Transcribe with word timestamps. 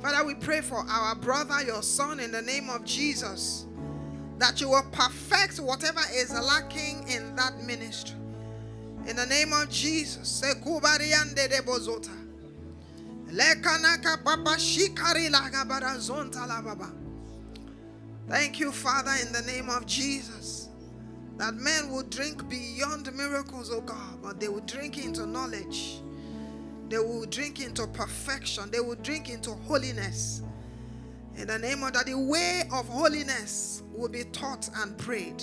Father, 0.00 0.24
we 0.24 0.34
pray 0.34 0.60
for 0.62 0.84
our 0.88 1.14
brother, 1.14 1.62
your 1.64 1.82
son, 1.82 2.18
in 2.18 2.32
the 2.32 2.42
name 2.42 2.70
of 2.70 2.84
Jesus, 2.84 3.66
that 4.38 4.60
you 4.60 4.70
will 4.70 4.84
perfect 4.90 5.58
whatever 5.60 6.00
is 6.14 6.32
lacking 6.32 7.06
in 7.08 7.36
that 7.36 7.62
ministry. 7.62 8.16
In 9.06 9.16
the 9.16 9.26
name 9.26 9.52
of 9.52 9.68
Jesus. 9.68 10.40
Thank 18.28 18.60
you, 18.60 18.72
Father, 18.72 19.12
in 19.26 19.32
the 19.32 19.42
name 19.42 19.68
of 19.68 19.84
Jesus. 19.86 20.61
That 21.38 21.54
men 21.54 21.90
will 21.90 22.04
drink 22.04 22.48
beyond 22.48 23.12
miracles, 23.16 23.70
oh 23.72 23.80
God, 23.80 24.22
but 24.22 24.38
they 24.38 24.48
will 24.48 24.60
drink 24.60 25.02
into 25.02 25.26
knowledge. 25.26 26.00
They 26.88 26.98
will 26.98 27.26
drink 27.26 27.60
into 27.60 27.86
perfection. 27.86 28.70
They 28.70 28.80
will 28.80 28.96
drink 28.96 29.30
into 29.30 29.52
holiness. 29.52 30.42
In 31.36 31.46
the 31.46 31.58
name 31.58 31.82
of 31.82 31.94
that, 31.94 32.06
the 32.06 32.18
way 32.18 32.64
of 32.72 32.86
holiness 32.88 33.82
will 33.94 34.10
be 34.10 34.24
taught 34.24 34.68
and 34.76 34.96
prayed. 34.98 35.42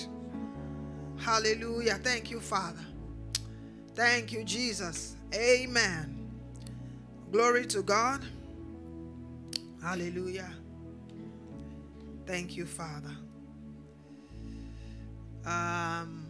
Hallelujah. 1.17 1.95
Thank 1.95 2.29
you, 2.29 2.39
Father. 2.39 2.85
Thank 3.95 4.31
you, 4.31 4.43
Jesus. 4.43 5.15
Amen. 5.33 6.31
Glory 7.31 7.65
to 7.67 7.81
God. 7.81 8.23
Hallelujah. 9.81 10.51
Thank 12.25 12.55
you, 12.55 12.65
Father. 12.65 13.15
Um, 15.45 16.27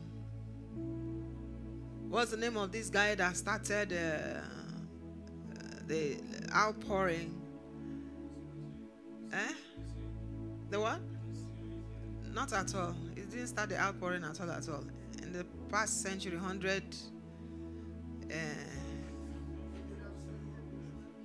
what's 2.10 2.32
the 2.32 2.38
name 2.38 2.58
of 2.58 2.72
this 2.72 2.90
guy 2.90 3.16
that 3.16 3.36
started 3.36 3.94
uh, 3.94 4.42
the 5.88 6.18
outpouring? 6.54 7.36
Eh? 9.34 9.54
The 10.70 10.80
what? 10.80 11.00
Not 12.34 12.54
at 12.54 12.74
all. 12.76 12.96
It 13.16 13.30
didn't 13.30 13.48
start 13.48 13.70
the 13.70 13.80
outpouring 13.80 14.24
at 14.24 14.40
all. 14.40 14.52
At 14.52 14.70
all. 14.70 14.84
In 15.24 15.34
the 15.34 15.46
past 15.70 16.02
century, 16.02 16.38
hundred. 16.38 16.84
Uh, 18.32 18.36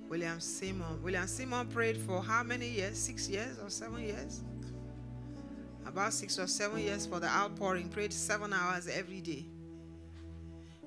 William 0.09 0.39
Seymour. 0.39 0.97
William 1.03 1.27
Seymour 1.27 1.65
prayed 1.65 1.97
for 1.97 2.21
how 2.21 2.43
many 2.43 2.69
years? 2.69 2.97
Six 2.97 3.27
years 3.29 3.57
or 3.59 3.69
seven 3.69 4.01
years? 4.01 4.43
About 5.95 6.11
six 6.11 6.37
or 6.37 6.45
seven 6.45 6.79
years 6.79 7.05
for 7.05 7.21
the 7.21 7.27
outpouring, 7.27 7.87
prayed 7.87 8.11
seven 8.11 8.51
hours 8.51 8.89
every 8.89 9.21
day. 9.21 9.45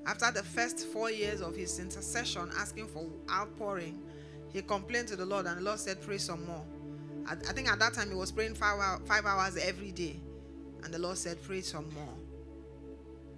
After 0.04 0.30
the 0.30 0.42
first 0.42 0.86
four 0.88 1.10
years 1.10 1.40
of 1.40 1.56
his 1.56 1.78
intercession, 1.78 2.50
asking 2.58 2.88
for 2.88 3.06
outpouring, 3.30 4.02
he 4.52 4.60
complained 4.60 5.08
to 5.08 5.16
the 5.16 5.24
Lord, 5.24 5.46
and 5.46 5.56
the 5.56 5.62
Lord 5.62 5.78
said, 5.78 6.02
Pray 6.02 6.18
some 6.18 6.44
more. 6.44 6.62
I, 7.26 7.32
I 7.32 7.52
think 7.54 7.68
at 7.68 7.78
that 7.78 7.94
time 7.94 8.10
he 8.10 8.16
was 8.16 8.30
praying 8.30 8.54
five, 8.56 9.00
five 9.06 9.24
hours 9.24 9.56
every 9.56 9.92
day, 9.92 10.20
and 10.84 10.92
the 10.92 10.98
Lord 10.98 11.16
said, 11.16 11.42
Pray 11.42 11.62
some 11.62 11.88
more. 11.94 12.14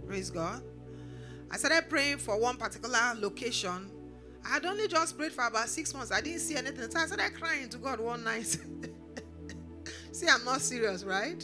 Praise 0.09 0.29
God. 0.29 0.61
I 1.53 1.57
started 1.57 1.89
praying 1.89 2.19
for 2.19 2.37
one 2.37 2.57
particular 2.57 3.15
location. 3.17 3.93
I 4.45 4.55
had 4.55 4.67
only 4.67 4.89
just 4.89 5.17
prayed 5.17 5.31
for 5.33 5.47
about 5.47 5.69
six 5.69 5.95
months. 5.95 6.11
I 6.11 6.21
didn't 6.21 6.41
see 6.41 6.57
anything. 6.57 6.91
So 6.91 6.99
I 6.99 7.07
started 7.07 7.33
crying 7.35 7.69
to 7.69 7.79
God 7.79 8.01
one 8.01 8.25
night. 8.25 8.59
See, 10.21 10.29
I'm 10.29 10.45
not 10.45 10.61
serious, 10.61 11.03
right? 11.03 11.43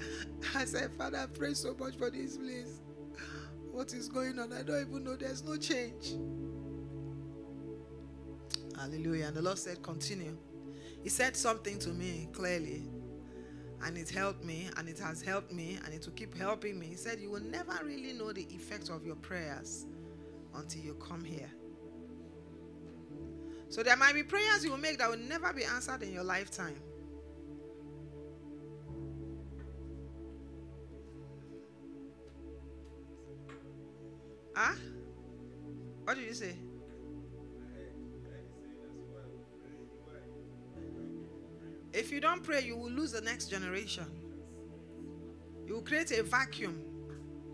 I 0.56 0.64
said, 0.64 0.90
Father, 0.98 1.18
I 1.18 1.26
pray 1.26 1.54
so 1.54 1.76
much 1.78 1.96
for 1.96 2.10
this 2.10 2.36
place. 2.36 2.80
What 3.70 3.94
is 3.94 4.08
going 4.08 4.40
on? 4.40 4.52
I 4.52 4.62
don't 4.62 4.88
even 4.88 5.04
know. 5.04 5.14
There's 5.14 5.44
no 5.44 5.56
change. 5.56 6.14
Hallelujah. 8.76 9.26
And 9.26 9.36
the 9.36 9.42
Lord 9.42 9.56
said, 9.56 9.84
Continue. 9.84 10.36
He 11.04 11.08
said 11.08 11.36
something 11.36 11.78
to 11.78 11.90
me 11.90 12.28
clearly, 12.32 12.90
and 13.84 13.96
it 13.96 14.10
helped 14.10 14.42
me, 14.42 14.68
and 14.76 14.88
it 14.88 14.98
has 14.98 15.22
helped 15.22 15.52
me, 15.52 15.78
and 15.84 15.94
it 15.94 16.04
will 16.04 16.14
keep 16.14 16.36
helping 16.36 16.76
me. 16.76 16.86
He 16.86 16.96
said, 16.96 17.20
You 17.20 17.30
will 17.30 17.44
never 17.44 17.78
really 17.84 18.14
know 18.14 18.32
the 18.32 18.48
effect 18.50 18.90
of 18.90 19.06
your 19.06 19.14
prayers 19.14 19.86
until 20.56 20.82
you 20.82 20.94
come 20.94 21.22
here. 21.22 21.52
So 23.68 23.84
there 23.84 23.96
might 23.96 24.14
be 24.14 24.24
prayers 24.24 24.64
you 24.64 24.72
will 24.72 24.78
make 24.78 24.98
that 24.98 25.08
will 25.08 25.18
never 25.18 25.52
be 25.52 25.62
answered 25.62 26.02
in 26.02 26.12
your 26.12 26.24
lifetime. 26.24 26.80
Huh? 34.58 34.74
What 36.02 36.16
did 36.16 36.24
you 36.24 36.34
say? 36.34 36.56
If 41.92 42.10
you 42.10 42.20
don't 42.20 42.42
pray, 42.42 42.64
you 42.64 42.76
will 42.76 42.90
lose 42.90 43.12
the 43.12 43.20
next 43.20 43.50
generation. 43.50 44.06
You 45.64 45.74
will 45.74 45.82
create 45.82 46.10
a 46.10 46.24
vacuum 46.24 46.82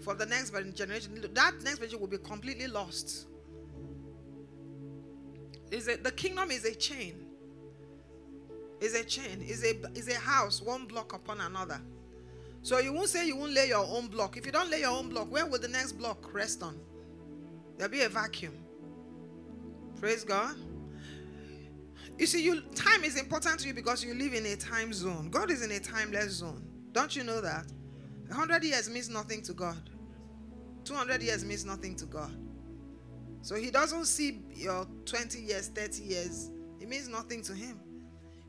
for 0.00 0.14
the 0.14 0.24
next 0.24 0.54
generation. 0.74 1.20
That 1.34 1.52
next 1.62 1.74
generation 1.74 2.00
will 2.00 2.06
be 2.06 2.16
completely 2.16 2.68
lost. 2.68 3.26
Is 5.70 5.84
the 5.84 6.12
kingdom 6.12 6.50
is 6.50 6.64
a 6.64 6.74
chain. 6.74 7.26
Is 8.80 8.94
a 8.94 9.04
chain. 9.04 9.42
Is 9.42 9.62
a 9.62 9.76
is 9.94 10.08
a 10.08 10.18
house, 10.18 10.62
one 10.62 10.86
block 10.86 11.12
upon 11.12 11.42
another. 11.42 11.82
So 12.62 12.78
you 12.78 12.94
won't 12.94 13.10
say 13.10 13.26
you 13.26 13.36
won't 13.36 13.52
lay 13.52 13.68
your 13.68 13.86
own 13.86 14.06
block. 14.06 14.38
If 14.38 14.46
you 14.46 14.52
don't 14.52 14.70
lay 14.70 14.80
your 14.80 14.96
own 14.96 15.10
block, 15.10 15.30
where 15.30 15.44
will 15.44 15.58
the 15.58 15.68
next 15.68 15.92
block 15.92 16.32
rest 16.32 16.62
on? 16.62 16.80
There'll 17.76 17.92
be 17.92 18.02
a 18.02 18.08
vacuum. 18.08 18.54
Praise 20.00 20.24
God. 20.24 20.56
You 22.18 22.26
see, 22.26 22.44
you 22.44 22.60
time 22.74 23.02
is 23.02 23.18
important 23.18 23.60
to 23.60 23.68
you 23.68 23.74
because 23.74 24.04
you 24.04 24.14
live 24.14 24.34
in 24.34 24.46
a 24.46 24.56
time 24.56 24.92
zone. 24.92 25.30
God 25.30 25.50
is 25.50 25.62
in 25.62 25.70
a 25.72 25.80
timeless 25.80 26.34
zone. 26.34 26.64
Don't 26.92 27.14
you 27.16 27.24
know 27.24 27.40
that? 27.40 27.66
100 28.28 28.62
years 28.62 28.88
means 28.88 29.08
nothing 29.08 29.42
to 29.42 29.52
God. 29.52 29.90
200 30.84 31.22
years 31.22 31.44
means 31.44 31.64
nothing 31.64 31.96
to 31.96 32.06
God. 32.06 32.30
So 33.42 33.56
he 33.56 33.70
doesn't 33.70 34.06
see 34.06 34.42
your 34.54 34.86
20 35.04 35.40
years, 35.40 35.68
30 35.68 36.02
years. 36.02 36.50
It 36.80 36.88
means 36.88 37.08
nothing 37.08 37.42
to 37.42 37.54
him. 37.54 37.80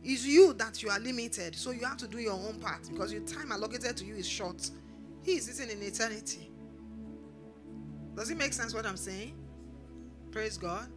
It's 0.03 0.25
you 0.25 0.53
that 0.53 0.84
you 0.84 0.90
are 0.90 1.00
limited. 1.00 1.56
So 1.56 1.72
you 1.72 1.84
have 1.86 1.97
to 1.97 2.07
do 2.07 2.19
your 2.19 2.34
own 2.34 2.59
part 2.59 2.88
because 2.92 3.12
your 3.12 3.24
time 3.24 3.52
allocated 3.52 3.97
to 3.97 4.06
you 4.06 4.16
is 4.16 4.28
short. 4.28 4.69
He 5.24 5.34
is 5.34 5.46
sitting 5.46 5.75
in 5.75 5.86
eternity. 5.86 6.52
Does 8.15 8.29
it 8.29 8.37
make 8.37 8.53
sense 8.53 8.73
what 8.73 8.85
I'm 8.85 8.97
saying? 8.97 9.33
Praise 10.31 10.57
God. 10.57 10.87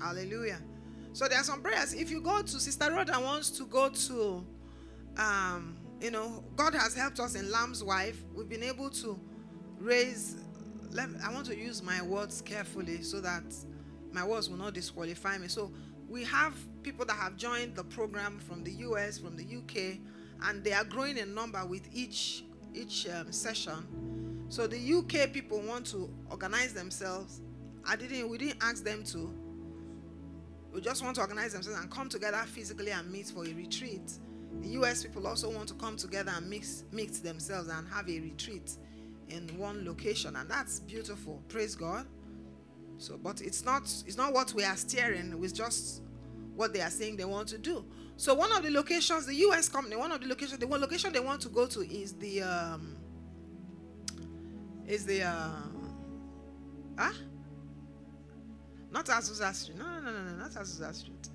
Hallelujah. 0.00 0.60
So 1.12 1.28
there 1.28 1.38
are 1.38 1.44
some 1.44 1.62
prayers. 1.62 1.94
If 1.94 2.10
you 2.10 2.20
go 2.20 2.42
to 2.42 2.60
Sister 2.60 2.90
Rhoda 2.90 3.20
wants 3.20 3.50
to 3.50 3.66
go 3.66 3.88
to, 3.88 4.44
um, 5.16 5.76
you 6.00 6.10
know, 6.10 6.42
God 6.56 6.74
has 6.74 6.94
helped 6.94 7.20
us 7.20 7.34
in 7.34 7.50
Lamb's 7.50 7.84
wife. 7.84 8.22
We've 8.34 8.48
been 8.48 8.62
able 8.62 8.90
to 8.90 9.18
raise. 9.78 10.36
Let, 10.90 11.08
I 11.24 11.32
want 11.32 11.46
to 11.46 11.56
use 11.56 11.82
my 11.82 12.02
words 12.02 12.42
carefully 12.42 13.02
so 13.02 13.20
that 13.20 13.44
my 14.12 14.24
words 14.24 14.50
will 14.50 14.58
not 14.58 14.74
disqualify 14.74 15.38
me. 15.38 15.48
So 15.48 15.72
we 16.08 16.24
have 16.24 16.54
people 16.82 17.06
that 17.06 17.16
have 17.16 17.36
joined 17.36 17.76
the 17.76 17.84
program 17.84 18.38
from 18.38 18.62
the 18.64 18.72
US, 18.72 19.18
from 19.18 19.36
the 19.36 19.44
UK, 19.44 19.98
and 20.44 20.62
they 20.62 20.72
are 20.72 20.84
growing 20.84 21.16
in 21.16 21.34
number 21.34 21.64
with 21.64 21.88
each 21.92 22.44
each 22.74 23.06
um, 23.08 23.30
session. 23.32 24.21
So 24.52 24.66
the 24.66 24.76
UK 24.76 25.32
people 25.32 25.62
want 25.62 25.86
to 25.92 26.10
organize 26.30 26.74
themselves. 26.74 27.40
I 27.86 27.96
didn't 27.96 28.28
we 28.28 28.36
didn't 28.36 28.62
ask 28.62 28.84
them 28.84 29.02
to. 29.04 29.34
We 30.74 30.82
just 30.82 31.02
want 31.02 31.14
to 31.14 31.22
organize 31.22 31.54
themselves 31.54 31.80
and 31.80 31.90
come 31.90 32.10
together 32.10 32.36
physically 32.44 32.90
and 32.90 33.10
meet 33.10 33.28
for 33.28 33.46
a 33.46 33.52
retreat. 33.54 34.12
The 34.60 34.68
US 34.80 35.04
people 35.04 35.26
also 35.26 35.48
want 35.50 35.68
to 35.68 35.74
come 35.76 35.96
together 35.96 36.32
and 36.36 36.50
mix 36.50 36.84
mix 36.92 37.20
themselves 37.20 37.70
and 37.70 37.88
have 37.88 38.10
a 38.10 38.20
retreat 38.20 38.76
in 39.30 39.48
one 39.56 39.86
location 39.86 40.36
and 40.36 40.50
that's 40.50 40.80
beautiful. 40.80 41.40
Praise 41.48 41.74
God. 41.74 42.04
So 42.98 43.16
but 43.16 43.40
it's 43.40 43.64
not 43.64 43.84
it's 44.06 44.18
not 44.18 44.34
what 44.34 44.52
we 44.52 44.64
are 44.64 44.76
steering, 44.76 45.34
it's 45.42 45.54
just 45.54 46.02
what 46.54 46.74
they 46.74 46.82
are 46.82 46.90
saying 46.90 47.16
they 47.16 47.24
want 47.24 47.48
to 47.48 47.56
do. 47.56 47.86
So 48.18 48.34
one 48.34 48.52
of 48.52 48.62
the 48.62 48.70
locations, 48.70 49.24
the 49.24 49.34
US 49.34 49.70
company, 49.70 49.96
one 49.96 50.12
of 50.12 50.20
the 50.20 50.26
locations, 50.26 50.58
the 50.58 50.66
one 50.66 50.82
location 50.82 51.10
they 51.10 51.20
want 51.20 51.40
to 51.40 51.48
go 51.48 51.66
to 51.68 51.80
is 51.80 52.12
the 52.12 52.42
um, 52.42 52.98
is 54.92 55.06
the 55.06 55.22
uh 55.22 55.50
huh? 56.98 57.12
Not 58.90 59.06
Azusa 59.06 59.54
Street. 59.54 59.78
No, 59.78 59.86
no, 60.00 60.12
no, 60.12 60.22
no, 60.22 60.36
not 60.36 60.50
Azusa 60.50 60.94
Street. 60.94 61.28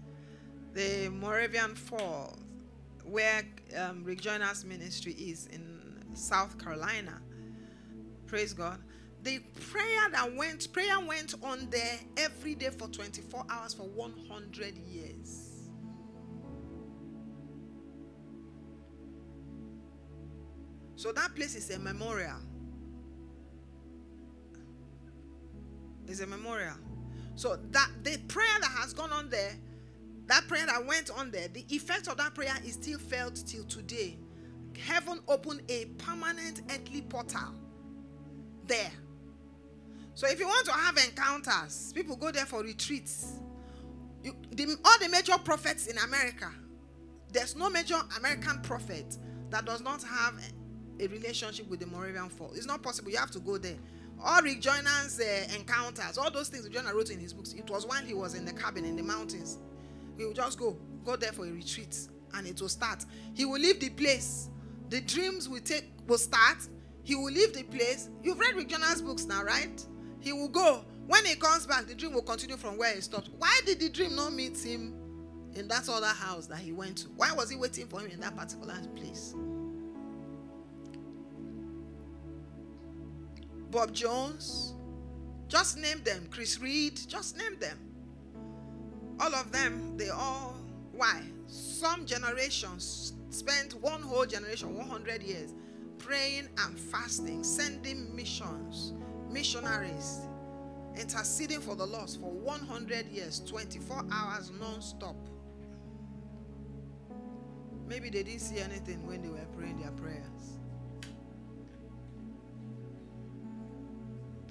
The 0.73 1.09
Moravian 1.09 1.73
Falls, 1.73 2.37
where 3.03 3.41
um, 3.75 4.03
Rick 4.03 4.23
ministry 4.65 5.13
is 5.13 5.47
in 5.47 6.05
South 6.13 6.63
Carolina. 6.63 7.19
Praise 8.27 8.53
God. 8.53 8.79
The 9.23 9.39
prayer 9.71 10.09
that 10.11 10.35
went, 10.35 10.71
prayer 10.71 10.99
went 10.99 11.33
on 11.41 11.67
there 11.71 11.99
every 12.17 12.53
day 12.53 12.69
for 12.69 12.87
24 12.87 13.45
hours 13.49 13.73
for 13.73 13.87
100 13.87 14.77
years. 14.77 15.69
So 20.95 21.11
that 21.11 21.35
place 21.35 21.55
is 21.55 21.71
a 21.71 21.79
memorial. 21.79 22.46
It's 26.07 26.21
a 26.21 26.27
memorial. 26.27 26.75
So 27.35 27.57
that 27.71 27.89
the 28.03 28.17
prayer 28.27 28.47
that 28.61 28.71
has 28.71 28.93
gone 28.93 29.11
on 29.11 29.29
there, 29.29 29.53
that 30.27 30.47
prayer 30.47 30.65
that 30.65 30.85
went 30.85 31.11
on 31.11 31.31
there, 31.31 31.47
the 31.47 31.65
effect 31.69 32.07
of 32.07 32.17
that 32.17 32.33
prayer 32.33 32.53
is 32.65 32.73
still 32.73 32.99
felt 32.99 33.35
till 33.45 33.63
today. 33.65 34.17
Heaven 34.85 35.19
opened 35.27 35.61
a 35.69 35.85
permanent 35.97 36.61
earthly 36.71 37.01
portal 37.01 37.53
there. 38.67 38.91
So 40.13 40.27
if 40.27 40.39
you 40.39 40.47
want 40.47 40.65
to 40.65 40.71
have 40.71 40.97
encounters, 40.97 41.93
people 41.93 42.15
go 42.15 42.31
there 42.31 42.45
for 42.45 42.63
retreats. 42.63 43.33
You, 44.23 44.35
the, 44.51 44.75
all 44.83 44.99
the 44.99 45.09
major 45.09 45.37
prophets 45.37 45.87
in 45.87 45.97
America, 45.99 46.51
there's 47.31 47.55
no 47.55 47.69
major 47.69 47.99
American 48.17 48.61
prophet 48.61 49.17
that 49.51 49.65
does 49.65 49.81
not 49.81 50.01
have 50.03 50.33
a, 50.99 51.07
relationship 51.07 51.69
with 51.69 51.79
the 51.79 51.85
Moravian 51.85 52.29
Fall. 52.29 52.51
It's 52.55 52.65
not 52.65 52.81
possible. 52.81 53.11
You 53.11 53.17
have 53.17 53.29
to 53.31 53.39
go 53.39 53.59
there 53.59 53.77
all 54.23 54.41
Rick 54.41 54.61
Joyner's 54.61 55.19
uh, 55.19 55.47
encounters, 55.55 56.17
all 56.17 56.31
those 56.31 56.49
things 56.49 56.67
Joyner 56.69 56.93
wrote 56.95 57.09
in 57.09 57.19
his 57.19 57.33
books, 57.33 57.53
it 57.53 57.69
was 57.69 57.85
while 57.85 58.03
he 58.03 58.13
was 58.13 58.33
in 58.33 58.45
the 58.45 58.53
cabin 58.53 58.85
in 58.85 58.95
the 58.95 59.03
mountains. 59.03 59.57
He 60.17 60.25
would 60.25 60.35
just 60.35 60.57
go, 60.57 60.77
go 61.05 61.15
there 61.15 61.31
for 61.31 61.45
a 61.45 61.51
retreat, 61.51 61.95
and 62.33 62.47
it 62.47 62.59
will 62.59 62.69
start. 62.69 63.05
He 63.33 63.45
will 63.45 63.59
leave 63.59 63.79
the 63.79 63.89
place. 63.89 64.49
The 64.89 65.01
dreams 65.01 65.47
will 65.47 65.59
take 65.59 65.85
will 66.07 66.17
start. 66.17 66.57
He 67.03 67.15
will 67.15 67.31
leave 67.31 67.53
the 67.53 67.63
place. 67.63 68.09
You've 68.23 68.39
read 68.39 68.55
Rick 68.55 68.69
Joyner's 68.69 69.01
books 69.01 69.25
now, 69.25 69.43
right? 69.43 69.85
He 70.19 70.33
will 70.33 70.49
go. 70.49 70.83
When 71.05 71.23
he 71.25 71.35
comes 71.35 71.65
back, 71.65 71.85
the 71.87 71.95
dream 71.95 72.13
will 72.13 72.21
continue 72.21 72.57
from 72.57 72.77
where 72.77 72.93
he 72.93 73.01
stopped. 73.01 73.29
Why 73.37 73.59
did 73.65 73.79
the 73.79 73.89
dream 73.89 74.15
not 74.15 74.33
meet 74.33 74.57
him 74.57 74.93
in 75.55 75.67
that 75.69 75.87
other 75.87 76.07
house 76.07 76.47
that 76.47 76.59
he 76.59 76.73
went 76.73 76.97
to? 76.97 77.07
Why 77.15 77.31
was 77.31 77.49
he 77.49 77.55
waiting 77.55 77.87
for 77.87 78.01
him 78.01 78.11
in 78.11 78.19
that 78.19 78.35
particular 78.35 78.75
place? 78.95 79.33
Bob 83.71 83.93
Jones, 83.93 84.73
just 85.47 85.77
name 85.77 86.01
them. 86.03 86.27
Chris 86.31 86.59
Reed, 86.59 86.99
just 87.07 87.37
name 87.37 87.57
them. 87.59 87.77
All 89.19 89.33
of 89.33 89.51
them, 89.51 89.97
they 89.97 90.09
all, 90.09 90.55
why? 90.91 91.21
Some 91.47 92.05
generations 92.05 93.13
spent 93.29 93.73
one 93.81 94.01
whole 94.01 94.25
generation, 94.25 94.75
100 94.75 95.23
years, 95.23 95.53
praying 95.97 96.47
and 96.65 96.77
fasting, 96.77 97.43
sending 97.43 98.15
missions, 98.15 98.93
missionaries, 99.29 100.19
interceding 100.95 101.61
for 101.61 101.75
the 101.75 101.85
lost 101.85 102.19
for 102.19 102.31
100 102.31 103.07
years, 103.07 103.41
24 103.45 104.05
hours 104.11 104.51
non 104.59 104.81
stop. 104.81 105.15
Maybe 107.87 108.09
they 108.09 108.23
didn't 108.23 108.41
see 108.41 108.59
anything 108.59 109.05
when 109.07 109.21
they 109.21 109.29
were 109.29 109.45
praying 109.55 109.79
their 109.79 109.91
prayers. 109.91 110.56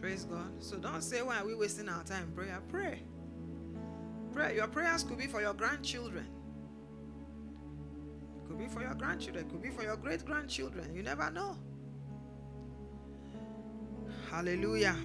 Praise 0.01 0.25
God. 0.25 0.63
So 0.63 0.77
don't 0.77 1.03
say, 1.03 1.23
why 1.23 1.39
are 1.39 1.47
we 1.47 1.55
wasting 1.55 1.89
our 1.89 2.05
time 2.05 2.33
prayer? 2.35 2.61
Pray. 2.69 3.03
Pray. 4.33 4.57
Your 4.57 4.69
prayers 4.69 5.03
could 5.03 5.19
be 5.19 5.27
for 5.27 5.41
your 5.41 5.55
grandchildren. 5.55 6.27
Could 8.47 8.59
be 8.59 8.69
for 8.69 8.83
your 8.83 8.95
grandchildren. 8.95 9.49
Could 9.51 9.63
be 9.63 9.71
for 9.71 9.83
your 9.83 9.97
great 9.97 10.25
grandchildren. 10.25 10.95
You 10.95 11.03
never 11.03 11.31
know. 11.31 11.57
Hallelujah. 14.31 14.97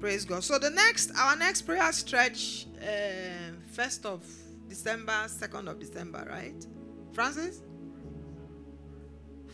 Praise 0.00 0.24
God. 0.24 0.44
So 0.44 0.58
the 0.58 0.70
next, 0.70 1.10
our 1.16 1.36
next 1.36 1.62
prayer 1.62 1.92
stretch, 1.92 2.66
uh, 2.80 3.52
first 3.72 4.04
of 4.06 4.24
December, 4.68 5.24
second 5.26 5.68
of 5.68 5.78
December, 5.78 6.26
right? 6.28 6.66
Francis? 7.12 7.60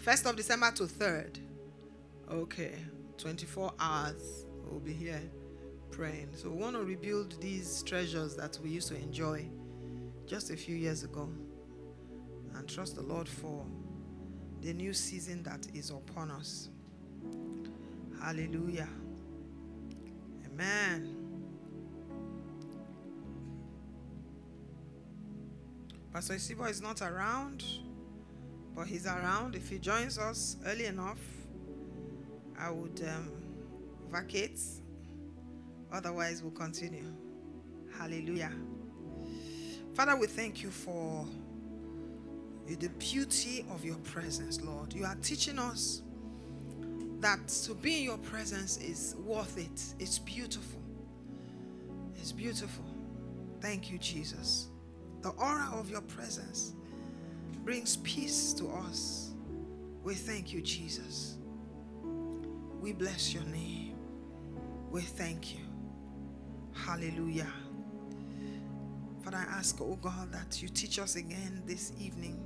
First 0.03 0.27
of 0.27 0.37
December 0.37 0.71
to 0.73 0.87
third. 0.87 1.39
Okay. 2.31 2.75
24 3.19 3.73
hours 3.79 4.47
we'll 4.73 4.81
be 4.81 4.93
here 4.93 5.21
praying. 5.91 6.29
So 6.35 6.49
we 6.49 6.57
want 6.57 6.77
to 6.77 6.83
rebuild 6.83 7.41
these 7.41 7.83
treasures 7.83 8.35
that 8.37 8.59
we 8.63 8.71
used 8.71 8.89
to 8.89 8.97
enjoy 8.97 9.47
just 10.27 10.51
a 10.51 10.57
few 10.57 10.75
years 10.75 11.05
ago 11.05 11.29
and 12.55 12.69
trust 12.69 12.97
the 12.97 13.03
Lord 13.03 13.29
for 13.29 13.65
the 14.63 14.73
new 14.73 14.93
season 14.93 15.43
that 15.43 15.67
is 15.75 15.91
upon 15.91 16.31
us. 16.31 16.71
Hallelujah. 18.23 18.89
Amen. 20.47 21.17
Pastor 26.13 26.35
Isibo 26.35 26.71
is 26.71 26.81
not 26.81 27.03
around, 27.03 27.65
but 28.75 28.87
he's 28.87 29.07
around. 29.07 29.55
If 29.55 29.69
he 29.69 29.79
joins 29.79 30.19
us 30.19 30.57
early 30.67 30.85
enough, 30.85 31.19
I 32.59 32.71
would 32.71 33.03
um, 33.09 33.31
vacate. 34.11 34.61
Otherwise, 35.93 36.43
we'll 36.43 36.53
continue. 36.53 37.05
Hallelujah. 37.99 38.53
Father, 39.95 40.17
we 40.17 40.27
thank 40.27 40.63
you 40.63 40.71
for 40.71 41.27
the 42.67 42.89
beauty 42.99 43.67
of 43.71 43.85
your 43.85 43.97
presence, 43.97 44.61
Lord. 44.63 44.95
You 44.95 45.05
are 45.05 45.17
teaching 45.17 45.59
us 45.59 46.03
that 47.21 47.47
to 47.49 47.75
be 47.75 47.99
in 47.99 48.05
your 48.05 48.19
presence 48.19 48.79
is 48.79 49.15
worth 49.25 49.59
it. 49.59 49.95
It's 49.99 50.19
beautiful. 50.19 50.81
It's 52.17 52.33
beautiful. 52.33 52.85
Thank 53.61 53.91
you, 53.91 53.99
Jesus. 53.99 54.69
The 55.21 55.31
aura 55.31 55.69
of 55.73 55.91
your 55.91 56.01
presence 56.01 56.73
brings 57.65 57.97
peace 57.99 58.53
to 58.55 58.69
us. 58.69 59.31
We 60.03 60.15
thank 60.15 60.53
you, 60.53 60.61
Jesus. 60.63 61.37
We 62.83 62.93
bless 62.93 63.33
your 63.33 63.45
name. 63.45 63.95
We 64.91 65.03
thank 65.03 65.55
you. 65.55 65.61
Hallelujah. 66.75 67.47
Father, 69.23 69.37
I 69.37 69.43
ask, 69.59 69.81
oh 69.81 69.97
God, 70.03 70.33
that 70.33 70.61
you 70.61 70.69
teach 70.69 70.99
us 70.99 71.15
again 71.15 71.63
this 71.65 71.93
evening. 72.01 72.43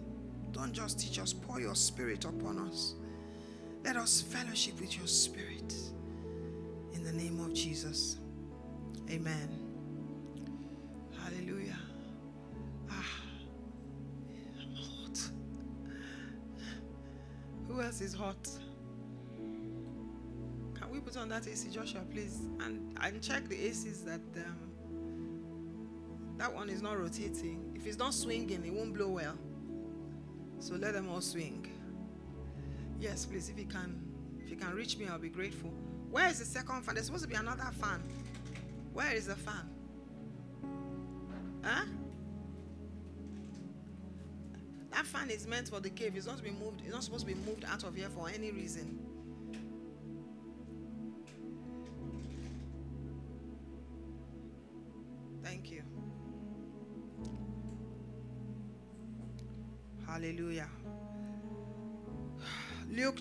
Don't 0.53 0.75
just 0.75 1.01
teach 1.01 1.19
us, 1.19 1.33
pour 1.33 1.59
your 1.59 1.75
spirit 1.75 2.27
upon 2.27 2.59
us. 2.59 2.97
Let 3.83 3.97
us 3.97 4.21
fellowship 4.21 4.79
with 4.79 4.99
your 4.99 5.07
spirit. 5.07 5.75
In 6.93 7.03
the 7.03 7.13
name 7.13 7.41
of 7.41 7.55
Jesus. 7.55 8.19
Amen. 9.09 9.49
Hallelujah. 11.19 11.79
Ah, 12.91 13.21
I'm 14.61 14.75
hot. 14.75 15.19
Who 17.69 17.81
else 17.81 18.03
is 18.03 18.13
hot? 18.13 18.56
On 21.27 21.31
that 21.31 21.49
AC, 21.51 21.71
Joshua, 21.71 22.03
please, 22.13 22.39
and 22.61 22.97
and 23.03 23.21
check 23.21 23.49
the 23.49 23.57
ACs 23.57 24.05
that 24.05 24.21
um, 24.37 24.57
that 26.39 26.55
one 26.55 26.69
is 26.69 26.83
not 26.83 26.99
rotating. 27.01 27.73
If 27.75 27.85
it's 27.85 27.99
not 27.99 28.15
swinging, 28.15 28.65
it 28.65 28.73
won't 28.73 28.95
blow 28.95 29.09
well. 29.09 29.37
So 30.61 30.77
let 30.77 30.93
them 30.95 31.09
all 31.09 31.21
swing. 31.21 31.69
Yes, 33.01 33.27
please, 33.27 33.49
if 33.49 33.59
you 33.59 33.67
can, 33.67 34.01
if 34.41 34.51
you 34.51 34.57
can 34.57 34.73
reach 34.75 34.99
me, 34.99 35.09
I'll 35.09 35.19
be 35.19 35.29
grateful. 35.29 35.71
Where 36.11 36.29
is 36.29 36.39
the 36.39 36.45
second 36.45 36.83
fan? 36.83 36.95
There's 36.95 37.07
supposed 37.07 37.25
to 37.25 37.29
be 37.29 37.35
another 37.35 37.71
fan. 37.81 38.05
Where 38.93 39.13
is 39.13 39.27
the 39.27 39.35
fan? 39.35 39.69
Huh? 41.65 41.87
That 44.93 45.07
fan 45.07 45.31
is 45.31 45.49
meant 45.49 45.69
for 45.69 45.81
the 45.81 45.91
cave. 45.91 46.13
It's 46.15 46.27
not 46.27 46.37
to 46.37 46.45
be 46.45 46.51
moved. 46.51 46.83
It's 46.85 46.93
not 46.93 47.03
supposed 47.03 47.27
to 47.27 47.35
be 47.35 47.39
moved 47.41 47.65
out 47.65 47.83
of 47.83 47.97
here 47.97 48.09
for 48.11 48.29
any 48.29 48.53
reason. 48.53 49.06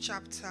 Chapter 0.06 0.48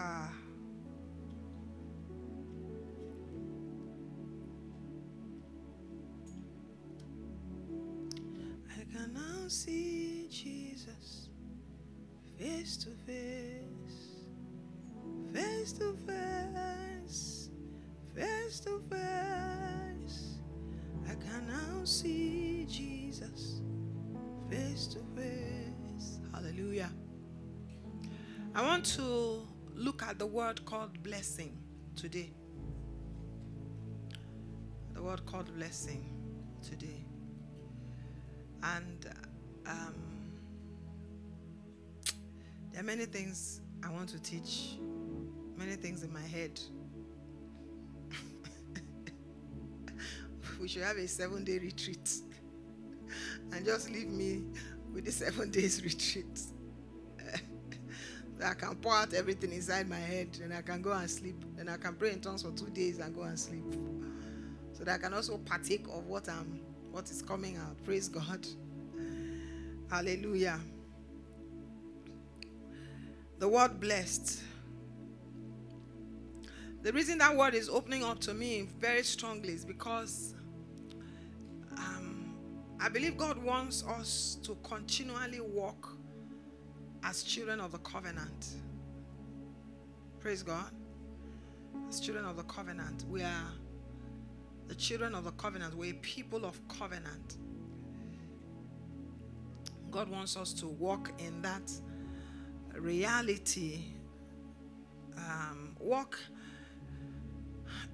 I 8.77 8.83
can 8.93 9.15
now 9.15 9.47
see 9.47 10.27
Jesus 10.29 11.29
face 12.37 12.77
to 12.79 12.91
face, 13.07 14.27
face 15.33 15.73
to 15.75 15.97
face, 16.05 17.51
face 18.13 18.59
to 18.59 18.83
face. 18.91 20.39
I 21.09 21.15
can 21.15 21.47
now 21.47 21.85
see 21.85 22.44
I 28.57 28.63
want 28.63 28.87
to 28.87 29.45
look 29.75 30.05
at 30.05 30.21
the 30.21 30.27
word 30.27 30.65
called 30.65 31.03
blessing 31.03 31.59
today. 31.97 32.31
The 34.93 35.03
word 35.03 35.27
called 35.27 35.53
blessing 35.57 36.09
today. 36.63 37.05
And 38.63 39.13
um, 39.67 39.95
there 42.71 42.81
are 42.81 42.85
many 42.85 43.07
things 43.07 43.61
I 43.83 43.91
want 43.91 44.09
to 44.11 44.23
teach, 44.23 44.77
many 45.57 45.75
things 45.75 46.05
in 46.05 46.13
my 46.13 46.21
head. 46.21 46.61
we 50.61 50.69
should 50.69 50.83
have 50.83 50.97
a 50.97 51.09
seven 51.09 51.43
day 51.43 51.59
retreat 51.59 52.09
and 53.53 53.65
just 53.65 53.91
leave 53.91 54.09
me 54.09 54.45
with 54.93 55.07
the 55.07 55.13
seven 55.13 55.51
days 55.51 55.83
retreat. 55.83 56.54
I 58.43 58.55
can 58.55 58.75
pour 58.77 58.95
out 58.95 59.15
everything 59.15 59.53
inside 59.53 59.89
my 59.89 59.99
head 59.99 60.39
and 60.43 60.53
I 60.53 60.63
can 60.63 60.83
go 60.83 60.93
and 60.93 61.09
sleep. 61.11 61.45
And 61.59 61.71
I 61.71 61.77
can 61.77 61.95
pray 61.95 62.13
in 62.13 62.21
tongues 62.21 62.43
for 62.43 62.51
two 62.51 62.71
days 62.71 62.99
and 62.99 63.15
go 63.15 63.23
and 63.23 63.39
sleep. 63.39 63.65
So 64.73 64.85
that 64.85 64.95
I 64.95 64.99
can 64.99 65.15
also 65.15 65.39
partake 65.39 65.87
of 65.89 66.07
what 66.07 66.29
I'm 66.29 66.61
what 66.91 67.11
is 67.11 67.23
coming 67.23 67.57
out. 67.57 67.83
Praise 67.85 68.09
God. 68.09 68.47
Hallelujah. 69.91 70.61
The 73.39 73.49
word 73.49 73.81
blessed. 73.81 74.43
The 76.83 76.93
reason 76.93 77.19
that 77.19 77.35
word 77.37 77.55
is 77.55 77.69
opening 77.69 78.05
up 78.05 78.21
to 78.21 78.35
me 78.35 78.69
very 78.79 79.03
strongly 79.03 79.55
is 79.55 79.65
because 79.65 80.35
um, 81.77 82.35
I 82.79 82.89
believe 82.89 83.17
God 83.17 83.43
wants 83.43 83.85
us 83.85 84.39
to 84.43 84.57
continually 84.63 85.41
walk 85.41 85.97
as 87.05 87.23
children 87.23 87.61
of 87.61 87.71
the 87.71 87.79
covenant. 87.79 88.47
Praise 90.21 90.43
God. 90.43 90.71
As 91.89 92.01
children 92.01 92.25
of 92.25 92.37
the 92.37 92.43
covenant, 92.45 93.05
we 93.11 93.23
are 93.23 93.53
the 94.69 94.75
children 94.75 95.15
of 95.15 95.25
the 95.25 95.33
covenant. 95.33 95.75
We're 95.75 95.95
people 95.95 96.47
of 96.47 96.59
covenant. 96.67 97.37
God 99.91 100.09
wants 100.09 100.37
us 100.37 100.53
to 100.55 100.67
walk 100.67 101.13
in 101.19 101.43
that 101.43 101.71
reality. 102.75 103.83
Um, 105.17 105.77
walk 105.79 106.19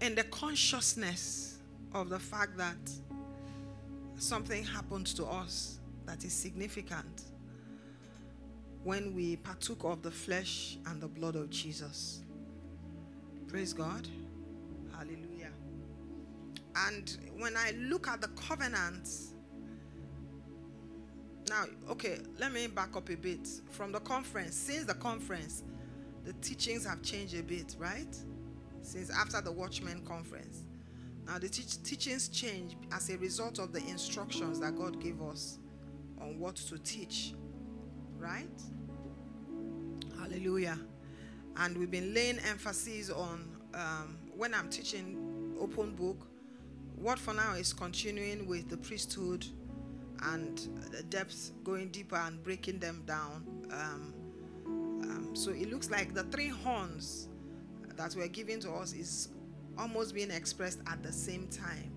in 0.01 0.15
the 0.15 0.25
consciousness 0.25 1.59
of 1.93 2.09
the 2.09 2.19
fact 2.19 2.57
that 2.57 2.79
something 4.17 4.65
happened 4.65 5.07
to 5.09 5.27
us 5.27 5.81
that 6.07 6.25
is 6.25 6.33
significant 6.33 7.30
when 8.85 9.15
we 9.15 9.37
partook 9.37 9.85
of 9.85 10.03
the 10.03 10.11
flesh 10.11 10.79
and 10.87 11.01
the 11.01 11.09
blood 11.09 11.37
of 11.37 11.51
Jesus. 11.51 12.23
Praise 13.49 13.73
God. 13.73 14.09
Hallelujah. 14.93 15.51
And 16.77 17.17
when 17.37 17.57
I 17.57 17.73
look 17.77 18.09
at 18.09 18.21
the 18.21 18.29
covenants, 18.29 19.35
now, 21.49 21.65
okay, 21.91 22.19
let 22.39 22.53
me 22.53 22.69
back 22.69 22.97
up 22.97 23.09
a 23.11 23.17
bit. 23.17 23.49
From 23.71 23.91
the 23.91 24.01
conference, 24.01 24.55
since 24.55 24.85
the 24.85 24.95
conference, 24.95 25.65
the 26.25 26.33
teachings 26.35 26.87
have 26.87 27.03
changed 27.03 27.35
a 27.35 27.43
bit, 27.43 27.75
right? 27.79 28.17
Since 28.83 29.11
after 29.11 29.41
the 29.41 29.51
Watchman 29.51 30.05
conference. 30.07 30.63
Now, 31.27 31.39
the 31.39 31.49
te- 31.49 31.79
teachings 31.83 32.29
change 32.29 32.77
as 32.93 33.11
a 33.11 33.19
result 33.19 33.59
of 33.59 33.73
the 33.73 33.81
instructions 33.89 34.61
that 34.61 34.77
God 34.77 35.01
gave 35.03 35.21
us 35.21 35.59
on 36.21 36.39
what 36.39 36.57
to 36.57 36.79
teach 36.79 37.35
right? 38.21 38.63
Hallelujah. 40.19 40.79
And 41.57 41.77
we've 41.77 41.91
been 41.91 42.15
laying 42.15 42.39
emphasis 42.41 43.11
on 43.11 43.57
um, 43.75 44.19
when 44.37 44.55
I'm 44.55 44.69
teaching 44.69 45.57
open 45.61 45.95
book, 45.95 46.27
what 46.97 47.19
for 47.19 47.35
now 47.35 47.55
is 47.55 47.73
continuing 47.73 48.47
with 48.47 48.69
the 48.69 48.77
priesthood 48.77 49.47
and 50.23 50.59
the 50.91 51.03
depths 51.05 51.53
going 51.65 51.89
deeper 51.89 52.17
and 52.17 52.43
breaking 52.43 52.79
them 52.79 53.03
down. 53.07 53.47
Um, 53.73 54.15
um, 54.67 55.31
so 55.35 55.51
it 55.51 55.71
looks 55.71 55.91
like 55.91 56.15
the 56.15 56.25
three 56.25 56.49
horns 56.49 57.29
that 57.97 58.15
were 58.15 58.29
given 58.29 58.61
to 58.61 58.73
us 58.73 58.93
is 58.93 59.29
almost 59.79 60.15
being 60.15 60.31
expressed 60.31 60.81
at 60.87 61.03
the 61.03 61.13
same 61.13 61.49
time. 61.49 61.93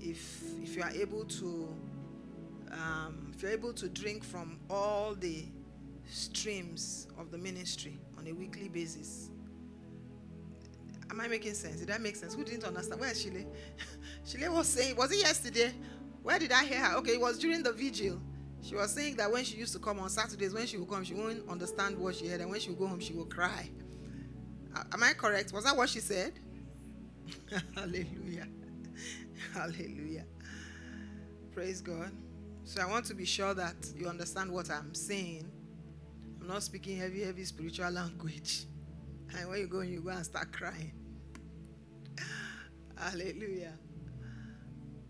If 0.00 0.42
if 0.62 0.76
you 0.76 0.82
are 0.82 0.90
able 0.90 1.24
to 1.24 1.74
um, 2.72 3.25
if 3.36 3.42
you're 3.42 3.52
able 3.52 3.72
to 3.74 3.86
drink 3.90 4.24
from 4.24 4.58
all 4.70 5.14
the 5.14 5.44
streams 6.10 7.06
of 7.18 7.30
the 7.30 7.36
ministry 7.36 7.98
on 8.16 8.26
a 8.26 8.32
weekly 8.32 8.68
basis. 8.68 9.28
Am 11.10 11.20
I 11.20 11.28
making 11.28 11.52
sense? 11.52 11.80
Did 11.80 11.88
that 11.88 12.00
make 12.00 12.16
sense? 12.16 12.34
Who 12.34 12.44
didn't 12.44 12.64
understand? 12.64 12.98
Where 12.98 13.10
is 13.10 13.22
Shile? 13.22 13.44
Shile 14.24 14.54
was 14.54 14.68
saying, 14.68 14.96
was 14.96 15.12
it 15.12 15.18
yesterday? 15.18 15.74
Where 16.22 16.38
did 16.38 16.50
I 16.50 16.64
hear 16.64 16.78
her? 16.78 16.96
Okay, 16.96 17.12
it 17.12 17.20
was 17.20 17.38
during 17.38 17.62
the 17.62 17.72
vigil. 17.72 18.18
She 18.62 18.74
was 18.74 18.90
saying 18.92 19.16
that 19.16 19.30
when 19.30 19.44
she 19.44 19.58
used 19.58 19.74
to 19.74 19.78
come 19.80 20.00
on 20.00 20.08
Saturdays, 20.08 20.54
when 20.54 20.66
she 20.66 20.78
would 20.78 20.88
come, 20.88 21.04
she 21.04 21.12
wouldn't 21.12 21.46
understand 21.46 21.98
what 21.98 22.16
she 22.16 22.28
heard, 22.28 22.40
and 22.40 22.50
when 22.50 22.58
she 22.58 22.70
would 22.70 22.78
go 22.78 22.86
home, 22.86 23.00
she 23.00 23.12
would 23.12 23.28
cry. 23.28 23.68
Am 24.92 25.02
I 25.02 25.12
correct? 25.12 25.52
Was 25.52 25.64
that 25.64 25.76
what 25.76 25.90
she 25.90 26.00
said? 26.00 26.32
Hallelujah. 27.74 28.48
Hallelujah. 29.52 30.24
Praise 31.52 31.82
God. 31.82 32.10
So 32.66 32.82
I 32.82 32.86
want 32.86 33.04
to 33.06 33.14
be 33.14 33.24
sure 33.24 33.54
that 33.54 33.76
you 33.96 34.08
understand 34.08 34.50
what 34.50 34.72
I'm 34.72 34.92
saying. 34.92 35.48
I'm 36.40 36.48
not 36.48 36.64
speaking 36.64 36.98
heavy, 36.98 37.22
heavy 37.22 37.44
spiritual 37.44 37.88
language. 37.92 38.64
And 39.38 39.48
when 39.48 39.60
you 39.60 39.68
go, 39.68 39.82
you 39.82 40.00
go 40.00 40.10
and 40.10 40.24
start 40.24 40.52
crying. 40.52 40.90
Hallelujah. 42.98 43.72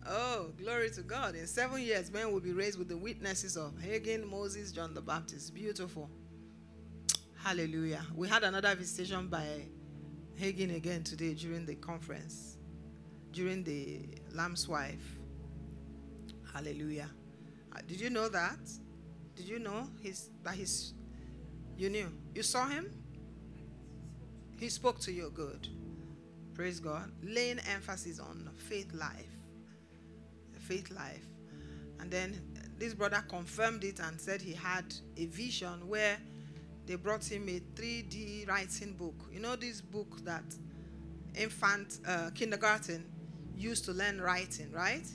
Oh, 0.06 0.52
glory 0.58 0.90
to 0.90 1.00
God. 1.00 1.34
In 1.34 1.46
seven 1.46 1.80
years, 1.80 2.12
men 2.12 2.30
will 2.30 2.40
be 2.40 2.52
raised 2.52 2.78
with 2.78 2.88
the 2.88 2.96
witnesses 2.96 3.56
of 3.56 3.72
Hagin, 3.78 4.28
Moses, 4.28 4.70
John 4.70 4.92
the 4.92 5.00
Baptist. 5.00 5.54
Beautiful. 5.54 6.10
Hallelujah. 7.42 8.04
We 8.14 8.28
had 8.28 8.44
another 8.44 8.75
visitation 8.75 9.28
by 9.28 9.62
Hagin 10.38 10.76
again 10.76 11.04
today 11.04 11.32
during 11.32 11.64
the 11.64 11.76
conference, 11.76 12.58
during 13.32 13.64
the 13.64 14.00
Lamb's 14.34 14.68
wife. 14.68 15.18
Hallelujah. 16.52 17.08
Did 17.87 18.00
you 18.00 18.11
know 18.11 18.28
that? 18.28 18.59
Did 19.35 19.49
you 19.49 19.59
know 19.59 19.88
his, 20.02 20.30
that 20.42 20.54
he's, 20.54 20.95
you 21.76 21.90
knew? 21.90 22.11
You 22.35 22.42
saw 22.42 22.66
him? 22.66 22.90
He 24.59 24.68
spoke 24.68 24.99
to 25.00 25.12
you 25.12 25.30
good. 25.35 25.68
Praise 26.54 26.80
God. 26.80 27.12
Laying 27.23 27.59
emphasis 27.71 28.18
on 28.18 28.49
faith 28.56 28.92
life. 28.95 29.37
Faith 30.61 30.90
life. 30.90 31.26
And 32.00 32.11
then 32.11 32.40
this 32.78 32.95
brother 32.95 33.23
confirmed 33.28 33.85
it 33.85 34.00
and 34.00 34.21
said 34.21 34.40
he 34.40 34.52
had 34.52 34.85
a 35.16 35.26
vision 35.26 35.87
where 35.87 36.16
they 36.87 36.95
brought 36.95 37.25
him 37.25 37.49
a 37.49 37.61
3D 37.78 38.49
writing 38.49 38.95
book. 38.95 39.14
You 39.33 39.40
know 39.40 39.56
this 39.56 39.80
book 39.80 40.25
that 40.25 40.45
infant 41.35 41.99
uh, 42.06 42.30
kindergarten 42.35 43.04
used 43.56 43.85
to 43.87 43.92
learn 43.92 44.21
writing, 44.21 44.71
right? 44.73 45.06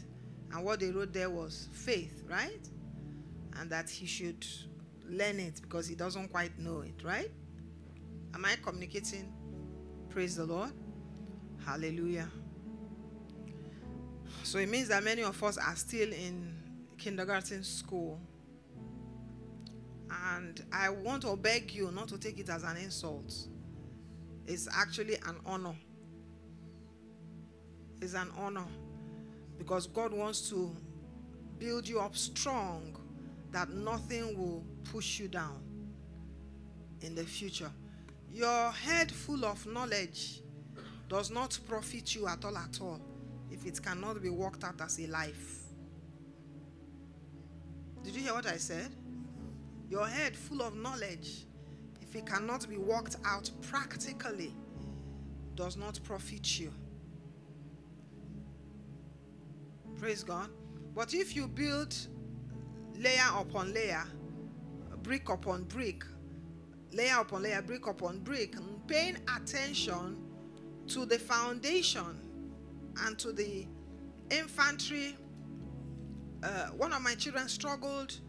And 0.54 0.66
what 0.66 0.80
they 0.80 0.92
wrote 0.92 1.14
there 1.14 1.30
was 1.30 1.70
faith, 1.72 2.24
right? 2.30 2.68
And 3.60 3.70
that 3.70 3.90
he 3.90 4.06
should 4.06 4.46
learn 5.08 5.40
it 5.40 5.62
because 5.62 5.88
he 5.88 5.96
doesn't 5.96 6.30
quite 6.30 6.58
know 6.60 6.82
it, 6.82 7.04
right? 7.04 7.32
Am 8.34 8.46
I 8.46 8.56
communicating? 8.62 9.32
Praise 10.10 10.36
the 10.36 10.46
Lord. 10.46 10.72
Hallelujah. 11.66 12.30
So 14.44 14.58
it 14.58 14.70
means 14.70 14.88
that 14.90 15.04
many 15.04 15.24
of 15.24 15.42
us 15.44 15.58
are 15.58 15.76
still 15.76 16.12
in 16.12 16.54
kindergarten 16.98 17.64
school. 17.64 18.20
And 20.34 20.62
I 20.72 20.90
want 20.90 21.22
to 21.22 21.36
beg 21.36 21.72
you 21.72 21.92
not 21.92 22.10
to 22.10 22.18
take 22.18 22.40
it 22.40 22.50
as 22.50 22.64
an 22.64 22.78
insult. 22.78 23.34
It's 24.48 24.68
actually 24.74 25.16
an 25.16 25.38
honor. 25.46 25.76
It's 28.02 28.16
an 28.16 28.30
honor 28.38 28.66
because 29.62 29.86
God 29.86 30.12
wants 30.12 30.50
to 30.50 30.76
build 31.60 31.88
you 31.88 32.00
up 32.00 32.18
strong 32.18 32.98
that 33.52 33.70
nothing 33.70 34.36
will 34.36 34.64
push 34.92 35.20
you 35.20 35.28
down 35.28 35.62
in 37.02 37.14
the 37.14 37.24
future. 37.24 37.70
Your 38.34 38.72
head 38.72 39.12
full 39.12 39.46
of 39.46 39.64
knowledge 39.68 40.42
does 41.08 41.30
not 41.30 41.60
profit 41.68 42.16
you 42.16 42.28
at 42.28 42.44
all 42.44 42.58
at 42.58 42.82
all 42.82 43.00
if 43.52 43.64
it 43.68 43.80
cannot 43.84 44.20
be 44.20 44.30
worked 44.30 44.64
out 44.64 44.82
as 44.82 45.00
a 45.00 45.06
life. 45.06 45.60
Did 48.04 48.16
you 48.16 48.22
hear 48.24 48.34
what 48.34 48.48
I 48.48 48.58
said? 48.58 48.90
Your 49.92 50.08
head 50.08 50.36
full 50.36 50.64
of 50.64 50.76
knowledge, 50.76 51.46
if 52.02 52.16
it 52.16 52.26
cannot 52.26 52.68
be 52.68 52.78
worked 52.78 53.18
out 53.26 53.52
practically, 53.62 54.56
does 55.54 55.78
not 55.78 56.00
profit 56.04 56.60
you. 56.60 56.74
Praise 60.02 60.24
God. 60.24 60.50
But 60.96 61.14
if 61.14 61.36
you 61.36 61.48
build 61.48 61.96
layer 62.98 63.22
upon 63.38 63.72
layer, 63.72 64.04
brick 65.04 65.30
upon 65.30 65.66
brick, 65.66 66.04
layer 66.92 67.20
upon 67.20 67.44
layer, 67.44 67.62
brick 67.62 67.86
upon 67.86 68.18
brick, 68.22 68.56
paying 68.88 69.18
attention 69.38 70.18
to 70.88 71.06
the 71.06 71.20
foundation 71.20 72.20
and 73.06 73.20
to 73.20 73.32
the 73.32 73.68
infantry. 74.32 75.16
Uh, 76.42 76.70
one 76.70 76.94
of 76.94 77.04
my 77.04 77.14
children 77.14 77.48
struggled, 77.48 78.22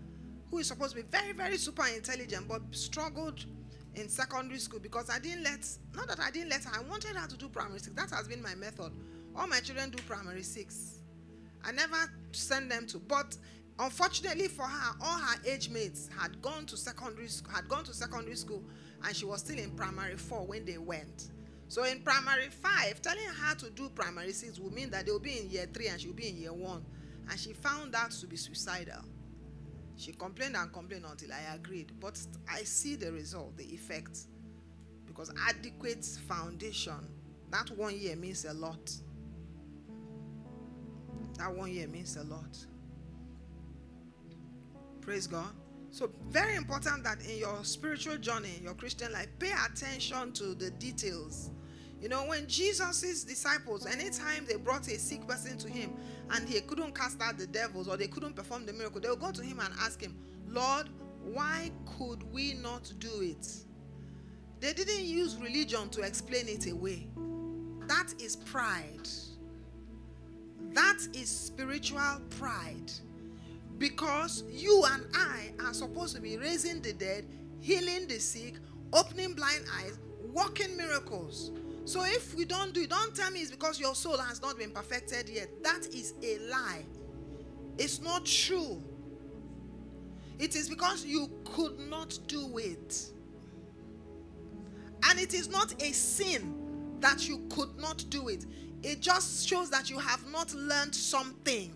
who 0.51 0.59
is 0.59 0.67
supposed 0.67 0.95
to 0.95 1.03
be 1.03 1.09
very, 1.11 1.33
very 1.33 1.57
super 1.57 1.87
intelligent, 1.87 2.47
but 2.49 2.61
struggled 2.73 3.47
in 3.95 4.11
secondary 4.11 4.59
school 4.59 4.79
because 4.79 5.09
I 5.09 5.19
didn't 5.19 5.45
let, 5.45 5.67
not 5.97 6.07
that 6.09 6.21
I 6.21 6.31
didn't 6.31 6.51
let 6.51 6.65
her, 6.65 6.79
I 6.79 6.83
wanted 6.83 7.17
her 7.17 7.27
to 7.27 7.37
do 7.39 7.49
primary 7.49 7.79
six. 7.79 7.97
That 7.97 8.11
has 8.11 8.29
been 8.29 8.43
my 8.43 8.55
method. 8.57 8.93
All 9.35 9.47
my 9.47 9.61
children 9.61 9.89
do 9.89 10.03
primary 10.03 10.43
six. 10.43 10.99
I 11.65 11.73
never 11.73 11.97
sent 12.33 12.69
them 12.69 12.87
to. 12.89 12.99
But 12.99 13.37
unfortunately 13.79 14.49
for 14.49 14.65
her, 14.65 14.97
all 15.01 15.19
her 15.19 15.41
age 15.47 15.69
mates 15.69 16.09
had 16.19 16.41
gone 16.43 16.67
to 16.67 16.77
secondary 16.77 17.29
had 17.53 17.69
gone 17.69 17.85
to 17.85 17.95
secondary 17.95 18.37
school, 18.37 18.63
and 19.05 19.15
she 19.15 19.25
was 19.25 19.41
still 19.41 19.59
in 19.59 19.71
primary 19.73 20.17
four 20.17 20.47
when 20.47 20.65
they 20.65 20.79
went. 20.79 21.31
So 21.69 21.85
in 21.85 22.03
primary 22.03 22.49
five, 22.51 23.01
telling 23.01 23.25
her 23.25 23.55
to 23.55 23.71
do 23.71 23.89
primary 23.89 24.33
six 24.33 24.59
would 24.59 24.75
mean 24.75 24.91
that 24.91 25.07
they'll 25.07 25.19
be 25.19 25.39
in 25.39 25.51
year 25.51 25.67
three 25.73 25.89
and 25.89 25.99
she'll 25.99 26.13
be 26.13 26.29
in 26.29 26.37
year 26.37 26.53
one. 26.53 26.85
And 27.31 27.41
she 27.41 27.55
found 27.55 27.95
that 27.95 28.11
to 28.11 28.27
be 28.27 28.37
suicidal. 28.37 29.03
She 29.97 30.13
complained 30.13 30.57
and 30.57 30.71
complained 30.71 31.07
until 31.09 31.33
I 31.33 31.55
agreed. 31.55 31.93
But 31.99 32.21
I 32.47 32.65
see 32.65 32.97
the 32.97 33.11
result, 33.11 33.57
the 33.57 33.65
effect. 33.65 34.27
Because 35.07 35.33
adequate 35.49 36.05
foundation, 36.29 37.09
that 37.51 37.71
one 37.71 37.99
year 37.99 38.17
means 38.17 38.45
a 38.45 38.53
lot. 38.53 38.91
That 41.39 41.55
one 41.55 41.73
year 41.73 41.89
means 41.89 42.17
a 42.17 42.25
lot. 42.25 42.57
Praise 45.01 45.27
God. 45.27 45.51
So, 45.91 46.11
very 46.31 46.57
important 46.57 47.05
that 47.05 47.21
in 47.27 47.39
your 47.39 47.63
spiritual 47.65 48.17
journey, 48.17 48.61
your 48.63 48.75
Christian 48.75 49.13
life, 49.13 49.29
pay 49.39 49.53
attention 49.67 50.33
to 50.33 50.55
the 50.55 50.71
details. 50.71 51.51
You 52.01 52.09
know, 52.09 52.25
when 52.25 52.47
Jesus' 52.47 53.23
disciples, 53.25 53.87
anytime 53.87 54.47
they 54.49 54.57
brought 54.57 54.89
a 54.89 54.99
sick 54.99 55.27
person 55.27 55.59
to 55.59 55.69
him 55.69 55.93
and 56.31 56.49
he 56.49 56.61
couldn't 56.63 56.95
cast 56.95 57.21
out 57.21 57.39
the 57.39 57.47
devils 57.47 57.89
or 57.89 57.97
they 57.97 58.09
couldn't 58.09 58.35
perform 58.35 58.65
the 58.67 58.73
miracle, 58.73 59.01
they 59.01 59.09
would 59.09 59.21
go 59.21 59.31
to 59.31 59.43
him 59.43 59.61
and 59.61 59.73
ask 59.81 60.01
him, 60.01 60.17
Lord, 60.49 60.89
why 61.23 61.71
could 61.99 62.23
we 62.33 62.55
not 62.55 62.93
do 62.99 63.21
it? 63.21 63.47
They 64.61 64.73
didn't 64.73 65.05
use 65.05 65.37
religion 65.37 65.91
to 65.91 66.03
explain 66.03 66.49
it 66.49 66.71
away. 66.71 67.07
That 67.87 68.15
is 68.21 68.37
pride. 68.37 69.09
That 70.75 70.99
is 71.15 71.29
spiritual 71.29 72.21
pride. 72.31 72.93
Because 73.79 74.45
you 74.51 74.85
and 74.93 75.05
I 75.15 75.53
are 75.65 75.75
supposed 75.75 76.15
to 76.17 76.23
be 76.23 76.37
raising 76.37 76.81
the 76.81 76.93
dead, 76.93 77.27
healing 77.61 78.07
the 78.07 78.19
sick, 78.19 78.55
opening 78.93 79.35
blind 79.35 79.65
eyes, 79.81 79.99
working 80.33 80.77
miracles. 80.77 81.51
So 81.85 82.05
if 82.05 82.35
we 82.35 82.45
don't 82.45 82.73
do 82.73 82.83
it, 82.83 82.91
don't 82.91 83.15
tell 83.15 83.31
me 83.31 83.41
it's 83.41 83.51
because 83.51 83.81
your 83.81 83.95
soul 83.95 84.19
has 84.19 84.41
not 84.41 84.57
been 84.57 84.71
perfected 84.71 85.29
yet. 85.29 85.49
That 85.65 85.87
is 85.93 86.15
a 86.23 86.39
lie. 86.51 86.85
It's 87.77 88.01
not 88.01 88.25
true. 88.25 88.83
It 90.39 90.55
is 90.55 90.69
because 90.69 91.05
you 91.05 91.31
could 91.45 91.79
not 91.91 92.19
do 92.27 92.59
it. 92.59 93.11
And 95.09 95.19
it 95.19 95.35
is 95.35 95.49
not 95.49 95.83
a 95.83 95.93
sin 95.93 96.55
that 97.01 97.29
you 97.29 97.45
could 97.51 97.77
not 97.79 98.05
do 98.11 98.29
it. 98.29 98.47
It 98.83 99.01
just 99.01 99.47
shows 99.47 99.71
that 99.71 99.91
you 99.91 99.99
have 99.99 100.27
not 100.31 100.53
learned 100.55 100.95
something. 100.95 101.73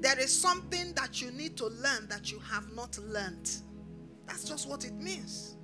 There 0.00 0.18
is 0.18 0.32
something 0.32 0.92
that 0.94 1.20
you 1.20 1.30
need 1.32 1.56
to 1.56 1.66
learn 1.66 2.06
that 2.08 2.30
you 2.30 2.38
have 2.38 2.72
not 2.74 2.98
learned. 2.98 3.50
That's 4.26 4.44
just 4.44 4.68
what 4.68 4.84
it 4.84 4.94
means. 4.94 5.56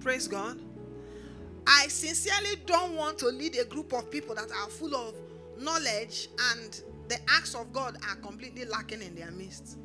Praise 0.00 0.28
God. 0.28 0.60
I 1.66 1.86
sincerely 1.88 2.56
don't 2.66 2.96
want 2.96 3.18
to 3.18 3.26
lead 3.28 3.56
a 3.56 3.64
group 3.64 3.92
of 3.92 4.10
people 4.10 4.34
that 4.34 4.50
are 4.50 4.68
full 4.68 4.94
of 4.94 5.14
knowledge 5.58 6.28
and 6.52 6.82
the 7.08 7.18
acts 7.28 7.54
of 7.54 7.72
God 7.72 7.96
are 8.08 8.16
completely 8.16 8.64
lacking 8.64 9.02
in 9.02 9.14
their 9.14 9.30
midst. 9.30 9.78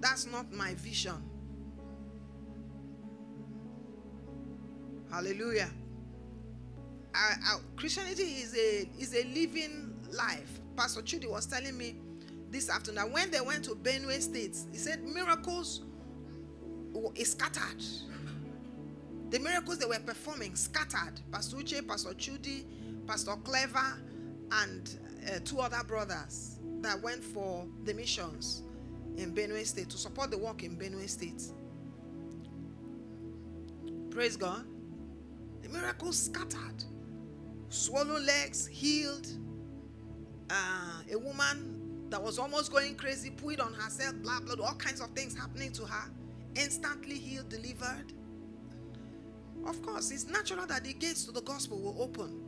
That's 0.00 0.26
not 0.26 0.52
my 0.52 0.74
vision. 0.74 1.29
Hallelujah. 5.10 5.70
Christianity 7.76 8.22
is 8.22 8.54
a 8.54 8.88
is 8.98 9.14
a 9.14 9.24
living 9.24 9.94
life. 10.12 10.60
Pastor 10.76 11.02
Chudi 11.02 11.28
was 11.28 11.46
telling 11.46 11.76
me 11.76 11.96
this 12.50 12.70
afternoon 12.70 13.12
when 13.12 13.30
they 13.30 13.40
went 13.40 13.64
to 13.64 13.70
Benue 13.70 14.20
State, 14.20 14.56
he 14.72 14.78
said 14.78 15.02
miracles 15.02 15.82
is 17.14 17.32
scattered. 17.32 17.82
The 19.30 19.38
miracles 19.38 19.78
they 19.78 19.86
were 19.86 19.98
performing 20.04 20.56
scattered. 20.56 21.20
Pastor 21.30 21.56
Uche, 21.58 21.86
Pastor 21.86 22.10
Chudi, 22.10 22.64
Pastor 23.06 23.36
Clever, 23.44 23.98
and 24.52 24.98
uh, 25.26 25.38
two 25.44 25.60
other 25.60 25.82
brothers 25.84 26.58
that 26.80 27.00
went 27.00 27.22
for 27.22 27.66
the 27.84 27.94
missions 27.94 28.62
in 29.16 29.32
Benue 29.34 29.64
State 29.64 29.90
to 29.90 29.98
support 29.98 30.30
the 30.30 30.38
work 30.38 30.62
in 30.64 30.76
Benue 30.76 31.08
State. 31.08 31.42
Praise 34.10 34.36
God. 34.36 34.64
Miracles 35.70 36.24
scattered. 36.24 36.84
Swollen 37.68 38.26
legs 38.26 38.66
healed. 38.66 39.26
Uh, 40.50 41.02
a 41.12 41.18
woman 41.18 42.08
that 42.10 42.20
was 42.20 42.38
almost 42.38 42.72
going 42.72 42.96
crazy, 42.96 43.30
put 43.30 43.60
on 43.60 43.72
herself, 43.72 44.14
blah, 44.16 44.40
blah, 44.40 44.66
all 44.66 44.74
kinds 44.74 45.00
of 45.00 45.10
things 45.10 45.36
happening 45.36 45.72
to 45.72 45.84
her. 45.84 46.10
Instantly 46.56 47.14
healed, 47.14 47.48
delivered. 47.48 48.12
Of 49.64 49.80
course, 49.82 50.10
it's 50.10 50.26
natural 50.26 50.66
that 50.66 50.84
the 50.84 50.92
gates 50.92 51.24
to 51.26 51.32
the 51.32 51.42
gospel 51.42 51.78
will 51.78 52.02
open. 52.02 52.42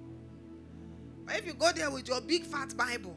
But 1.26 1.36
if 1.36 1.46
you 1.46 1.54
go 1.54 1.70
there 1.72 1.90
with 1.90 2.08
your 2.08 2.20
big 2.20 2.44
fat 2.44 2.76
Bible 2.76 3.16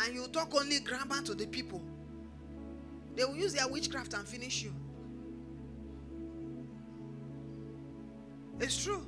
and 0.00 0.14
you 0.14 0.26
talk 0.28 0.52
only 0.54 0.80
grammar 0.80 1.22
to 1.22 1.34
the 1.34 1.46
people, 1.46 1.82
they 3.14 3.24
will 3.24 3.36
use 3.36 3.52
their 3.52 3.68
witchcraft 3.68 4.14
and 4.14 4.26
finish 4.26 4.62
you. 4.62 4.74
It's 8.62 8.82
true. 8.82 9.04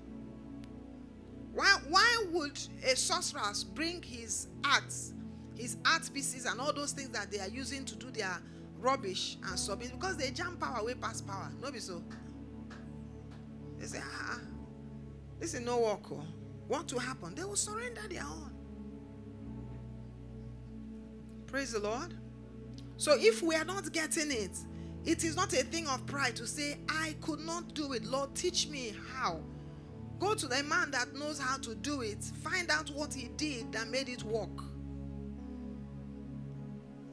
Why, 1.52 1.78
why 1.88 2.24
would 2.32 2.58
a 2.84 2.96
sorcerer 2.96 3.52
bring 3.72 4.02
his 4.02 4.48
arts, 4.64 5.12
his 5.56 5.76
art 5.86 6.10
pieces, 6.12 6.44
and 6.46 6.60
all 6.60 6.72
those 6.72 6.90
things 6.90 7.10
that 7.10 7.30
they 7.30 7.38
are 7.38 7.48
using 7.48 7.84
to 7.84 7.94
do 7.94 8.10
their 8.10 8.36
rubbish 8.80 9.38
and? 9.44 9.52
It's 9.54 9.68
because 9.68 10.16
they 10.16 10.32
jump 10.32 10.58
power 10.58 10.84
way 10.84 10.94
past 10.94 11.24
power. 11.24 11.52
No, 11.62 11.70
be 11.70 11.78
so. 11.78 12.02
They 13.78 13.86
say, 13.86 14.00
ah, 14.02 14.40
this 15.38 15.54
is 15.54 15.60
no 15.60 15.78
work. 15.78 16.10
Oh. 16.10 16.24
What 16.66 16.92
will 16.92 17.00
happen? 17.00 17.36
They 17.36 17.44
will 17.44 17.54
surrender 17.54 18.02
their 18.10 18.24
own. 18.24 18.50
Praise 21.46 21.72
the 21.72 21.78
Lord. 21.78 22.14
So 22.96 23.16
if 23.16 23.40
we 23.40 23.54
are 23.54 23.64
not 23.64 23.92
getting 23.92 24.32
it, 24.32 24.58
it 25.04 25.22
is 25.24 25.36
not 25.36 25.52
a 25.52 25.62
thing 25.64 25.86
of 25.88 26.06
pride 26.06 26.36
to 26.36 26.46
say, 26.46 26.78
I 26.88 27.14
could 27.20 27.40
not 27.40 27.74
do 27.74 27.92
it. 27.92 28.04
Lord, 28.04 28.34
teach 28.34 28.68
me 28.68 28.94
how. 29.12 29.40
Go 30.18 30.34
to 30.34 30.46
the 30.46 30.62
man 30.62 30.90
that 30.92 31.14
knows 31.14 31.38
how 31.38 31.58
to 31.58 31.74
do 31.74 32.00
it. 32.00 32.24
Find 32.42 32.70
out 32.70 32.90
what 32.90 33.12
he 33.12 33.28
did 33.36 33.72
that 33.72 33.88
made 33.88 34.08
it 34.08 34.22
work. 34.22 34.62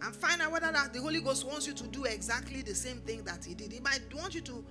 And 0.04 0.15
find 0.15 0.41
out 0.41 0.51
whether 0.51 0.71
that 0.71 0.93
the 0.93 1.01
Holy 1.01 1.19
Ghost 1.19 1.45
wants 1.45 1.67
you 1.67 1.73
to 1.73 1.88
do 1.88 2.06
exactly 2.06 2.62
the 2.62 2.73
same 2.73 3.01
thing 3.01 3.23
that 3.25 3.43
he 3.43 3.54
did. 3.54 3.71
He 3.71 3.80
might 3.82 4.01
want 4.15 4.34
you 4.34 4.41
to, 4.41 4.63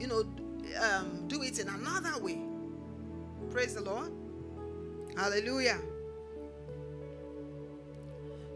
you 0.00 0.06
know, 0.06 0.20
um, 0.80 1.28
do 1.28 1.42
it 1.42 1.58
in 1.58 1.68
another 1.68 2.22
way. 2.22 2.40
Praise 3.50 3.74
the 3.74 3.82
Lord. 3.82 4.10
Hallelujah. 5.16 5.78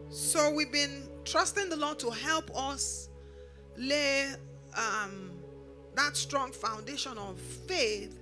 So 0.09 0.51
we've 0.51 0.71
been 0.71 1.03
trusting 1.25 1.69
the 1.69 1.77
Lord 1.77 1.99
to 1.99 2.09
help 2.09 2.49
us 2.57 3.09
lay 3.77 4.33
um, 4.75 5.31
that 5.95 6.15
strong 6.15 6.51
foundation 6.51 7.17
of 7.17 7.39
faith 7.39 8.19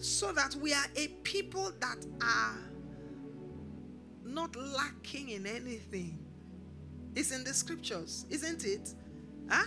so 0.00 0.32
that 0.32 0.54
we 0.56 0.72
are 0.72 0.86
a 0.96 1.08
people 1.22 1.72
that 1.80 2.04
are 2.22 2.58
not 4.24 4.54
lacking 4.56 5.30
in 5.30 5.46
anything. 5.46 6.18
It's 7.14 7.30
in 7.30 7.44
the 7.44 7.54
scriptures, 7.54 8.26
isn't 8.30 8.64
it? 8.64 8.94
Huh? 9.48 9.64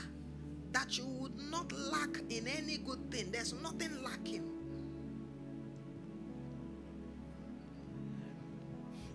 that 0.78 0.98
you 0.98 1.06
would 1.06 1.38
not 1.50 1.72
lack 1.72 2.22
in 2.30 2.48
any 2.48 2.78
good 2.78 3.12
thing. 3.12 3.32
There's 3.32 3.54
nothing 3.54 4.04
lacking. 4.04 4.44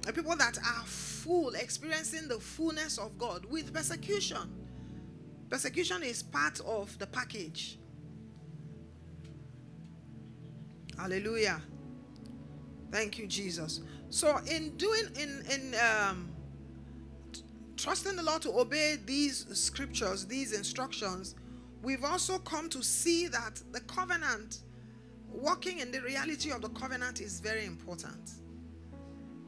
The 0.03 0.13
people 0.13 0.35
that 0.37 0.59
are 0.59 0.85
full, 0.85 1.51
experiencing 1.55 2.27
the 2.27 2.41
fullness 2.41 2.99
of 2.99 3.17
God 3.19 3.47
with 3.47 3.73
persecution. 3.73 4.51
Persecution 5.53 6.03
is 6.03 6.23
part 6.23 6.61
of 6.61 6.99
the 6.99 7.07
package. 7.07 7.79
Hallelujah. 10.97 11.61
Thank 12.91 13.19
you, 13.19 13.27
Jesus. 13.27 13.83
So, 14.09 14.39
in 14.51 14.75
doing, 14.79 15.05
in, 15.21 15.45
in, 15.51 15.75
um, 15.75 16.31
trusting 17.77 18.17
the 18.17 18.23
Lord 18.23 18.41
to 18.43 18.59
obey 18.59 18.97
these 19.05 19.47
scriptures, 19.53 20.25
these 20.25 20.55
instructions, 20.55 21.35
we've 21.83 22.03
also 22.03 22.39
come 22.39 22.71
to 22.71 22.83
see 22.83 23.27
that 23.27 23.61
the 23.73 23.81
covenant, 23.81 24.63
walking 25.31 25.81
in 25.81 25.93
the 25.93 26.01
reality 26.01 26.51
of 26.51 26.63
the 26.63 26.71
covenant, 26.71 27.21
is 27.21 27.41
very 27.41 27.67
important. 27.67 28.31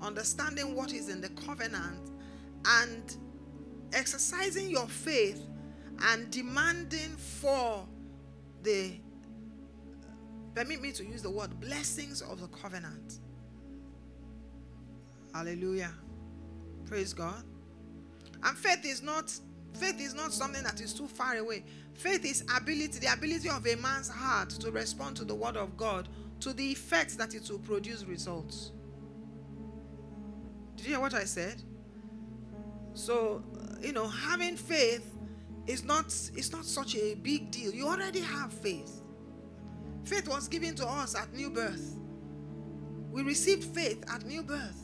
Understanding 0.02 0.76
what 0.76 0.92
is 0.92 1.08
in 1.08 1.22
the 1.22 1.30
covenant 1.30 2.10
and 2.66 3.16
exercising 3.94 4.68
your 4.68 4.86
faith 4.86 5.40
and 6.00 6.30
demanding 6.30 7.16
for 7.16 7.86
the, 8.62 8.92
permit 10.54 10.80
me 10.80 10.92
to 10.92 11.04
use 11.04 11.22
the 11.22 11.30
word, 11.30 11.58
blessings 11.60 12.22
of 12.22 12.40
the 12.40 12.48
covenant. 12.48 13.20
Hallelujah. 15.32 15.92
Praise 16.86 17.12
God. 17.12 17.42
And 18.42 18.56
faith 18.56 18.84
is 18.84 19.02
not 19.02 19.32
faith 19.74 20.00
is 20.00 20.14
not 20.14 20.32
something 20.32 20.62
that 20.62 20.80
is 20.80 20.94
too 20.94 21.08
far 21.08 21.36
away. 21.36 21.64
Faith 21.94 22.24
is 22.24 22.44
ability, 22.56 23.00
the 23.00 23.12
ability 23.12 23.48
of 23.48 23.66
a 23.66 23.74
man's 23.76 24.08
heart 24.08 24.50
to 24.50 24.70
respond 24.70 25.16
to 25.16 25.24
the 25.24 25.34
word 25.34 25.56
of 25.56 25.76
God 25.76 26.08
to 26.40 26.52
the 26.52 26.64
effect 26.70 27.16
that 27.18 27.34
it 27.34 27.48
will 27.50 27.58
produce 27.58 28.04
results. 28.04 28.72
Did 30.76 30.86
you 30.86 30.92
hear 30.92 31.00
what 31.00 31.14
I 31.14 31.24
said? 31.24 31.62
So, 32.94 33.42
you 33.80 33.92
know, 33.92 34.06
having 34.06 34.56
faith 34.56 35.13
is 35.66 35.84
not 35.84 36.06
it's 36.34 36.52
not 36.52 36.64
such 36.64 36.96
a 36.96 37.14
big 37.14 37.50
deal. 37.50 37.72
You 37.72 37.88
already 37.88 38.20
have 38.20 38.52
faith. 38.52 39.02
Faith 40.04 40.28
was 40.28 40.48
given 40.48 40.74
to 40.76 40.86
us 40.86 41.14
at 41.14 41.32
new 41.32 41.50
birth. 41.50 41.96
We 43.10 43.22
received 43.22 43.64
faith 43.64 44.04
at 44.12 44.24
new 44.26 44.42
birth. 44.42 44.80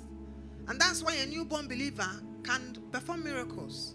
And 0.69 0.81
that's 0.81 1.03
why 1.03 1.15
a 1.17 1.27
newborn 1.27 1.69
believer 1.69 2.09
can 2.45 2.77
perform 2.93 3.25
miracles. 3.25 3.95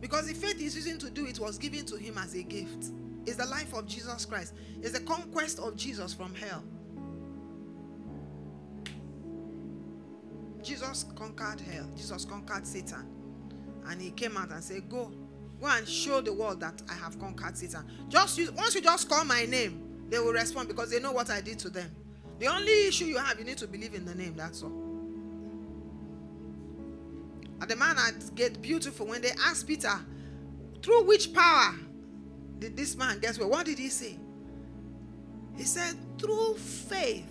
Because 0.00 0.26
the 0.26 0.34
faith 0.34 0.58
he's 0.58 0.74
using 0.74 0.98
to 0.98 1.10
do 1.10 1.26
it 1.26 1.38
was 1.38 1.58
given 1.58 1.86
to 1.86 1.96
him 1.96 2.18
as 2.18 2.34
a 2.34 2.42
gift. 2.42 2.92
It's 3.26 3.36
the 3.36 3.46
life 3.46 3.72
of 3.74 3.86
Jesus 3.86 4.24
Christ. 4.24 4.54
It's 4.82 4.92
the 4.98 5.04
conquest 5.04 5.58
of 5.58 5.76
Jesus 5.76 6.12
from 6.12 6.34
hell. 6.34 6.62
Jesus 10.62 11.04
conquered 11.14 11.60
hell. 11.60 11.88
Jesus 11.96 12.24
conquered 12.24 12.66
Satan. 12.66 13.06
And 13.86 14.00
he 14.00 14.10
came 14.10 14.36
out 14.36 14.50
and 14.50 14.62
said, 14.64 14.88
Go. 14.88 15.12
Go 15.64 15.70
and 15.70 15.88
show 15.88 16.20
the 16.20 16.30
world 16.30 16.60
that 16.60 16.82
I 16.90 16.94
have 16.94 17.18
conquered 17.18 17.56
Satan. 17.56 17.86
Just 18.10 18.36
use, 18.36 18.50
once 18.50 18.74
you 18.74 18.82
just 18.82 19.08
call 19.08 19.24
my 19.24 19.46
name, 19.46 20.04
they 20.10 20.18
will 20.18 20.34
respond 20.34 20.68
because 20.68 20.90
they 20.90 21.00
know 21.00 21.12
what 21.12 21.30
I 21.30 21.40
did 21.40 21.58
to 21.60 21.70
them. 21.70 21.90
The 22.38 22.48
only 22.48 22.86
issue 22.86 23.06
you 23.06 23.16
have, 23.16 23.38
you 23.38 23.46
need 23.46 23.56
to 23.56 23.66
believe 23.66 23.94
in 23.94 24.04
the 24.04 24.14
name. 24.14 24.34
That's 24.36 24.62
all. 24.62 24.68
And 27.62 27.70
the 27.70 27.76
man 27.76 27.96
at 27.96 28.34
Gate 28.34 28.60
Beautiful, 28.60 29.06
when 29.06 29.22
they 29.22 29.30
asked 29.42 29.66
Peter, 29.66 29.98
through 30.82 31.04
which 31.04 31.32
power 31.32 31.72
did 32.58 32.76
this 32.76 32.94
man 32.94 33.18
guess 33.20 33.38
what? 33.38 33.48
What 33.48 33.64
did 33.64 33.78
he 33.78 33.88
say? 33.88 34.18
He 35.56 35.62
said, 35.62 35.96
through 36.18 36.56
faith, 36.56 37.24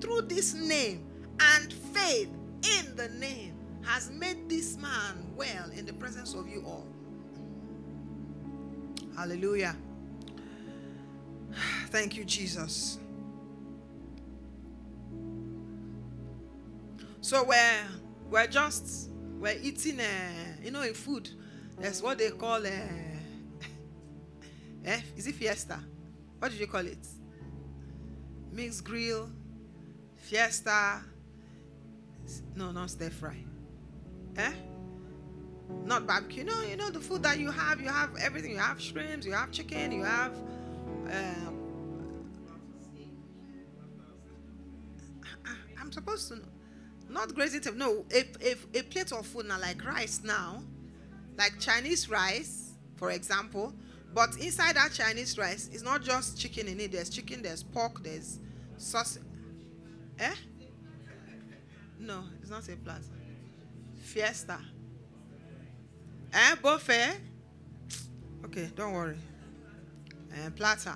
through 0.00 0.22
this 0.22 0.54
name, 0.54 1.08
and 1.40 1.72
faith 1.72 2.28
in 2.78 2.94
the 2.94 3.08
name 3.18 3.56
has 3.82 4.12
made 4.12 4.48
this 4.48 4.76
man 4.76 5.26
well 5.34 5.68
in 5.70 5.86
the 5.86 5.94
presence 5.94 6.34
of 6.34 6.48
you 6.48 6.62
all. 6.64 6.86
Hallelujah. 9.18 9.74
Thank 11.88 12.16
you, 12.16 12.24
Jesus. 12.24 13.00
So 17.20 17.42
we're 17.42 17.88
we're 18.30 18.46
just 18.46 19.10
we're 19.40 19.58
eating 19.60 19.98
uh, 19.98 20.04
you 20.62 20.70
know 20.70 20.82
in 20.82 20.94
food. 20.94 21.30
That's 21.80 22.00
what 22.00 22.18
they 22.18 22.30
call 22.30 22.64
uh, 22.64 22.70
eh, 24.84 25.00
is 25.16 25.26
it 25.26 25.34
fiesta? 25.34 25.80
What 26.38 26.52
did 26.52 26.60
you 26.60 26.68
call 26.68 26.86
it? 26.86 27.04
Mixed 28.52 28.84
grill, 28.84 29.28
fiesta. 30.14 31.00
No, 32.54 32.70
not 32.70 32.88
stir 32.90 33.10
fry. 33.10 33.42
Eh? 34.36 34.52
Not 35.84 36.06
barbecue. 36.06 36.44
No, 36.44 36.62
you 36.62 36.76
know 36.76 36.90
the 36.90 37.00
food 37.00 37.22
that 37.22 37.38
you 37.38 37.50
have. 37.50 37.80
You 37.80 37.88
have 37.88 38.10
everything. 38.16 38.52
You 38.52 38.58
have 38.58 38.80
shrimps. 38.80 39.26
You 39.26 39.32
have 39.32 39.50
chicken. 39.50 39.92
You 39.92 40.02
have. 40.04 40.32
Um, 41.10 41.58
I'm 45.80 45.92
supposed 45.92 46.28
to 46.28 46.36
know. 46.36 46.48
Not 47.08 47.34
grazing 47.34 47.62
table. 47.62 47.78
No, 47.78 48.04
if 48.10 48.36
if 48.40 48.66
a 48.74 48.82
plate 48.82 49.12
of 49.12 49.26
food 49.26 49.46
now 49.46 49.58
like 49.58 49.82
rice 49.84 50.20
now, 50.22 50.62
like 51.38 51.58
Chinese 51.58 52.10
rice, 52.10 52.72
for 52.96 53.10
example. 53.10 53.72
But 54.14 54.36
inside 54.38 54.76
that 54.76 54.92
Chinese 54.92 55.38
rice, 55.38 55.68
it's 55.72 55.82
not 55.82 56.02
just 56.02 56.38
chicken 56.38 56.66
in 56.68 56.80
it. 56.80 56.92
There's 56.92 57.10
chicken, 57.10 57.42
there's 57.42 57.62
pork, 57.62 58.02
there's 58.02 58.38
sausage. 58.76 59.22
Eh? 60.18 60.34
No, 62.00 62.24
it's 62.40 62.50
not 62.50 62.68
a 62.68 62.76
platter. 62.76 63.02
Fiesta. 64.00 64.58
Eh, 66.32 66.54
buffet? 66.62 67.16
Okay, 68.44 68.70
don't 68.74 68.92
worry. 68.92 69.16
And 70.34 70.54
platter. 70.54 70.94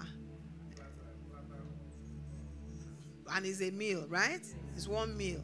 And 3.35 3.47
it's 3.47 3.63
a 3.63 3.71
meal, 3.71 4.05
right? 4.09 4.45
It's 4.77 4.87
one 4.87 5.17
meal. 5.17 5.43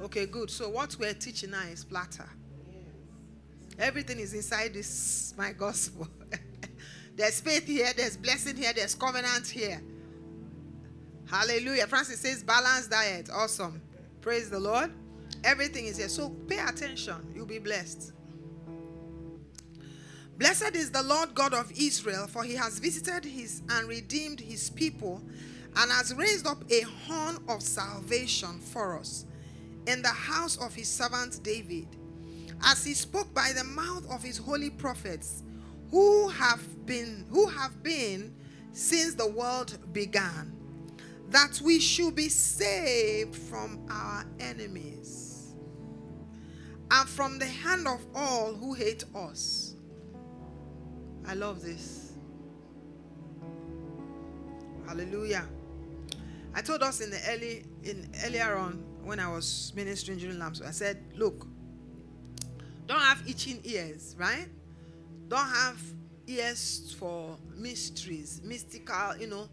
Okay, 0.00 0.26
good. 0.26 0.50
So 0.50 0.70
what 0.70 0.96
we're 0.98 1.14
teaching 1.14 1.50
now 1.50 1.62
is 1.62 1.84
platter. 1.84 2.28
Everything 3.78 4.18
is 4.18 4.34
inside 4.34 4.74
this, 4.74 5.34
my 5.36 5.52
gospel. 5.52 6.08
there's 7.16 7.40
faith 7.40 7.66
here, 7.66 7.92
there's 7.96 8.16
blessing 8.16 8.56
here, 8.56 8.72
there's 8.74 8.94
covenant 8.94 9.46
here. 9.46 9.80
Hallelujah. 11.30 11.86
Francis 11.86 12.20
says 12.20 12.42
balanced 12.42 12.90
diet. 12.90 13.28
Awesome. 13.30 13.82
Praise 14.22 14.48
the 14.48 14.58
Lord. 14.58 14.90
Everything 15.44 15.84
is 15.84 15.98
here. 15.98 16.08
So 16.08 16.30
pay 16.30 16.58
attention. 16.58 17.32
You'll 17.34 17.46
be 17.46 17.58
blessed. 17.58 18.12
Blessed 20.38 20.76
is 20.76 20.92
the 20.92 21.02
Lord 21.02 21.34
God 21.34 21.52
of 21.52 21.72
Israel, 21.76 22.28
for 22.28 22.44
he 22.44 22.54
has 22.54 22.78
visited 22.78 23.24
his 23.24 23.60
and 23.70 23.88
redeemed 23.88 24.38
his 24.38 24.70
people 24.70 25.20
and 25.74 25.90
has 25.90 26.14
raised 26.14 26.46
up 26.46 26.62
a 26.70 26.82
horn 26.82 27.38
of 27.48 27.60
salvation 27.60 28.60
for 28.60 28.96
us 28.96 29.26
in 29.88 30.00
the 30.00 30.08
house 30.08 30.56
of 30.58 30.74
his 30.74 30.86
servant 30.86 31.42
David, 31.42 31.88
as 32.64 32.84
he 32.84 32.94
spoke 32.94 33.34
by 33.34 33.50
the 33.52 33.64
mouth 33.64 34.08
of 34.08 34.22
his 34.22 34.38
holy 34.38 34.70
prophets, 34.70 35.42
who 35.90 36.28
have 36.28 36.86
been 36.86 37.26
who 37.30 37.46
have 37.46 37.82
been 37.82 38.32
since 38.70 39.14
the 39.14 39.28
world 39.28 39.76
began, 39.92 40.54
that 41.30 41.60
we 41.60 41.80
should 41.80 42.14
be 42.14 42.28
saved 42.28 43.34
from 43.34 43.84
our 43.90 44.24
enemies 44.38 45.56
and 46.92 47.08
from 47.08 47.40
the 47.40 47.46
hand 47.46 47.88
of 47.88 48.06
all 48.14 48.54
who 48.54 48.74
hate 48.74 49.02
us 49.16 49.67
I 51.28 51.34
love 51.34 51.62
this. 51.62 52.12
Hallelujah. 54.86 55.46
I 56.54 56.62
told 56.62 56.82
us 56.82 57.02
in 57.02 57.10
the 57.10 57.20
early 57.28 57.64
in 57.84 58.10
earlier 58.24 58.56
on 58.56 58.82
when 59.04 59.20
I 59.20 59.30
was 59.30 59.72
ministering 59.76 60.18
during 60.18 60.38
lamps, 60.38 60.62
I 60.62 60.70
said, 60.70 61.04
look, 61.14 61.46
don't 62.86 63.00
have 63.00 63.22
itching 63.28 63.60
ears, 63.64 64.16
right? 64.18 64.48
Don't 65.28 65.46
have 65.46 65.78
ears 66.26 66.94
for 66.98 67.36
mysteries, 67.54 68.40
mystical, 68.42 69.16
you 69.20 69.26
know. 69.26 69.48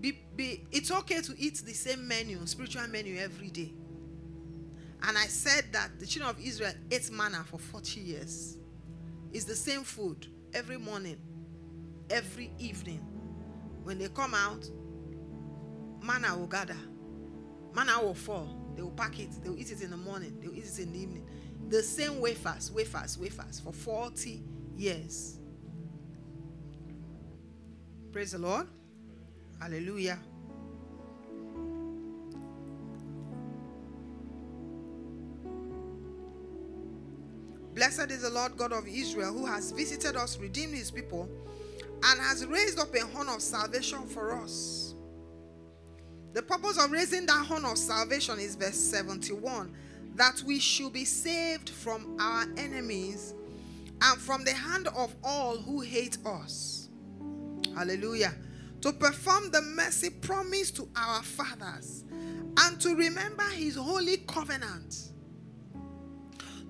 Be, 0.00 0.16
be, 0.36 0.64
it's 0.70 0.92
okay 0.92 1.20
to 1.20 1.34
eat 1.36 1.56
the 1.64 1.72
same 1.72 2.06
menu, 2.06 2.38
spiritual 2.46 2.86
menu 2.86 3.18
every 3.18 3.48
day. 3.48 3.72
And 5.02 5.18
I 5.18 5.26
said 5.26 5.64
that 5.72 5.98
the 5.98 6.06
children 6.06 6.36
of 6.36 6.40
Israel 6.40 6.72
ate 6.90 7.10
manna 7.10 7.44
for 7.44 7.58
40 7.58 8.00
years. 8.00 8.56
It's 9.32 9.44
the 9.44 9.54
same 9.56 9.82
food 9.84 10.26
every 10.54 10.78
morning, 10.78 11.18
every 12.10 12.52
evening. 12.58 13.04
When 13.82 13.98
they 13.98 14.08
come 14.08 14.34
out, 14.34 14.68
manna 16.02 16.36
will 16.36 16.46
gather, 16.46 16.76
manna 17.74 18.00
will 18.02 18.14
fall. 18.14 18.72
They 18.74 18.82
will 18.82 18.90
pack 18.92 19.18
it, 19.18 19.30
they 19.42 19.48
will 19.50 19.58
eat 19.58 19.72
it 19.72 19.82
in 19.82 19.90
the 19.90 19.96
morning, 19.96 20.38
they 20.40 20.48
will 20.48 20.56
eat 20.56 20.64
it 20.64 20.78
in 20.78 20.92
the 20.92 20.98
evening. 21.00 21.26
The 21.68 21.82
same 21.82 22.20
wafers, 22.20 22.70
wafers, 22.70 23.18
wafers 23.18 23.60
for 23.60 23.72
40 23.72 24.42
years. 24.76 25.38
Praise 28.12 28.32
the 28.32 28.38
Lord. 28.38 28.68
Hallelujah. 29.60 30.18
Is 38.10 38.22
the 38.22 38.30
Lord 38.30 38.56
God 38.56 38.72
of 38.72 38.88
Israel 38.88 39.32
who 39.32 39.46
has 39.46 39.70
visited 39.70 40.16
us, 40.16 40.38
redeemed 40.38 40.74
his 40.74 40.90
people, 40.90 41.28
and 42.04 42.20
has 42.20 42.46
raised 42.46 42.78
up 42.78 42.94
a 42.94 43.00
horn 43.00 43.28
of 43.28 43.42
salvation 43.42 44.06
for 44.06 44.32
us. 44.32 44.94
The 46.32 46.42
purpose 46.42 46.82
of 46.82 46.90
raising 46.90 47.26
that 47.26 47.46
horn 47.46 47.64
of 47.64 47.76
salvation 47.76 48.38
is 48.38 48.54
verse 48.54 48.76
71 48.76 49.74
that 50.16 50.42
we 50.46 50.58
should 50.58 50.92
be 50.92 51.04
saved 51.04 51.70
from 51.70 52.16
our 52.20 52.44
enemies 52.56 53.34
and 54.02 54.20
from 54.20 54.44
the 54.44 54.52
hand 54.52 54.88
of 54.88 55.14
all 55.22 55.56
who 55.56 55.80
hate 55.80 56.18
us. 56.24 56.88
Hallelujah. 57.74 58.34
To 58.82 58.92
perform 58.92 59.50
the 59.50 59.62
mercy 59.62 60.10
promised 60.10 60.76
to 60.76 60.88
our 60.96 61.22
fathers 61.22 62.04
and 62.58 62.80
to 62.80 62.94
remember 62.96 63.44
his 63.50 63.76
holy 63.76 64.18
covenant 64.18 65.12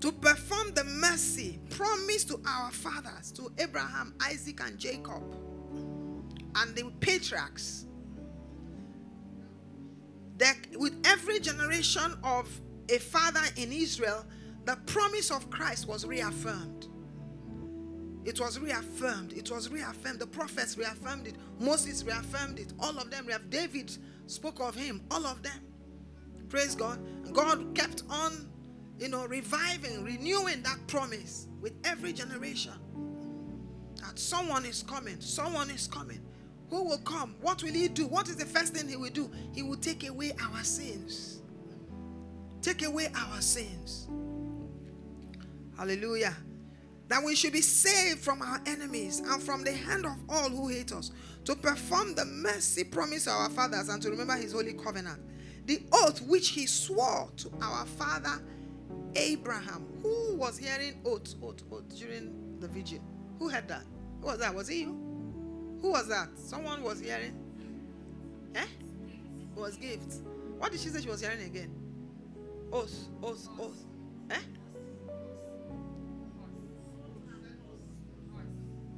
to 0.00 0.12
perform 0.12 0.72
the 0.74 0.84
mercy 0.84 1.58
promised 1.70 2.28
to 2.28 2.40
our 2.46 2.70
fathers, 2.70 3.32
to 3.32 3.52
Abraham, 3.58 4.14
Isaac, 4.22 4.60
and 4.64 4.78
Jacob, 4.78 5.22
and 6.56 6.76
the 6.76 6.90
patriarchs. 7.00 7.86
that 10.38 10.56
with 10.76 10.94
every 11.04 11.40
generation 11.40 12.14
of 12.24 12.48
a 12.88 12.98
father 12.98 13.40
in 13.56 13.72
Israel, 13.72 14.24
the 14.64 14.76
promise 14.86 15.30
of 15.30 15.50
Christ 15.50 15.88
was 15.88 16.06
reaffirmed. 16.06 16.88
It 18.24 18.40
was 18.40 18.58
reaffirmed. 18.58 19.32
It 19.32 19.50
was 19.50 19.70
reaffirmed. 19.70 20.20
The 20.20 20.26
prophets 20.26 20.76
reaffirmed 20.76 21.26
it. 21.28 21.36
Moses 21.58 22.04
reaffirmed 22.04 22.58
it. 22.58 22.72
All 22.78 22.98
of 22.98 23.10
them. 23.10 23.26
David 23.48 23.96
spoke 24.26 24.60
of 24.60 24.74
him. 24.74 25.02
All 25.10 25.24
of 25.26 25.42
them. 25.42 25.60
Praise 26.48 26.74
God. 26.74 26.98
God 27.32 27.74
kept 27.74 28.02
on, 28.10 28.48
you 28.98 29.08
know, 29.08 29.26
reviving, 29.26 30.04
renewing 30.04 30.62
that 30.62 30.78
promise 30.86 31.46
with 31.60 31.72
every 31.84 32.12
generation. 32.12 32.72
That 34.02 34.18
someone 34.18 34.64
is 34.64 34.82
coming. 34.82 35.20
Someone 35.20 35.70
is 35.70 35.86
coming. 35.86 36.20
Who 36.70 36.84
will 36.84 36.98
come? 36.98 37.34
What 37.40 37.62
will 37.62 37.72
he 37.72 37.88
do? 37.88 38.06
What 38.06 38.28
is 38.28 38.36
the 38.36 38.44
first 38.44 38.74
thing 38.74 38.88
he 38.88 38.96
will 38.96 39.10
do? 39.10 39.30
He 39.54 39.62
will 39.62 39.76
take 39.76 40.06
away 40.06 40.32
our 40.42 40.62
sins. 40.64 41.40
Take 42.60 42.84
away 42.84 43.08
our 43.14 43.40
sins. 43.40 44.08
Hallelujah. 45.76 46.36
That 47.06 47.24
we 47.24 47.34
should 47.36 47.52
be 47.52 47.62
saved 47.62 48.20
from 48.20 48.42
our 48.42 48.60
enemies 48.66 49.20
and 49.20 49.42
from 49.42 49.64
the 49.64 49.72
hand 49.72 50.04
of 50.04 50.16
all 50.28 50.50
who 50.50 50.68
hate 50.68 50.92
us, 50.92 51.12
to 51.44 51.54
perform 51.54 52.14
the 52.14 52.26
mercy 52.26 52.84
promised 52.84 53.24
to 53.24 53.30
our 53.30 53.48
fathers 53.48 53.88
and 53.88 54.02
to 54.02 54.10
remember 54.10 54.34
his 54.34 54.52
holy 54.52 54.74
covenant. 54.74 55.22
The 55.64 55.82
oath 55.92 56.20
which 56.22 56.50
he 56.50 56.66
swore 56.66 57.30
to 57.38 57.50
our 57.62 57.86
father 57.86 58.42
Abraham. 59.16 59.86
Who 60.02 60.36
was 60.36 60.58
hearing 60.58 61.00
oath, 61.04 61.34
oath, 61.42 61.62
oath 61.72 61.98
during 61.98 62.56
the 62.60 62.68
vigil? 62.68 63.00
Who 63.38 63.48
heard 63.48 63.68
that? 63.68 63.84
Who 64.20 64.26
was 64.26 64.38
that? 64.38 64.54
Was 64.54 64.68
it 64.68 64.76
you? 64.76 65.78
Who 65.80 65.90
was 65.90 66.08
that? 66.08 66.28
Someone 66.36 66.82
was 66.82 67.00
hearing? 67.00 67.34
Eh? 68.54 68.64
It 69.56 69.60
was 69.60 69.76
gift. 69.76 70.22
What 70.58 70.72
did 70.72 70.80
she 70.80 70.88
say 70.88 71.00
she 71.00 71.08
was 71.08 71.20
hearing 71.20 71.42
again? 71.42 71.70
Oath, 72.72 73.08
oath, 73.22 73.48
oath. 73.60 73.84
Eh? 74.30 74.36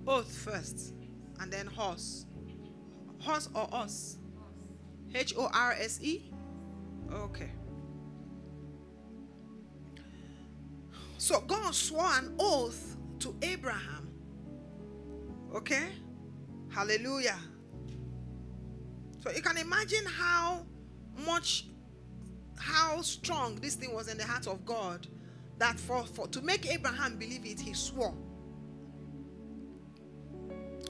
Oath 0.07 0.35
first, 0.35 0.95
and 1.41 1.53
then 1.53 1.67
horse. 1.67 2.27
Horse 3.21 3.49
or 3.55 3.69
us? 3.73 4.19
H 5.15 5.35
O 5.37 5.49
R 5.53 5.73
S 5.73 6.01
E? 6.03 6.31
Okay. 7.13 7.51
So 11.21 11.39
God 11.43 11.75
swore 11.75 12.11
an 12.13 12.35
oath 12.39 12.97
to 13.19 13.37
Abraham. 13.43 14.09
Okay? 15.55 15.89
Hallelujah. 16.71 17.37
So 19.23 19.31
you 19.31 19.43
can 19.43 19.59
imagine 19.59 20.07
how 20.07 20.65
much, 21.27 21.67
how 22.59 23.03
strong 23.03 23.57
this 23.57 23.75
thing 23.75 23.95
was 23.95 24.09
in 24.09 24.17
the 24.17 24.25
heart 24.25 24.47
of 24.47 24.65
God 24.65 25.09
that 25.59 25.79
for, 25.79 26.07
for 26.07 26.27
to 26.29 26.41
make 26.41 26.67
Abraham 26.73 27.19
believe 27.19 27.45
it, 27.45 27.61
he 27.61 27.75
swore. 27.75 28.15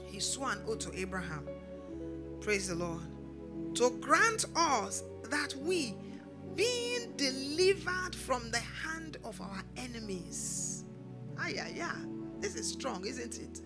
He 0.05 0.21
swore 0.21 0.53
an 0.53 0.63
oath 0.65 0.79
to 0.79 0.97
Abraham. 0.97 1.45
Praise 2.39 2.69
the 2.69 2.75
Lord. 2.75 3.01
To 3.75 3.89
grant 3.99 4.45
us 4.55 5.03
that 5.29 5.53
we, 5.57 5.93
being 6.55 7.17
delivered 7.17 8.15
from 8.15 8.49
the 8.51 8.59
hand 8.59 9.00
of 9.23 9.39
our 9.41 9.63
enemies. 9.77 10.85
Ah, 11.37 11.47
yeah, 11.47 11.67
yeah. 11.73 11.95
This 12.39 12.55
is 12.55 12.67
strong, 12.67 13.05
isn't 13.05 13.39
it? 13.39 13.61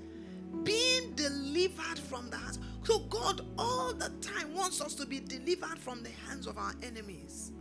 being 0.63 1.13
delivered 1.15 1.99
from 1.99 2.29
the 2.29 2.38
hands. 2.38 2.60
So 2.84 2.99
God 2.99 3.41
all 3.58 3.93
the 3.93 4.10
time 4.21 4.53
wants 4.53 4.81
us 4.81 4.93
to 4.95 5.05
be 5.05 5.19
delivered 5.19 5.79
from 5.79 6.03
the 6.03 6.12
hands 6.27 6.47
of 6.47 6.58
our 6.58 6.73
enemies. 6.84 7.51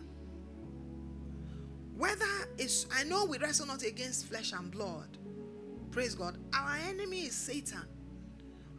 Whether 1.96 2.26
it's, 2.58 2.86
I 2.92 3.04
know 3.04 3.24
we 3.24 3.38
wrestle 3.38 3.66
not 3.66 3.82
against 3.82 4.26
flesh 4.26 4.52
and 4.52 4.70
blood. 4.70 5.18
Praise 5.90 6.14
God. 6.14 6.38
Our 6.52 6.76
enemy 6.88 7.22
is 7.22 7.34
Satan. 7.34 7.84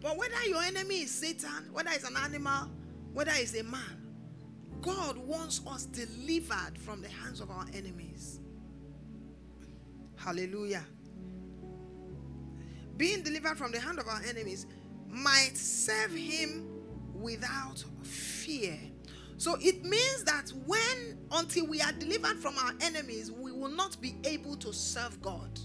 But 0.01 0.17
whether 0.17 0.43
your 0.47 0.61
enemy 0.61 1.01
is 1.01 1.11
Satan, 1.11 1.69
whether 1.71 1.89
it's 1.91 2.07
an 2.07 2.17
animal, 2.17 2.69
whether 3.13 3.31
it's 3.33 3.57
a 3.57 3.63
man, 3.63 4.01
God 4.81 5.17
wants 5.17 5.61
us 5.65 5.85
delivered 5.85 6.77
from 6.77 7.01
the 7.01 7.07
hands 7.07 7.39
of 7.39 7.49
our 7.49 7.65
enemies. 7.73 8.41
Hallelujah 10.25 10.83
being 12.97 13.21
delivered 13.21 13.57
from 13.57 13.71
the 13.71 13.79
hand 13.79 13.99
of 13.99 14.07
our 14.07 14.21
enemies, 14.27 14.65
might 15.07 15.55
serve 15.55 16.11
him 16.11 16.67
without 17.13 17.83
fear. 18.03 18.77
So 19.37 19.57
it 19.59 19.83
means 19.83 20.23
that 20.23 20.51
when, 20.65 21.17
until 21.31 21.67
we 21.67 21.81
are 21.81 21.91
delivered 21.91 22.37
from 22.37 22.57
our 22.57 22.73
enemies, 22.81 23.31
we 23.31 23.51
will 23.51 23.69
not 23.69 23.99
be 24.01 24.15
able 24.23 24.55
to 24.57 24.71
serve 24.73 25.21
God. 25.21 25.59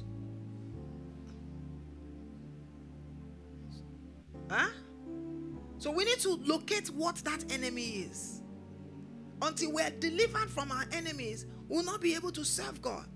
Huh? 4.51 4.69
So 5.79 5.93
we 5.93 6.05
need 6.05 6.19
to 6.21 6.35
locate 6.45 6.89
what 6.89 7.17
that 7.17 7.53
enemy 7.53 8.09
is. 8.11 8.43
Until 9.41 9.73
we're 9.73 9.91
delivered 9.91 10.51
from 10.51 10.73
our 10.73 10.85
enemies, 10.93 11.47
we 11.69 11.77
will 11.77 11.85
not 11.85 12.01
be 12.01 12.15
able 12.15 12.33
to 12.33 12.45
serve 12.45 12.83
God. 12.83 13.07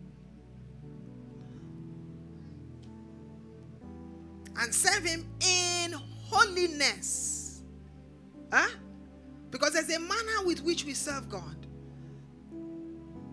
And 4.59 4.75
serve 4.75 5.05
him 5.05 5.27
in 5.41 5.93
holiness. 5.93 7.63
Huh? 8.53 8.69
Because 9.51 9.73
there's 9.73 9.91
a 9.91 10.01
manner 10.01 10.45
with 10.45 10.63
which 10.63 10.85
we 10.85 10.95
serve 10.95 11.29
God. 11.29 11.57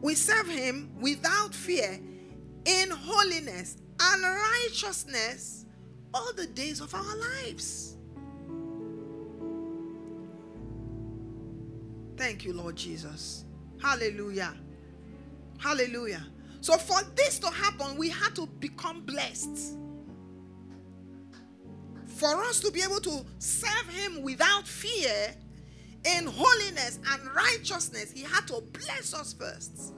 We 0.01 0.15
serve 0.15 0.47
him 0.47 0.91
without 0.99 1.53
fear 1.53 1.99
in 2.65 2.89
holiness 2.89 3.77
and 3.99 4.23
righteousness 4.23 5.65
all 6.13 6.33
the 6.33 6.47
days 6.47 6.81
of 6.81 6.93
our 6.93 7.17
lives. 7.17 7.97
Thank 12.17 12.45
you, 12.45 12.53
Lord 12.53 12.75
Jesus. 12.75 13.45
Hallelujah. 13.81 14.53
Hallelujah. 15.57 16.25
So, 16.61 16.77
for 16.77 16.99
this 17.15 17.39
to 17.39 17.47
happen, 17.47 17.97
we 17.97 18.09
had 18.09 18.35
to 18.35 18.45
become 18.45 19.01
blessed 19.01 19.75
for 22.21 22.43
us 22.43 22.59
to 22.59 22.71
be 22.71 22.83
able 22.83 22.99
to 22.99 23.25
serve 23.39 23.89
him 23.89 24.21
without 24.21 24.67
fear 24.67 25.33
in 26.05 26.27
holiness 26.27 26.99
and 27.09 27.21
righteousness, 27.35 28.11
he 28.11 28.21
had 28.21 28.45
to 28.47 28.61
bless 28.73 29.15
us 29.15 29.33
first. 29.33 29.95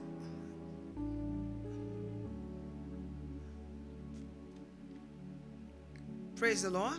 Praise 6.38 6.62
the 6.62 6.70
Lord. 6.70 6.98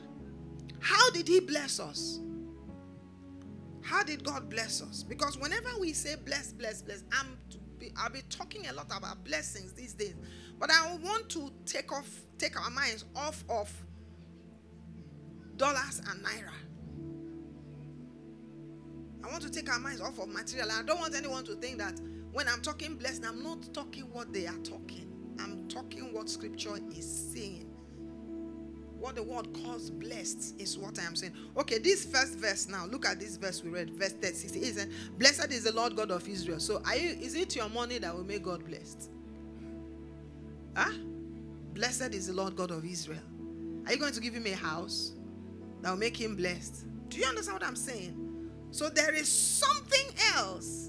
How 0.81 1.11
did 1.13 1.27
he 1.27 1.41
bless 1.41 1.81
us? 1.81 2.21
How 3.83 4.03
did 4.03 4.25
God 4.25 4.51
bless 4.51 4.83
us? 4.83 5.03
Because 5.03 5.39
whenever 5.39 5.71
we 5.81 5.95
say 5.95 6.17
bless, 6.23 6.53
bless, 6.53 6.83
bless, 6.83 7.03
I'm 7.13 7.39
be, 7.79 7.93
I'll 7.97 8.11
be 8.11 8.21
talking 8.29 8.67
a 8.67 8.75
lot 8.75 8.93
about 8.95 9.25
blessings 9.25 9.73
these 9.73 9.95
days. 9.95 10.17
But 10.59 10.71
I 10.71 10.99
want 11.03 11.31
to 11.31 11.51
take 11.65 11.93
off, 11.93 12.09
take 12.37 12.61
our 12.61 12.71
minds 12.71 13.07
off 13.17 13.43
of 13.49 13.73
dollars 15.57 16.01
and 16.11 16.25
naira. 16.25 16.51
I 19.25 19.31
want 19.31 19.43
to 19.43 19.51
take 19.51 19.71
our 19.71 19.79
minds 19.79 20.01
off 20.01 20.19
of 20.19 20.29
material. 20.29 20.71
I 20.71 20.83
don't 20.83 21.01
want 21.01 21.15
anyone 21.15 21.45
to 21.45 21.55
think 21.55 21.79
that 21.79 21.99
when 22.33 22.47
I'm 22.49 22.61
talking 22.61 22.97
blessed, 22.97 23.25
I'm 23.25 23.43
not 23.43 23.73
talking 23.73 24.03
what 24.13 24.33
they 24.33 24.47
are 24.47 24.59
talking. 24.59 25.11
I'm 25.41 25.67
talking 25.69 26.13
what 26.13 26.29
scripture 26.29 26.77
is 26.95 27.33
saying. 27.33 27.71
What 28.99 29.17
the 29.17 29.23
word 29.23 29.53
calls 29.53 29.91
blessed 29.91 30.59
is 30.59 30.79
what 30.79 30.99
I 30.99 31.05
am 31.05 31.15
saying. 31.15 31.33
Okay, 31.57 31.79
this 31.79 32.05
first 32.05 32.39
verse 32.39 32.69
now. 32.69 32.87
Look 32.87 33.07
at 33.07 33.21
this 33.21 33.37
verse 33.37 33.63
we 33.63 33.71
read, 33.71 33.91
verse 33.91 34.13
36. 34.13 34.57
It 34.57 34.75
says, 34.75 34.89
Blessed 35.19 35.53
is 35.53 35.65
the 35.65 35.73
Lord 35.73 35.97
God 35.97 36.11
of 36.11 36.27
Israel. 36.29 36.61
So 36.61 36.83
are 36.85 36.97
you 36.97 37.11
is 37.11 37.35
it 37.35 37.55
your 37.55 37.69
money 37.69 37.99
that 37.99 38.15
will 38.15 38.25
make 38.25 38.43
God 38.43 38.65
blessed? 38.65 39.11
Huh? 40.77 40.93
Blessed 41.75 42.15
is 42.15 42.29
the 42.29 42.33
Lord 42.33 42.57
God 42.57 42.71
of 42.71 42.85
Israel. 42.85 43.21
Are 43.87 43.93
you 43.93 43.99
going 43.99 44.13
to 44.13 44.21
give 44.21 44.35
him 44.35 44.47
a 44.47 44.57
house? 44.57 45.13
That 45.85 45.91
will 45.91 45.99
make 45.99 46.19
him 46.19 46.35
blessed. 46.35 46.87
Do 47.11 47.19
you 47.19 47.27
understand 47.27 47.61
what 47.61 47.69
I'm 47.69 47.77
saying? 47.77 48.49
So 48.71 48.89
there 48.89 49.15
is 49.15 49.29
something 49.29 50.07
else. 50.35 50.89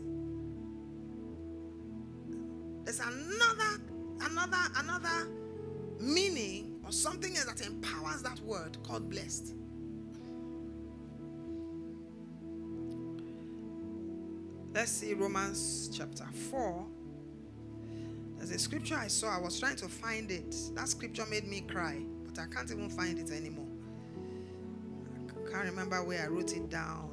There's 2.86 3.02
another, 3.02 3.82
another, 4.22 4.58
another 4.78 5.28
meaning 6.00 6.80
or 6.86 6.94
something 6.94 7.36
else 7.36 7.44
that 7.44 7.68
empowers 7.68 8.22
that 8.22 8.40
word 8.40 8.78
called 8.84 9.10
blessed. 9.10 9.54
Let's 14.74 14.92
see 14.92 15.14
Romans 15.14 15.90
chapter 15.94 16.26
4. 16.52 16.86
There's 18.38 18.52
a 18.52 18.60
scripture 18.60 18.96
I 18.96 19.08
saw. 19.08 19.36
I 19.36 19.42
was 19.42 19.60
trying 19.60 19.76
to 19.76 19.90
find 19.90 20.32
it. 20.32 20.56
That 20.74 20.88
scripture 20.88 21.26
made 21.30 21.46
me 21.46 21.62
cry, 21.68 22.02
but 22.26 22.40
I 22.40 22.46
can't 22.46 22.72
even 22.72 22.90
find 22.90 23.20
it 23.20 23.30
anymore 23.30 23.65
can't 25.56 25.70
remember 25.70 26.04
where 26.04 26.22
I 26.22 26.28
wrote 26.28 26.52
it 26.52 26.70
down. 26.70 27.12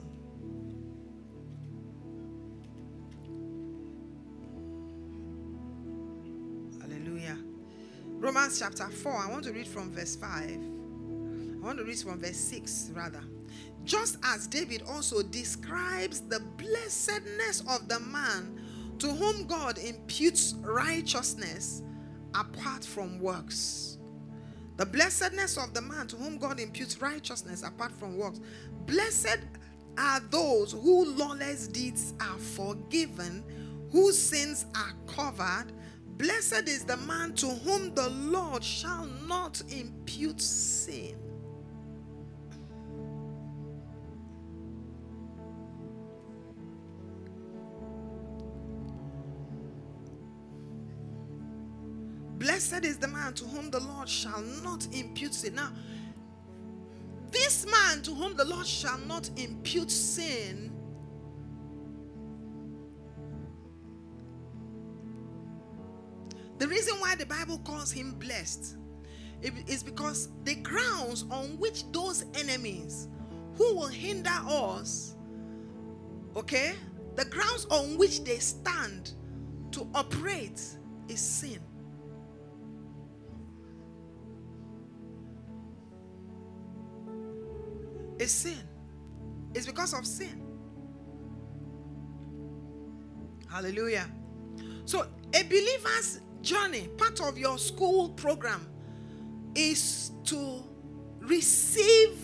Hallelujah. 6.80 7.38
Romans 8.06 8.58
chapter 8.58 8.88
4, 8.88 9.12
I 9.12 9.30
want 9.30 9.44
to 9.44 9.52
read 9.52 9.68
from 9.68 9.92
verse 9.92 10.16
5. 10.16 10.30
I 10.30 11.64
want 11.64 11.78
to 11.78 11.84
read 11.84 11.98
from 11.98 12.18
verse 12.18 12.36
6 12.36 12.90
rather. 12.94 13.22
Just 13.84 14.18
as 14.24 14.48
David 14.48 14.82
also 14.88 15.22
describes 15.22 16.22
the 16.22 16.40
blessedness 16.56 17.60
of 17.68 17.88
the 17.88 18.00
man 18.00 18.60
to 18.98 19.06
whom 19.06 19.46
God 19.46 19.78
imputes 19.78 20.54
righteousness 20.62 21.82
apart 22.34 22.84
from 22.84 23.20
works. 23.20 23.91
The 24.82 24.86
blessedness 24.86 25.58
of 25.58 25.74
the 25.74 25.80
man 25.80 26.08
to 26.08 26.16
whom 26.16 26.38
God 26.38 26.58
imputes 26.58 27.00
righteousness 27.00 27.62
apart 27.62 27.92
from 27.92 28.16
works. 28.16 28.40
Blessed 28.84 29.38
are 29.96 30.18
those 30.18 30.72
whose 30.72 31.16
lawless 31.16 31.68
deeds 31.68 32.14
are 32.20 32.36
forgiven, 32.36 33.44
whose 33.92 34.18
sins 34.18 34.66
are 34.74 34.92
covered. 35.06 35.66
Blessed 36.18 36.66
is 36.66 36.84
the 36.84 36.96
man 36.96 37.32
to 37.34 37.46
whom 37.46 37.94
the 37.94 38.10
Lord 38.10 38.64
shall 38.64 39.06
not 39.28 39.62
impute 39.70 40.40
sin. 40.40 41.14
Blessed 52.82 52.96
is 52.96 52.98
the 52.98 53.08
man 53.08 53.32
to 53.34 53.44
whom 53.44 53.70
the 53.70 53.78
Lord 53.78 54.08
shall 54.08 54.42
not 54.64 54.86
impute 54.92 55.34
sin. 55.34 55.54
Now, 55.54 55.70
this 57.30 57.64
man 57.64 58.02
to 58.02 58.10
whom 58.12 58.36
the 58.36 58.44
Lord 58.44 58.66
shall 58.66 58.98
not 58.98 59.30
impute 59.36 59.90
sin 59.90 60.70
The 66.58 66.68
reason 66.68 66.94
why 67.00 67.16
the 67.16 67.26
Bible 67.26 67.58
calls 67.64 67.90
him 67.90 68.12
blessed 68.20 68.76
is 69.42 69.82
because 69.82 70.28
the 70.44 70.54
grounds 70.54 71.24
on 71.28 71.58
which 71.58 71.90
those 71.90 72.24
enemies 72.38 73.08
who 73.56 73.74
will 73.74 73.88
hinder 73.88 74.30
us, 74.46 75.16
okay, 76.36 76.74
the 77.16 77.24
grounds 77.24 77.66
on 77.68 77.98
which 77.98 78.22
they 78.22 78.38
stand 78.38 79.14
to 79.72 79.88
operate 79.92 80.62
is 81.08 81.20
sin. 81.20 81.58
Is 88.18 88.30
sin. 88.30 88.58
It's 89.54 89.66
because 89.66 89.92
of 89.94 90.06
sin. 90.06 90.42
Hallelujah. 93.48 94.06
So, 94.84 95.06
a 95.34 95.42
believer's 95.42 96.20
journey, 96.40 96.88
part 96.96 97.20
of 97.20 97.38
your 97.38 97.58
school 97.58 98.10
program, 98.10 98.66
is 99.54 100.12
to 100.24 100.62
receive 101.20 102.18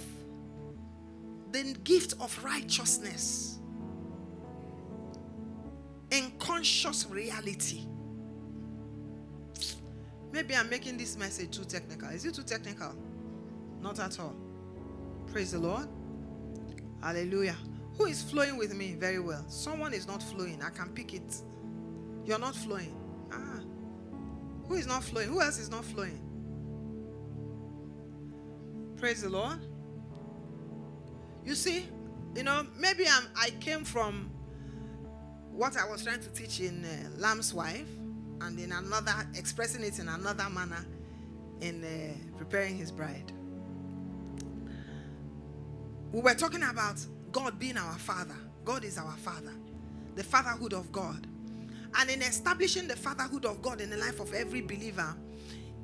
the 1.53 1.75
gift 1.85 2.15
of 2.21 2.43
righteousness 2.43 3.59
in 6.11 6.33
conscious 6.39 7.07
reality. 7.11 7.87
Maybe 10.33 10.55
I'm 10.55 10.69
making 10.69 10.99
this 10.99 11.17
message 11.17 11.57
too 11.57 11.65
technical. 11.65 12.09
Is 12.09 12.25
it 12.25 12.35
too 12.35 12.43
technical? 12.43 12.95
Not 13.81 13.99
at 13.99 14.19
all. 14.21 14.35
Praise 15.39 15.53
the 15.53 15.61
Lord. 15.61 15.87
Hallelujah. 17.01 17.55
Who 17.97 18.07
is 18.07 18.25
flowing 18.25 18.57
with 18.57 18.75
me 18.75 18.97
very 18.99 19.21
well? 19.21 19.49
Someone 19.49 19.95
is 19.95 20.05
not 20.05 20.21
flowing. 20.21 20.61
I 20.65 20.71
can 20.71 20.89
pick 20.89 21.15
it. 21.15 21.33
You're 22.25 22.41
not 22.41 22.57
flowing. 22.57 22.93
Ah. 23.33 23.61
Who 24.67 24.75
is 24.75 24.89
not 24.89 25.05
flowing? 25.05 25.29
Who 25.29 25.41
else 25.41 25.61
is 25.61 25.71
not 25.71 25.85
flowing? 25.85 26.19
Praise 28.97 29.23
the 29.23 29.29
Lord. 29.29 29.61
You 31.45 31.55
see, 31.55 31.87
you 32.35 32.43
know, 32.43 32.67
maybe 32.77 33.05
I'm, 33.09 33.29
I 33.37 33.51
came 33.61 33.85
from 33.85 34.33
what 35.53 35.77
I 35.77 35.89
was 35.89 36.03
trying 36.03 36.19
to 36.19 36.31
teach 36.31 36.59
in 36.59 36.85
uh, 36.85 37.11
Lamb's 37.17 37.55
Wife 37.55 37.87
and 38.41 38.59
in 38.59 38.73
another, 38.73 39.15
expressing 39.37 39.85
it 39.85 40.01
in 40.01 40.09
another 40.09 40.51
manner 40.51 40.85
in 41.61 41.85
uh, 41.85 42.37
preparing 42.37 42.77
his 42.77 42.91
bride. 42.91 43.33
We 46.13 46.21
were 46.21 46.35
talking 46.35 46.63
about 46.63 47.05
God 47.33 47.59
being 47.59 47.77
our 47.77 47.99
Father. 47.99 48.37
God 48.65 48.85
is 48.85 48.99
our 48.99 49.17
Father, 49.17 49.53
the 50.15 50.25
fatherhood 50.25 50.73
of 50.73 50.91
God. 50.93 51.27
And 51.99 52.11
in 52.11 52.23
establishing 52.23 52.87
the 52.87 52.97
fatherhood 52.97 53.45
of 53.45 53.63
God 53.63 53.81
in 53.81 53.91
the 53.91 53.97
life 53.97 54.21
of 54.21 54.33
every 54.35 54.61
believer, 54.61 55.15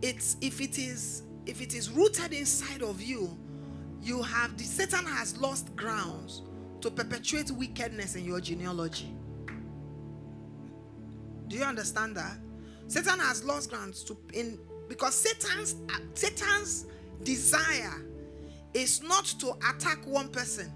it's 0.03 0.37
if 0.41 0.61
it 0.61 0.79
is 0.79 1.23
if 1.47 1.61
it 1.61 1.75
is 1.75 1.91
rooted 1.91 2.33
inside 2.33 2.83
of 2.83 3.03
you, 3.03 3.37
you 4.03 4.23
have 4.23 4.57
the 4.57 4.65
Satan 4.65 5.05
has 5.07 5.37
lost 5.39 5.75
grounds 5.77 6.43
to 6.81 6.91
perpetuate 6.91 7.51
wickedness 7.51 8.17
in 8.17 8.25
your 8.25 8.41
genealogy. 8.41 9.15
Do 11.49 11.57
you 11.57 11.65
understand 11.65 12.17
that? 12.17 12.37
Satan 12.87 13.19
has 13.19 13.45
lost 13.45 13.71
grounds 13.71 14.05
to 14.05 14.17
in 14.33 14.59
because 14.89 15.15
Satan's 15.15 15.77
Satan's 16.15 16.87
desire 17.23 18.05
is 18.75 19.03
not 19.03 19.25
to 19.25 19.53
attack 19.71 20.05
one 20.07 20.29
person 20.29 20.71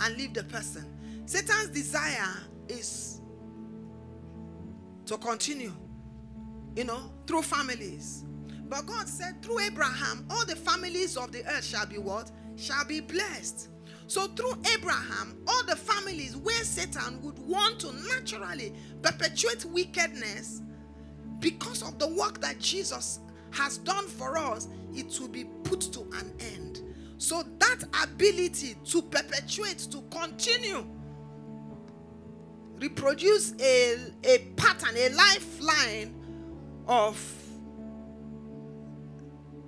and 0.00 0.16
leave 0.16 0.34
the 0.34 0.44
person. 0.44 0.84
Satan's 1.24 1.68
desire 1.68 2.42
is 2.68 3.20
to 5.06 5.16
continue, 5.18 5.72
you 6.76 6.84
know, 6.84 7.12
through 7.26 7.42
families. 7.42 8.24
But 8.68 8.86
God 8.86 9.08
said, 9.08 9.42
through 9.42 9.60
Abraham, 9.60 10.26
all 10.30 10.44
the 10.44 10.56
families 10.56 11.16
of 11.16 11.32
the 11.32 11.46
earth 11.46 11.64
shall 11.64 11.86
be 11.86 11.98
what? 11.98 12.30
Shall 12.56 12.84
be 12.84 13.00
blessed. 13.00 13.68
So 14.06 14.26
through 14.28 14.54
Abraham, 14.74 15.36
all 15.46 15.64
the 15.64 15.76
families 15.76 16.36
where 16.36 16.64
Satan 16.64 17.22
would 17.22 17.38
want 17.38 17.80
to 17.80 17.92
naturally 18.08 18.74
perpetuate 19.02 19.64
wickedness 19.66 20.62
because 21.40 21.82
of 21.82 21.98
the 21.98 22.08
work 22.08 22.40
that 22.40 22.58
Jesus 22.58 23.20
has 23.50 23.78
done 23.78 24.06
for 24.06 24.36
us, 24.36 24.68
it 24.94 25.18
will 25.20 25.28
be 25.28 25.44
put 25.62 25.80
to 25.80 26.00
an 26.18 26.32
end. 26.40 26.63
So 27.18 27.42
that 27.58 27.84
ability 28.02 28.76
to 28.86 29.02
perpetuate, 29.02 29.78
to 29.90 30.02
continue, 30.10 30.86
reproduce 32.78 33.54
a, 33.60 33.96
a 34.24 34.38
pattern, 34.56 34.96
a 34.96 35.08
lifeline 35.10 36.14
of 36.86 37.16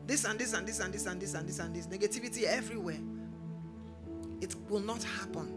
this 0.07 0.25
and 0.25 0.39
this 0.39 0.53
and 0.53 0.67
this 0.67 0.81
and 0.81 0.93
this 0.93 1.07
and 1.07 1.21
this 1.21 1.35
and 1.35 1.49
this 1.49 1.59
and 1.59 1.75
this 1.75 1.87
negativity 1.87 2.45
everywhere. 2.45 3.01
It 4.41 4.55
will 4.69 4.81
not 4.81 5.03
happen. 5.03 5.53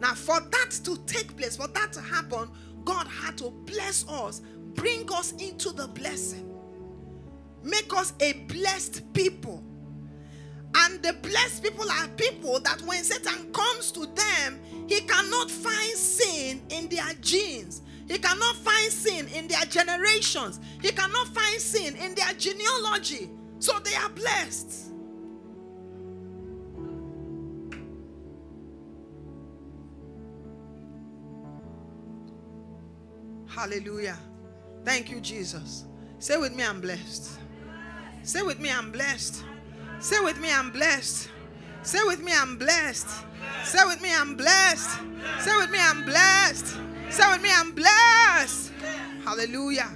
Now, 0.00 0.14
for 0.14 0.40
that 0.40 0.70
to 0.84 0.96
take 1.06 1.36
place, 1.36 1.56
for 1.56 1.68
that 1.68 1.92
to 1.94 2.00
happen, 2.00 2.50
God 2.84 3.06
had 3.06 3.38
to 3.38 3.50
bless 3.64 4.06
us, 4.08 4.42
bring 4.74 5.10
us 5.12 5.32
into 5.32 5.70
the 5.70 5.88
blessing. 5.88 6.53
Make 7.64 7.92
us 7.94 8.12
a 8.20 8.34
blessed 8.46 9.12
people. 9.14 9.64
And 10.76 11.02
the 11.02 11.14
blessed 11.14 11.62
people 11.62 11.90
are 11.90 12.08
people 12.08 12.60
that 12.60 12.82
when 12.82 13.02
Satan 13.02 13.52
comes 13.52 13.90
to 13.92 14.06
them, 14.06 14.60
he 14.86 15.00
cannot 15.00 15.50
find 15.50 15.96
sin 15.96 16.62
in 16.68 16.88
their 16.88 17.12
genes. 17.20 17.82
He 18.06 18.18
cannot 18.18 18.56
find 18.56 18.92
sin 18.92 19.28
in 19.28 19.48
their 19.48 19.64
generations. 19.64 20.60
He 20.82 20.90
cannot 20.90 21.28
find 21.28 21.60
sin 21.60 21.96
in 21.96 22.14
their 22.14 22.32
genealogy. 22.34 23.30
So 23.60 23.78
they 23.78 23.94
are 23.94 24.10
blessed. 24.10 24.92
Hallelujah. 33.46 34.18
Thank 34.84 35.10
you, 35.10 35.20
Jesus. 35.20 35.84
Say 36.18 36.36
with 36.36 36.54
me, 36.54 36.64
I'm 36.64 36.80
blessed. 36.80 37.38
Say 38.24 38.40
with 38.40 38.58
me, 38.58 38.70
I'm 38.70 38.90
blessed. 38.90 39.44
Say 40.00 40.18
with 40.20 40.40
me, 40.40 40.50
I'm 40.50 40.70
blessed. 40.70 41.28
Say 41.82 41.98
with 42.04 42.22
me, 42.24 42.32
I'm 42.34 42.56
blessed. 42.56 43.06
Say 43.64 43.84
with 43.84 44.00
me, 44.00 44.08
I'm 44.10 44.34
blessed. 44.34 44.88
Say 45.40 45.54
with 45.58 45.70
me, 45.70 45.78
I'm 45.78 46.04
blessed. 46.06 46.66
Say 47.10 47.30
with 47.30 47.42
me, 47.42 47.50
I'm 47.52 47.72
blessed. 47.72 48.72
Hallelujah. 49.24 49.90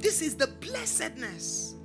This 0.00 0.20
is 0.20 0.34
the 0.34 0.48
blessedness. 0.48 1.76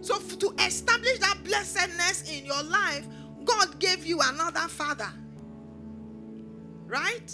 So, 0.00 0.18
to 0.18 0.54
establish 0.58 1.18
that 1.20 1.38
blessedness 1.44 2.28
in 2.28 2.44
your 2.44 2.62
life, 2.64 3.06
God 3.44 3.78
gave 3.78 4.04
you 4.04 4.20
another 4.20 4.68
father. 4.68 5.08
Right? 6.86 7.32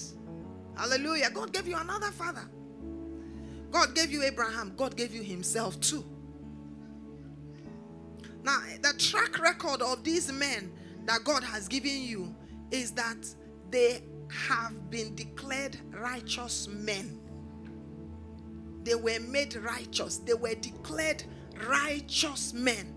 Hallelujah. 0.76 1.30
God 1.30 1.50
gave 1.52 1.66
you 1.66 1.76
another 1.76 2.10
father. 2.10 2.46
God 3.70 3.94
gave 3.94 4.10
you 4.12 4.22
Abraham, 4.24 4.74
God 4.76 4.96
gave 4.96 5.14
you 5.14 5.22
Himself 5.22 5.80
too. 5.80 6.04
Now, 8.44 8.58
the 8.82 8.94
track 8.98 9.38
record 9.40 9.82
of 9.82 10.04
these 10.04 10.32
men 10.32 10.72
that 11.06 11.24
God 11.24 11.44
has 11.44 11.68
given 11.68 12.02
you 12.02 12.34
is 12.70 12.92
that 12.92 13.26
they 13.70 14.02
have 14.48 14.90
been 14.90 15.14
declared 15.16 15.78
righteous 15.92 16.68
men. 16.68 17.18
they 18.84 18.94
were 18.96 19.20
made 19.20 19.56
righteous. 19.56 20.18
They 20.18 20.34
were 20.34 20.54
declared 20.54 21.24
righteous 21.68 22.52
men. 22.54 22.94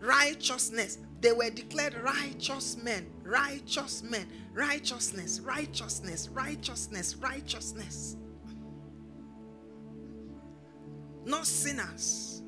Righteousness. 0.00 0.98
They 1.20 1.32
were 1.32 1.50
declared 1.50 1.94
righteous 2.02 2.76
men. 2.76 3.06
Righteous 3.24 4.02
men. 4.02 4.28
Righteousness. 4.54 5.40
Righteousness. 5.40 6.28
Righteousness. 6.30 7.16
Righteousness. 7.16 8.16
Not 11.24 11.46
sinners. 11.46 12.42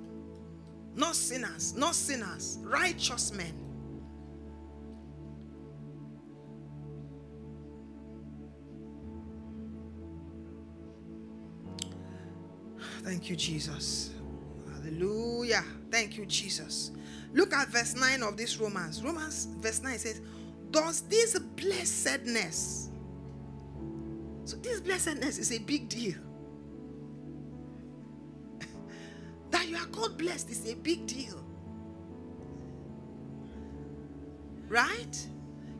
Not 0.95 1.17
sinners. 1.17 1.75
Not 1.75 1.95
sinners. 1.95 2.59
Righteous 2.63 3.33
men. 3.33 3.65
Thank 13.03 13.29
you, 13.29 13.37
Jesus. 13.37 14.11
Hallelujah. 14.73 15.63
Thank 15.91 16.17
you, 16.17 16.25
Jesus. 16.25 16.91
Look 17.35 17.53
at 17.53 17.69
verse 17.69 17.95
9 17.95 18.23
of 18.23 18.37
this 18.37 18.59
Romans. 18.59 19.03
Romans, 19.03 19.47
verse 19.59 19.83
9 19.83 19.99
says, 19.99 20.21
Does 20.71 21.03
this 21.03 21.39
blessedness, 21.39 22.91
so 24.45 24.57
this 24.57 24.81
blessedness 24.81 25.39
is 25.39 25.53
a 25.53 25.59
big 25.59 25.89
deal. 25.89 26.15
That 29.55 29.69
you 29.69 29.77
are 29.77 29.87
called 29.87 30.19
blessed 30.19 30.51
is 30.51 30.69
a 30.71 30.75
big 30.75 31.07
deal. 31.07 31.41
Right? 34.69 35.27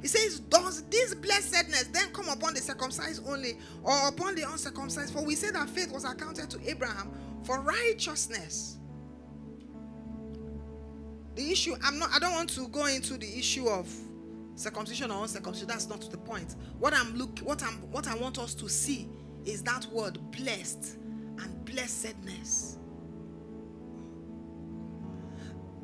He 0.01 0.07
says, 0.07 0.39
Does 0.39 0.85
this 0.85 1.13
blessedness 1.15 1.89
then 1.89 2.11
come 2.13 2.29
upon 2.29 2.55
the 2.55 2.61
circumcised 2.61 3.27
only 3.27 3.59
or 3.83 4.09
upon 4.09 4.37
the 4.37 4.43
uncircumcised? 4.43 5.13
For 5.13 5.25
we 5.25 5.35
say 5.35 5.51
that 5.51 5.69
faith 5.69 5.91
was 5.93 6.05
accounted 6.05 6.51
to 6.51 6.71
Abraham 6.71 7.11
for 7.43 7.61
righteousness. 7.61 8.79
The 11.35 11.51
issue, 11.51 11.75
I'm 11.83 11.99
not, 11.99 12.11
I 12.15 12.21
don't 12.21 12.33
want 12.33 12.51
to 12.51 12.69
go 12.69 12.87
into 12.87 13.17
the 13.17 13.27
issue 13.27 13.67
of 13.67 13.93
circumcision 14.55 15.11
or 15.11 15.23
uncircumcision. 15.23 15.67
That's 15.67 15.89
not 15.89 16.09
the 16.09 16.19
point. 16.19 16.55
What 16.79 16.95
I'm 16.95 17.17
look, 17.17 17.41
what 17.41 17.61
I'm, 17.65 17.75
what 17.91 18.07
I 18.07 18.15
want 18.15 18.39
us 18.39 18.55
to 18.55 18.69
see 18.69 19.09
is 19.45 19.65
that 19.65 19.85
word 19.87 20.19
blessed 20.31 20.97
and 21.41 21.65
blessedness. 21.65 22.79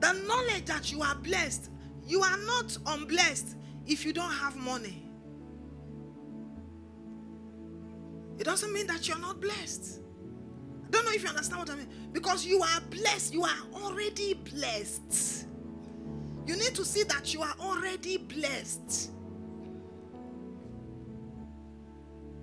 The 0.00 0.12
knowledge 0.26 0.64
that 0.66 0.90
you 0.90 1.02
are 1.02 1.14
blessed, 1.14 1.70
you 2.06 2.22
are 2.22 2.38
not 2.38 2.76
unblessed 2.86 3.56
if 3.86 4.04
you 4.04 4.12
don't 4.12 4.32
have 4.32 4.56
money. 4.56 5.06
It 8.38 8.44
doesn't 8.44 8.72
mean 8.72 8.86
that 8.86 9.06
you're 9.06 9.18
not 9.18 9.40
blessed. 9.40 10.00
I 10.86 10.90
don't 10.90 11.04
know 11.04 11.12
if 11.12 11.22
you 11.22 11.28
understand 11.28 11.60
what 11.60 11.70
I 11.70 11.76
mean. 11.76 11.88
Because 12.12 12.46
you 12.46 12.62
are 12.62 12.80
blessed. 12.90 13.34
You 13.34 13.44
are 13.44 13.58
already 13.74 14.34
blessed. 14.34 15.46
You 16.46 16.56
need 16.56 16.74
to 16.74 16.84
see 16.84 17.02
that 17.04 17.34
you 17.34 17.42
are 17.42 17.54
already 17.60 18.16
blessed. 18.16 19.10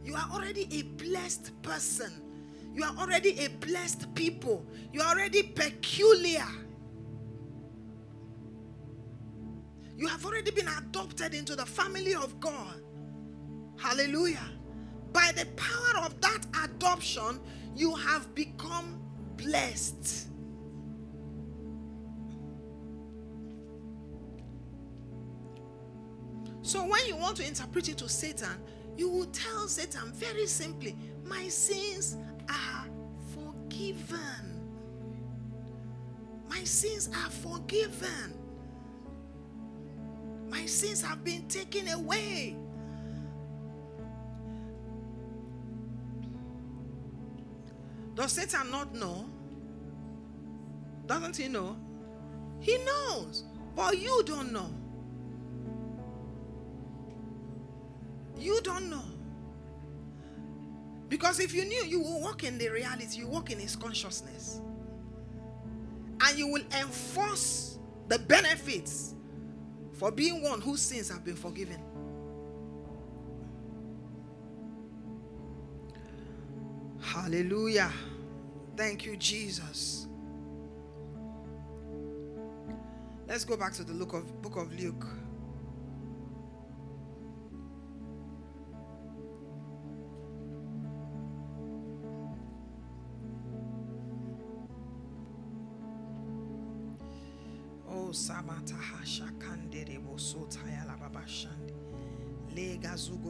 You 0.03 0.16
are 0.16 0.30
already 0.32 0.68
a 0.72 0.84
blessed 0.84 1.62
person. 1.62 2.12
You 2.74 2.84
are 2.84 2.95
already 2.97 3.38
a 3.43 3.47
blessed 3.49 4.14
people. 4.14 4.66
You 4.93 5.01
are 5.01 5.10
already 5.10 5.43
peculiar. 5.43 6.45
You 9.98 10.08
have 10.08 10.24
already 10.26 10.52
been 10.52 10.68
adopted 10.68 11.34
into 11.34 11.56
the 11.56 11.66
family 11.66 12.14
of 12.14 12.39
God. 12.39 12.82
Hallelujah. 13.80 14.52
By 15.12 15.32
the 15.36 15.45
power 15.56 16.06
of 16.06 16.22
that 16.22 16.45
adoption, 16.64 17.39
you 17.76 17.95
have 17.95 18.34
become 18.36 19.02
blessed. 19.38 20.28
So 26.62 26.86
when 26.86 27.06
you 27.08 27.16
want 27.16 27.38
to 27.38 27.48
interpret 27.48 27.89
it 27.89 27.98
to 28.00 28.10
Satan, 28.10 28.62
you 28.98 29.10
will 29.10 29.28
tell 29.28 29.68
Satan 29.68 30.12
very 30.12 30.45
simply, 30.45 30.95
My 31.24 31.48
sins 31.48 32.18
are 32.50 32.86
forgiven. 33.34 34.62
My 36.50 36.64
sins 36.64 37.10
are 37.24 37.30
forgiven. 37.30 38.36
My 40.50 40.66
sins 40.66 41.02
have 41.02 41.24
been 41.24 41.48
taken 41.48 41.88
away. 41.89 42.56
Does 48.16 48.32
Satan 48.32 48.72
not 48.72 48.95
know? 48.95 49.26
Doesn't 51.06 51.38
he 51.38 51.48
know? 51.48 51.78
He 52.60 52.78
knows, 52.80 53.43
but 53.76 53.98
you 53.98 54.24
don't 54.26 54.52
know. 54.52 54.70
You 58.38 58.60
don't 58.62 58.89
know. 58.89 59.04
Because 61.10 61.39
if 61.39 61.54
you 61.54 61.66
knew, 61.66 61.84
you 61.86 62.00
will 62.00 62.22
walk 62.22 62.43
in 62.43 62.58
the 62.58 62.70
reality, 62.70 63.20
you 63.20 63.28
walk 63.28 63.52
in 63.52 63.60
his 63.60 63.76
consciousness. 63.76 64.62
And 66.22 66.38
you 66.38 66.48
will 66.48 66.64
enforce 66.78 67.78
the 68.08 68.20
benefits 68.20 69.14
for 69.98 70.12
being 70.12 70.43
one 70.43 70.62
whose 70.62 70.82
sins 70.82 71.10
have 71.10 71.26
been 71.26 71.36
forgiven. 71.36 71.82
Hallelujah. 77.02 77.91
Thank 78.76 79.06
you, 79.06 79.18
Jesus. 79.18 80.08
Let's 83.28 83.43
go 83.43 83.58
back 83.58 83.74
to 83.74 83.84
the 83.84 83.93
book 83.93 84.14
of, 84.14 84.41
book 84.41 84.56
of 84.56 84.80
Luke. 84.80 85.06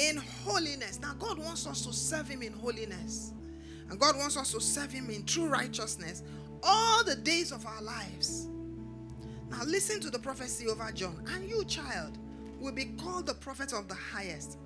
in 0.00 0.16
holiness. 0.44 1.00
Now, 1.00 1.14
God 1.18 1.38
wants 1.38 1.66
us 1.66 1.84
to 1.86 1.92
serve 1.92 2.28
him 2.28 2.42
in 2.42 2.52
holiness, 2.52 3.32
and 3.88 3.98
God 3.98 4.16
wants 4.16 4.36
us 4.36 4.52
to 4.52 4.60
serve 4.60 4.90
him 4.90 5.10
in 5.10 5.24
true 5.24 5.46
righteousness 5.48 6.22
all 6.62 7.04
the 7.04 7.16
days 7.16 7.52
of 7.52 7.66
our 7.66 7.82
lives. 7.82 8.48
Now, 9.50 9.64
listen 9.64 10.00
to 10.00 10.10
the 10.10 10.18
prophecy 10.18 10.68
over 10.68 10.90
John. 10.92 11.24
And 11.34 11.48
you, 11.48 11.64
child, 11.64 12.18
will 12.58 12.72
be 12.72 12.86
called 12.86 13.26
the 13.26 13.34
prophet 13.34 13.72
of 13.72 13.88
the 13.88 13.94
highest, 13.94 14.58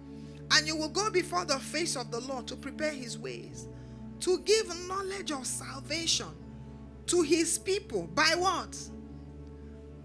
and 0.53 0.67
you 0.67 0.77
will 0.77 0.89
go 0.89 1.11
before 1.11 1.45
the 1.45 1.59
face 1.59 1.97
of 1.97 2.11
the 2.11 2.21
Lord 2.21 2.47
to 2.49 2.57
prepare 2.57 2.93
his 2.93 3.19
ways, 3.19 3.69
to 4.21 4.39
give 4.41 4.67
knowledge 4.89 5.33
of 5.33 5.47
salvation 5.47 6.29
to 7.07 7.23
his 7.23 7.59
people. 7.59 8.09
By 8.15 8.35
what? 8.37 8.77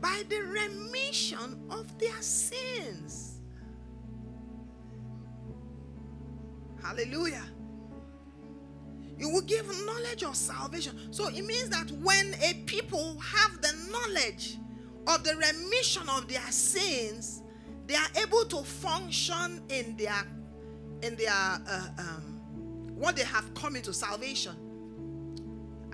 by 0.02 0.24
the 0.30 0.42
remission 0.42 1.60
of 1.70 1.98
their 2.00 2.22
sins. 2.22 3.39
Hallelujah. 6.90 7.46
You 9.20 9.30
will 9.30 9.44
give 9.44 9.68
knowledge 9.86 10.24
of 10.24 10.36
salvation. 10.36 10.98
So 11.14 11.28
it 11.28 11.46
means 11.46 11.70
that 11.70 11.92
when 11.92 12.34
a 12.42 12.56
people 12.66 13.20
have 13.20 13.62
the 13.62 13.74
knowledge 13.92 14.58
of 15.06 15.24
the 15.24 15.36
remission 15.36 16.10
of 16.10 16.28
their 16.28 16.52
sins, 16.52 17.44
they 17.86 17.94
are 17.94 18.08
able 18.20 18.44
to 18.46 18.64
function 18.64 19.62
in 19.70 19.96
their 19.98 20.26
in 21.04 21.16
their 21.16 21.30
uh, 21.32 21.88
um, 22.00 22.42
what 22.96 23.16
they 23.16 23.24
have 23.24 23.54
come 23.54 23.76
into 23.76 23.94
salvation. 23.94 24.56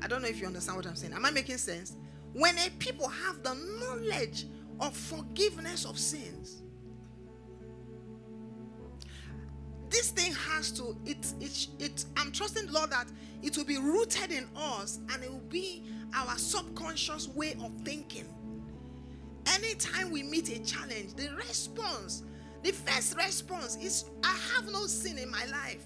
I 0.02 0.08
don't 0.08 0.22
know 0.22 0.30
if 0.30 0.40
you 0.40 0.48
understand 0.48 0.78
what 0.78 0.88
I'm 0.88 0.96
saying. 0.96 1.12
Am 1.12 1.26
I 1.26 1.32
making 1.32 1.58
sense? 1.58 1.98
When 2.32 2.58
a 2.58 2.70
people 2.80 3.10
have 3.10 3.44
the 3.44 3.54
knowledge 3.82 4.48
of 4.80 4.96
forgiveness 4.96 5.84
of 5.84 6.00
sins, 6.00 6.62
this 9.90 10.12
thing 10.12 10.34
has 10.34 10.72
to 10.72 10.96
it 11.06 11.34
it 11.40 11.68
it 11.80 12.06
i'm 12.18 12.32
trusting 12.32 12.72
lord 12.72 12.90
that 12.90 13.08
it 13.42 13.56
will 13.58 13.66
be 13.66 13.78
rooted 13.78 14.32
in 14.32 14.48
us 14.56 15.00
and 15.12 15.24
it 15.24 15.32
will 15.32 15.40
be 15.50 15.84
our 16.16 16.38
subconscious 16.38 17.28
way 17.30 17.54
of 17.64 17.72
thinking. 17.84 18.26
Anytime 19.48 20.12
we 20.12 20.24
meet 20.24 20.50
a 20.50 20.64
challenge 20.64 21.14
the 21.16 21.30
response 21.36 22.24
the 22.64 22.72
first 22.72 23.16
response 23.16 23.76
is 23.76 24.06
i 24.24 24.36
have 24.54 24.66
no 24.72 24.88
sin 24.88 25.18
in 25.20 25.30
my 25.30 25.46
life 25.46 25.86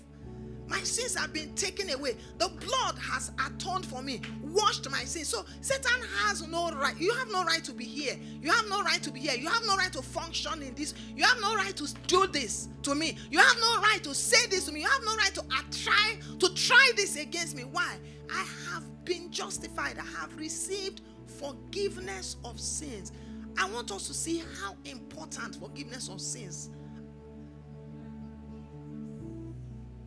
my 0.70 0.80
sins 0.82 1.16
have 1.16 1.34
been 1.34 1.54
taken 1.56 1.90
away. 1.90 2.16
The 2.38 2.48
blood 2.48 2.96
has 3.00 3.32
atoned 3.46 3.86
for 3.86 4.02
me, 4.02 4.22
washed 4.44 4.90
my 4.90 5.04
sins. 5.04 5.28
So 5.28 5.46
Satan 5.62 6.00
has 6.18 6.48
no 6.48 6.72
right. 6.72 6.98
You 7.00 7.12
have 7.16 7.32
no 7.32 7.44
right 7.44 7.64
to 7.64 7.74
be 7.74 7.84
here. 7.84 8.16
You 8.42 8.52
have 8.52 8.70
no 8.70 8.82
right 8.84 9.02
to 9.02 9.12
be 9.12 9.20
here. 9.20 9.34
You 9.34 9.50
have 9.50 9.66
no 9.66 9.76
right 9.76 9.92
to 9.94 10.02
function 10.02 10.62
in 10.62 10.76
this. 10.76 10.94
You 11.16 11.24
have 11.24 11.42
no 11.42 11.56
right 11.56 11.76
to 11.76 11.94
do 12.08 12.28
this 12.28 12.70
to 12.84 12.94
me. 12.94 13.18
You 13.32 13.40
have 13.40 13.58
no 13.60 13.82
right 13.82 14.00
to 14.04 14.14
say 14.14 14.48
this 14.48 14.66
to 14.66 14.72
me. 14.72 14.82
You 14.82 14.88
have 14.88 15.04
no 15.04 15.16
right 15.16 15.34
to 15.36 15.44
try 15.84 16.20
to 16.38 16.54
try 16.54 16.92
this 16.96 17.16
against 17.16 17.56
me. 17.56 17.64
Why? 17.64 17.96
I 18.32 18.46
have 18.72 18.84
been 19.06 19.32
justified. 19.32 19.98
I 19.98 20.20
have 20.20 20.38
received 20.38 21.02
forgiveness 21.26 22.36
of 22.46 22.60
sins. 22.60 23.12
I 23.58 23.68
want 23.72 23.92
us 23.92 24.08
to 24.08 24.14
see 24.14 24.44
how 24.62 24.76
important 24.86 25.56
forgiveness 25.56 26.10
of 26.10 26.22
sins 26.22 26.70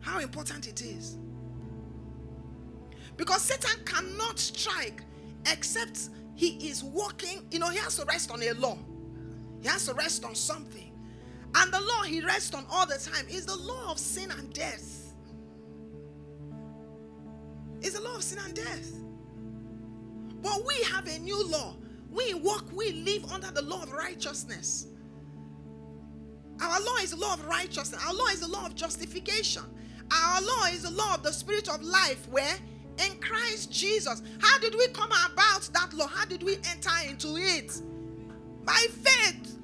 how 0.03 0.19
important 0.19 0.67
it 0.67 0.81
is. 0.81 1.17
Because 3.15 3.41
Satan 3.41 3.83
cannot 3.85 4.37
strike 4.37 5.01
except 5.51 6.09
he 6.35 6.69
is 6.69 6.83
walking, 6.83 7.47
you 7.51 7.59
know, 7.59 7.69
he 7.69 7.77
has 7.77 7.95
to 7.95 8.05
rest 8.05 8.29
on 8.31 8.43
a 8.43 8.51
law. 8.53 8.77
He 9.61 9.67
has 9.67 9.85
to 9.85 9.93
rest 9.93 10.25
on 10.25 10.35
something. 10.35 10.91
And 11.55 11.71
the 11.71 11.79
law 11.79 12.01
he 12.03 12.21
rests 12.21 12.53
on 12.53 12.65
all 12.69 12.85
the 12.85 12.97
time 12.97 13.25
is 13.29 13.45
the 13.45 13.55
law 13.55 13.91
of 13.91 13.97
sin 13.97 14.29
and 14.31 14.51
death. 14.53 15.13
It's 17.81 17.97
the 17.97 18.01
law 18.01 18.15
of 18.15 18.23
sin 18.23 18.39
and 18.43 18.53
death. 18.53 18.91
But 20.41 20.65
we 20.65 20.75
have 20.91 21.07
a 21.07 21.19
new 21.19 21.47
law. 21.47 21.75
We 22.09 22.33
walk, 22.33 22.65
we 22.75 22.91
live 22.91 23.31
under 23.31 23.51
the 23.51 23.61
law 23.61 23.83
of 23.83 23.93
righteousness. 23.93 24.87
Our 26.61 26.79
law 26.81 26.95
is 27.01 27.11
the 27.11 27.17
law 27.17 27.33
of 27.33 27.45
righteousness. 27.45 28.01
Our 28.05 28.13
law 28.13 28.27
is 28.27 28.41
the 28.41 28.47
law 28.47 28.65
of 28.65 28.75
justification. 28.75 29.63
Our 30.11 30.41
law 30.41 30.65
is 30.71 30.83
the 30.83 30.91
law 30.91 31.15
of 31.15 31.23
the 31.23 31.31
spirit 31.31 31.69
of 31.69 31.81
life 31.81 32.27
where 32.29 32.55
in 33.05 33.17
Christ 33.19 33.71
Jesus. 33.71 34.21
How 34.39 34.59
did 34.59 34.75
we 34.75 34.87
come 34.89 35.11
about 35.11 35.69
that 35.73 35.93
law? 35.93 36.07
How 36.07 36.25
did 36.25 36.43
we 36.43 36.57
enter 36.69 36.91
into 37.07 37.35
it? 37.37 37.81
By 38.63 38.85
faith. 38.91 39.57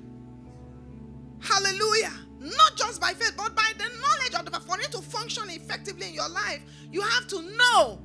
Hallelujah. 1.39 2.13
Not 2.39 2.75
just 2.75 3.01
by 3.01 3.13
faith, 3.13 3.33
but 3.37 3.55
by 3.55 3.71
the 3.77 3.83
knowledge 3.83 4.33
of 4.35 4.51
the 4.51 4.59
for 4.59 4.79
it 4.79 4.91
to 4.91 5.01
function 5.01 5.49
effectively 5.49 6.07
in 6.07 6.13
your 6.13 6.29
life, 6.29 6.61
you 6.91 7.01
have 7.01 7.27
to 7.27 7.41
know 7.41 7.99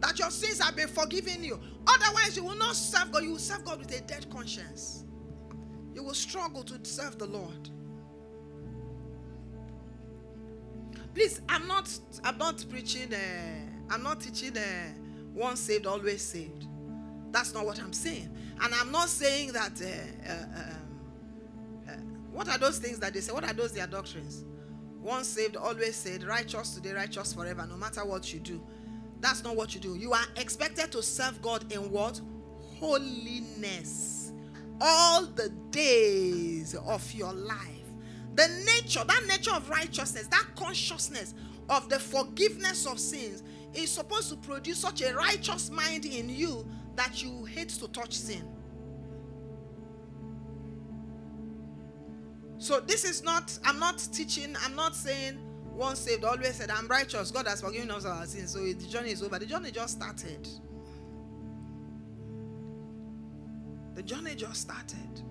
that 0.00 0.18
your 0.18 0.30
sins 0.30 0.60
have 0.60 0.76
been 0.76 0.88
forgiven 0.88 1.42
you. 1.42 1.58
Otherwise, 1.86 2.36
you 2.36 2.44
will 2.44 2.56
not 2.56 2.74
serve 2.74 3.12
God. 3.12 3.22
You 3.22 3.32
will 3.32 3.38
serve 3.38 3.64
God 3.64 3.78
with 3.78 3.96
a 3.96 4.00
dead 4.02 4.28
conscience. 4.30 5.04
You 5.94 6.02
will 6.02 6.14
struggle 6.14 6.62
to 6.64 6.84
serve 6.84 7.18
the 7.18 7.26
Lord. 7.26 7.70
Please, 11.14 11.40
I'm 11.48 11.66
not 11.68 11.88
I'm 12.24 12.38
not 12.38 12.64
preaching 12.68 13.12
uh, 13.14 13.92
I'm 13.92 14.02
not 14.02 14.20
teaching 14.20 14.56
uh, 14.56 14.62
once 15.32 15.60
saved 15.60 15.86
always 15.86 16.22
saved. 16.22 16.66
That's 17.30 17.54
not 17.54 17.64
what 17.64 17.80
I'm 17.80 17.92
saying. 17.92 18.30
And 18.60 18.74
I'm 18.74 18.90
not 18.92 19.08
saying 19.08 19.52
that 19.52 19.80
uh, 19.80 20.30
uh, 20.30 20.60
um, 20.60 21.88
uh, 21.88 21.92
what 22.32 22.48
are 22.48 22.58
those 22.58 22.78
things 22.78 22.98
that 23.00 23.12
they 23.12 23.20
say? 23.20 23.32
What 23.32 23.44
are 23.44 23.52
those 23.52 23.72
their 23.72 23.86
doctrines? 23.86 24.44
Once 25.00 25.28
saved, 25.28 25.56
always 25.56 25.96
saved, 25.96 26.24
righteous 26.24 26.74
today, 26.74 26.92
righteous 26.92 27.32
forever, 27.34 27.66
no 27.68 27.76
matter 27.76 28.04
what 28.04 28.32
you 28.32 28.40
do. 28.40 28.62
That's 29.20 29.42
not 29.44 29.56
what 29.56 29.74
you 29.74 29.80
do. 29.80 29.96
You 29.96 30.12
are 30.12 30.24
expected 30.36 30.92
to 30.92 31.02
serve 31.02 31.42
God 31.42 31.70
in 31.72 31.90
what? 31.90 32.20
Holiness. 32.78 34.32
All 34.80 35.26
the 35.26 35.50
days 35.70 36.74
of 36.74 37.12
your 37.12 37.32
life. 37.32 37.83
The 38.34 38.48
nature, 38.66 39.04
that 39.04 39.24
nature 39.28 39.52
of 39.54 39.68
righteousness, 39.70 40.26
that 40.28 40.46
consciousness 40.56 41.34
of 41.68 41.88
the 41.88 41.98
forgiveness 41.98 42.86
of 42.86 42.98
sins 42.98 43.42
is 43.74 43.90
supposed 43.90 44.30
to 44.30 44.36
produce 44.36 44.78
such 44.78 45.02
a 45.02 45.14
righteous 45.14 45.70
mind 45.70 46.04
in 46.04 46.28
you 46.28 46.66
that 46.96 47.22
you 47.22 47.44
hate 47.44 47.68
to 47.70 47.88
touch 47.88 48.12
sin. 48.14 48.44
So 52.58 52.80
this 52.80 53.04
is 53.04 53.22
not, 53.22 53.56
I'm 53.64 53.78
not 53.78 53.98
teaching, 54.12 54.56
I'm 54.64 54.74
not 54.74 54.96
saying 54.96 55.38
once 55.72 56.00
saved, 56.00 56.24
always 56.24 56.54
said, 56.54 56.70
I'm 56.70 56.88
righteous. 56.88 57.30
God 57.30 57.46
has 57.46 57.60
forgiven 57.60 57.90
us 57.90 58.04
our 58.04 58.26
sins. 58.26 58.52
So 58.52 58.60
the 58.60 58.74
journey 58.86 59.10
is 59.10 59.22
over. 59.22 59.38
The 59.38 59.46
journey 59.46 59.70
just 59.70 59.96
started. 59.96 60.48
The 63.94 64.02
journey 64.02 64.34
just 64.34 64.62
started. 64.62 65.22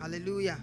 Hallelujah 0.00 0.58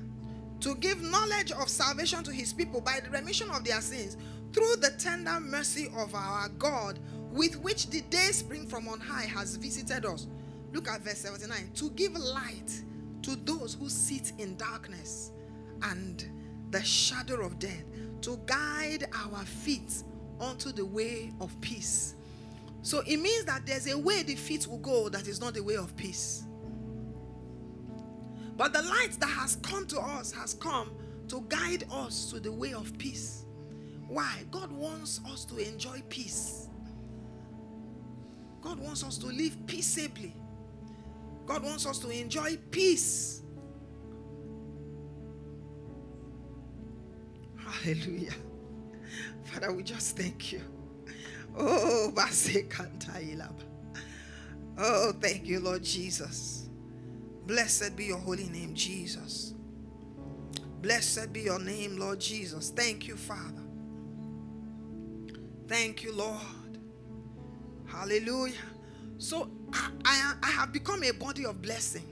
to 0.62 0.76
give 0.76 1.02
knowledge 1.02 1.52
of 1.52 1.70
salvation 1.70 2.24
to 2.24 2.32
his 2.32 2.54
people 2.54 2.82
by 2.82 3.00
the 3.04 3.10
remission 3.10 3.50
of 3.52 3.64
their 3.64 3.82
sins 3.82 4.18
through 4.54 4.76
the 4.78 4.92
tender 4.98 5.40
mercy 5.40 5.90
of 5.98 6.16
our 6.16 6.50
God, 6.50 7.00
with 7.32 7.60
which 7.62 7.90
the 7.90 8.02
day 8.02 8.30
spring 8.32 8.66
from 8.66 8.88
on 8.88 9.00
high 9.00 9.26
has 9.26 9.58
visited 9.58 10.06
us. 10.06 10.28
Look 10.72 10.88
at 10.88 11.02
verse 11.02 11.20
79 11.20 11.72
to 11.76 11.90
give 11.92 12.14
light 12.14 12.82
to 13.24 13.36
those 13.36 13.76
who 13.76 13.90
sit 13.90 14.34
in 14.38 14.56
darkness 14.56 15.32
and 15.84 16.26
the 16.72 16.82
shadow 16.82 17.46
of 17.46 17.60
death, 17.60 17.84
to 18.22 18.40
guide 18.46 19.08
our 19.14 19.46
feet 19.46 20.04
onto 20.40 20.72
the 20.72 20.86
way 20.86 21.32
of 21.40 21.60
peace. 21.62 22.16
So 22.82 23.02
it 23.06 23.18
means 23.18 23.46
that 23.46 23.66
there's 23.66 23.88
a 23.92 23.98
way 23.98 24.24
the 24.24 24.36
feet 24.36 24.68
will 24.68 24.78
go 24.78 25.10
that 25.10 25.28
is 25.28 25.40
not 25.40 25.54
the 25.54 25.64
way 25.64 25.76
of 25.76 25.96
peace. 25.96 26.45
But 28.58 28.74
the 28.74 28.82
light 28.84 29.18
that 29.20 29.30
has 29.30 29.58
come 29.58 29.86
to 29.88 30.00
us 30.00 30.32
has 30.34 30.54
come 30.56 30.92
to 31.30 31.46
guide 31.50 31.86
us 31.92 32.30
to 32.32 32.40
the 32.40 32.52
way 32.52 32.74
of 32.74 32.98
peace. 32.98 33.46
Why? 34.08 34.44
God 34.52 34.72
wants 34.72 35.22
us 35.32 35.46
to 35.46 35.58
enjoy 35.58 36.02
peace. 36.10 36.68
God 38.62 38.80
wants 38.80 39.04
us 39.04 39.18
to 39.20 39.28
live 39.28 39.58
peaceably. 39.68 40.36
God 41.46 41.64
wants 41.64 41.86
us 41.86 42.00
to 42.00 42.10
enjoy 42.10 42.58
peace. 42.72 43.44
Hallelujah. 47.58 48.34
Father, 49.44 49.74
we 49.74 49.84
just 49.84 50.18
thank 50.18 50.52
you. 50.52 50.62
Oh, 51.58 52.12
Oh, 54.78 55.14
thank 55.22 55.46
you, 55.46 55.60
Lord 55.60 55.84
Jesus. 55.84 56.55
Blessed 57.46 57.96
be 57.96 58.06
your 58.06 58.18
holy 58.18 58.50
name, 58.50 58.74
Jesus. 58.74 59.54
Blessed 60.82 61.32
be 61.34 61.42
your 61.42 61.60
name, 61.60 61.98
Lord 61.98 62.20
Jesus. 62.20 62.70
Thank 62.70 63.08
you, 63.08 63.16
Father. 63.16 63.64
Thank 65.68 66.04
you, 66.04 66.12
Lord. 66.14 66.40
Hallelujah. 67.88 68.54
So 69.18 69.50
I, 69.74 69.90
I, 70.06 70.34
I 70.44 70.48
have 70.48 70.72
become 70.74 71.04
a 71.04 71.12
body 71.12 71.46
of 71.46 71.62
blessing. 71.62 72.04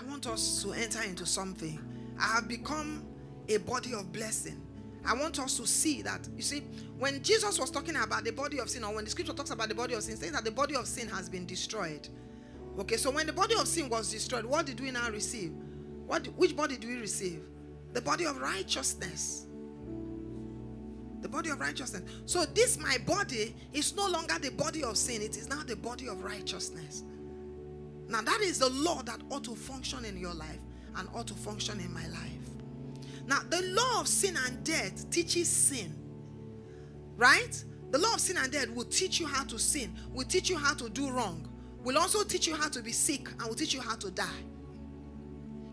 I 0.00 0.04
want 0.08 0.26
us 0.26 0.62
to 0.62 0.72
enter 0.72 1.02
into 1.02 1.26
something. 1.26 1.80
I 2.18 2.26
have 2.26 2.48
become 2.48 3.04
a 3.48 3.58
body 3.58 3.94
of 3.94 4.12
blessing. 4.12 4.60
I 5.04 5.14
want 5.14 5.38
us 5.38 5.56
to 5.58 5.66
see 5.66 6.02
that. 6.02 6.28
You 6.36 6.42
see, 6.42 6.60
when 6.98 7.22
Jesus 7.22 7.60
was 7.60 7.70
talking 7.70 7.94
about 7.96 8.24
the 8.24 8.32
body 8.32 8.58
of 8.58 8.68
sin, 8.68 8.82
or 8.82 8.94
when 8.94 9.04
the 9.04 9.10
scripture 9.10 9.32
talks 9.32 9.50
about 9.50 9.68
the 9.68 9.74
body 9.74 9.94
of 9.94 10.02
sin, 10.02 10.16
saying 10.16 10.32
that 10.32 10.44
the 10.44 10.50
body 10.50 10.74
of 10.74 10.86
sin 10.86 11.08
has 11.08 11.28
been 11.28 11.46
destroyed. 11.46 12.08
Okay, 12.78 12.96
so 12.96 13.10
when 13.10 13.26
the 13.26 13.32
body 13.32 13.54
of 13.54 13.66
sin 13.66 13.88
was 13.88 14.10
destroyed, 14.10 14.44
what 14.44 14.66
did 14.66 14.80
we 14.80 14.90
now 14.90 15.08
receive? 15.10 15.52
What, 16.06 16.26
which 16.36 16.54
body 16.54 16.76
do 16.76 16.88
we 16.88 16.96
receive? 16.96 17.40
The 17.94 18.02
body 18.02 18.26
of 18.26 18.38
righteousness. 18.38 19.46
The 21.22 21.28
body 21.28 21.50
of 21.50 21.58
righteousness. 21.58 22.02
So, 22.26 22.44
this, 22.44 22.78
my 22.78 22.98
body, 23.06 23.56
is 23.72 23.96
no 23.96 24.06
longer 24.08 24.38
the 24.38 24.50
body 24.50 24.84
of 24.84 24.98
sin, 24.98 25.22
it 25.22 25.36
is 25.36 25.48
now 25.48 25.62
the 25.66 25.76
body 25.76 26.06
of 26.06 26.22
righteousness. 26.22 27.02
Now, 28.08 28.20
that 28.20 28.40
is 28.42 28.58
the 28.58 28.68
law 28.68 29.02
that 29.02 29.20
ought 29.30 29.44
to 29.44 29.54
function 29.54 30.04
in 30.04 30.16
your 30.18 30.34
life 30.34 30.60
and 30.96 31.08
ought 31.14 31.26
to 31.28 31.34
function 31.34 31.80
in 31.80 31.92
my 31.92 32.06
life. 32.08 32.30
Now, 33.26 33.40
the 33.48 33.62
law 33.62 34.00
of 34.00 34.06
sin 34.06 34.36
and 34.46 34.62
death 34.62 35.10
teaches 35.10 35.48
sin, 35.48 35.92
right? 37.16 37.64
The 37.90 37.98
law 37.98 38.14
of 38.14 38.20
sin 38.20 38.36
and 38.36 38.52
death 38.52 38.68
will 38.68 38.84
teach 38.84 39.18
you 39.18 39.26
how 39.26 39.44
to 39.44 39.58
sin, 39.58 39.94
will 40.12 40.26
teach 40.26 40.50
you 40.50 40.58
how 40.58 40.74
to 40.74 40.90
do 40.90 41.10
wrong 41.10 41.48
will 41.86 41.98
also 41.98 42.24
teach 42.24 42.48
you 42.48 42.56
how 42.56 42.68
to 42.68 42.82
be 42.82 42.90
sick 42.90 43.28
and 43.30 43.42
will 43.42 43.54
teach 43.54 43.72
you 43.72 43.80
how 43.80 43.94
to 43.94 44.10
die. 44.10 44.42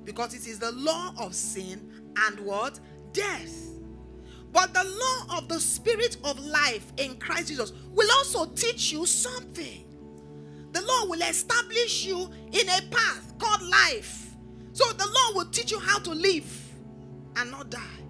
Because 0.03 0.35
it 0.35 0.47
is 0.47 0.59
the 0.59 0.71
law 0.73 1.11
of 1.17 1.33
sin 1.33 2.03
and 2.27 2.39
what? 2.41 2.79
Death. 3.13 3.71
But 4.51 4.75
the 4.75 4.83
law 4.83 5.39
of 5.39 5.47
the 5.47 5.59
spirit 5.59 6.17
of 6.23 6.37
life 6.39 6.93
in 6.97 7.17
Christ 7.17 7.47
Jesus 7.47 7.73
will 7.93 8.07
also 8.11 8.45
teach 8.53 8.91
you 8.91 9.07
something. 9.07 9.85
The 10.71 10.81
law 10.81 11.07
will 11.07 11.21
establish 11.23 12.05
you 12.05 12.29
in 12.51 12.69
a 12.69 12.81
path 12.91 13.33
called 13.39 13.63
life. 13.63 14.35
So 14.73 14.85
the 14.93 15.07
law 15.07 15.37
will 15.37 15.49
teach 15.49 15.71
you 15.71 15.79
how 15.79 15.97
to 15.97 16.11
live 16.11 16.71
and 17.37 17.49
not 17.49 17.71
die. 17.71 18.02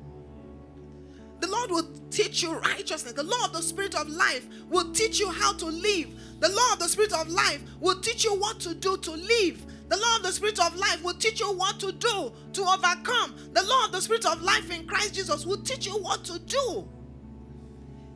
The 1.44 1.50
Lord 1.50 1.72
will 1.72 1.90
teach 2.10 2.42
you 2.42 2.54
righteousness. 2.54 3.12
The 3.12 3.24
law 3.24 3.44
of 3.44 3.52
the 3.52 3.62
Spirit 3.62 3.96
of 3.96 4.08
life 4.08 4.48
will 4.70 4.94
teach 4.94 5.20
you 5.20 5.30
how 5.30 5.52
to 5.52 5.66
live. 5.66 6.08
The 6.40 6.48
law 6.48 6.72
of 6.72 6.80
the 6.80 6.88
Spirit 6.88 7.12
of 7.12 7.28
life 7.28 7.62
will 7.82 8.00
teach 8.00 8.24
you 8.24 8.34
what 8.34 8.62
to 8.62 8.74
do 8.74 8.96
to 8.96 9.12
live. 9.12 9.62
The 9.90 9.98
law 9.98 10.16
of 10.16 10.24
the 10.24 10.32
Spirit 10.32 10.58
of 10.62 10.74
life 10.78 11.04
will 11.04 11.16
teach 11.16 11.42
you 11.42 11.52
what 11.52 11.82
to 11.82 11.92
do 11.92 12.32
to 12.54 12.62
overcome. 12.62 13.36
The 13.52 13.62
law 13.62 13.84
of 13.88 13.92
the 13.92 14.00
Spirit 14.00 14.26
of 14.26 14.42
life 14.42 14.72
in 14.72 14.88
Christ 14.88 15.16
Jesus 15.16 15.46
will 15.46 15.62
teach 15.62 15.86
you 15.86 16.02
what 16.02 16.24
to 16.24 16.40
do. 16.40 16.88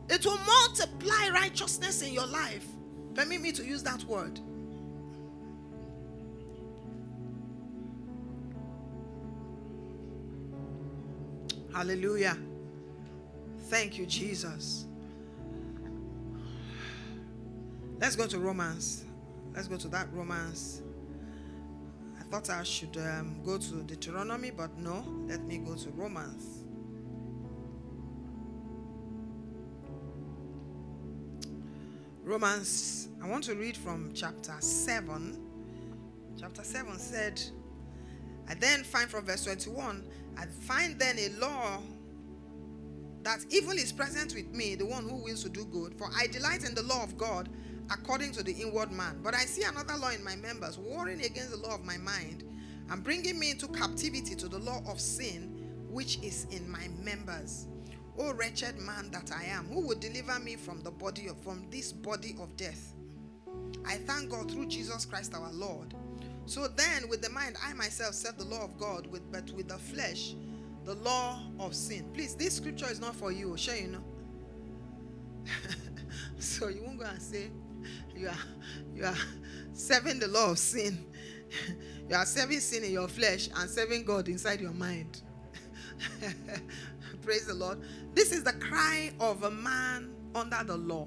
It 0.10 0.26
will 0.26 0.40
multiply 0.46 1.28
righteousness 1.34 2.04
in 2.04 2.14
your 2.14 2.28
life. 2.28 2.66
Permit 3.14 3.42
me 3.42 3.52
to 3.52 3.66
use 3.66 3.84
that 3.84 4.06
word. 4.06 4.40
Hallelujah. 11.74 12.38
Thank 13.68 13.98
you, 13.98 14.06
Jesus. 14.06 14.86
Let's 18.00 18.16
go 18.16 18.26
to 18.26 18.40
Romans. 18.40 19.04
Let's 19.54 19.68
go 19.68 19.76
to 19.76 19.90
that 19.90 20.08
Romans. 20.14 20.82
I 22.18 22.24
thought 22.24 22.50
I 22.50 22.64
should 22.64 22.96
um, 22.96 23.42
go 23.44 23.58
to 23.58 23.84
Deuteronomy, 23.84 24.52
but 24.52 24.78
no. 24.78 25.04
Let 25.28 25.44
me 25.44 25.58
go 25.58 25.76
to 25.76 25.90
Romans. 25.90 26.64
Romans, 32.24 33.10
I 33.22 33.28
want 33.28 33.44
to 33.46 33.56
read 33.56 33.76
from 33.76 34.12
chapter 34.14 34.56
7. 34.60 35.38
Chapter 36.40 36.64
7 36.64 36.98
said, 37.00 37.42
I 38.48 38.54
then 38.54 38.86
find 38.86 39.10
from 39.10 39.26
verse 39.26 39.44
21, 39.44 40.06
I 40.38 40.46
find 40.46 40.98
then 40.98 41.18
a 41.20 41.30
law 41.40 41.82
that 43.28 43.46
evil 43.50 43.74
is 43.74 43.92
present 43.92 44.34
with 44.34 44.56
me, 44.56 44.74
the 44.74 44.86
one 44.86 45.04
who 45.04 45.18
wills 45.18 45.44
to 45.44 45.50
do 45.50 45.66
good, 45.66 45.94
for 45.98 46.10
I 46.16 46.28
delight 46.28 46.64
in 46.64 46.74
the 46.74 46.84
law 46.84 47.04
of 47.04 47.18
God 47.18 47.50
according 47.92 48.32
to 48.32 48.42
the 48.42 48.54
inward 48.54 48.90
man. 48.90 49.20
But 49.22 49.36
I 49.36 49.40
see 49.40 49.64
another 49.64 49.98
law 49.98 50.12
in 50.12 50.24
my 50.24 50.38
members, 50.38 50.78
warring 50.80 51.22
against 51.22 51.52
the 51.52 51.58
law 51.58 51.76
of 51.76 51.84
my 51.84 51.98
mind, 51.98 52.46
and 52.90 53.04
bringing 53.04 53.38
me 53.38 53.52
into 53.52 53.68
captivity 53.68 54.34
to 54.36 54.48
the 54.48 54.60
law 54.60 54.82
of 54.88 55.02
sin, 55.02 55.68
which 55.90 56.20
is 56.24 56.48
in 56.52 56.72
my 56.72 56.88
members. 57.04 57.68
O 58.18 58.34
wretched 58.34 58.80
man 58.80 59.12
that 59.12 59.30
I 59.34 59.44
am, 59.44 59.66
who 59.66 59.86
would 59.88 60.00
deliver 60.00 60.40
me 60.40 60.56
from 60.56 60.82
the 60.82 60.92
body 60.92 61.28
of, 61.28 61.38
from 61.40 61.68
this 61.70 61.92
body 61.92 62.34
of 62.40 62.56
death? 62.56 62.94
I 63.86 63.96
thank 63.96 64.30
God 64.30 64.50
through 64.50 64.68
Jesus 64.68 65.06
Christ 65.06 65.36
our 65.36 65.52
Lord. 65.52 65.94
So 66.46 66.70
then, 66.70 67.10
with 67.10 67.22
the 67.22 67.30
mind, 67.30 67.58
I 67.62 67.74
myself 67.74 68.14
serve 68.14 68.38
the 68.38 68.46
law 68.46 68.64
of 68.64 68.78
God, 68.78 69.06
with, 69.08 69.30
but 69.34 69.52
with 69.52 69.68
the 69.68 69.78
flesh, 69.78 70.34
the 70.88 70.96
law 70.96 71.42
of 71.60 71.76
sin. 71.76 72.10
Please, 72.14 72.34
this 72.34 72.56
scripture 72.56 72.90
is 72.90 73.02
not 73.02 73.14
for 73.14 73.30
you. 73.30 73.58
Sure, 73.58 73.76
you 73.76 73.88
know. 73.88 74.04
so 76.40 76.70
you 76.70 76.82
won't 76.82 76.98
go 76.98 77.06
and 77.06 77.22
say 77.22 77.50
you 78.16 78.30
are 78.30 78.38
you 78.96 79.04
are 79.04 79.18
serving 79.74 80.18
the 80.18 80.30
law 80.30 80.52
of 80.52 80.58
sin. 80.58 81.06
you 82.10 82.16
are 82.16 82.26
serving 82.26 82.62
sin 82.62 82.86
in 82.86 82.92
your 82.92 83.10
flesh 83.10 83.50
and 83.54 83.70
serving 83.70 84.06
God 84.06 84.30
inside 84.30 84.62
your 84.62 84.72
mind. 84.72 85.24
Praise 87.22 87.48
the 87.48 87.54
Lord. 87.54 87.82
This 88.14 88.32
is 88.32 88.46
the 88.46 88.54
cry 88.54 89.12
of 89.20 89.44
a 89.44 89.52
man 89.52 90.16
under 90.34 90.64
the 90.64 90.78
law. 90.78 91.06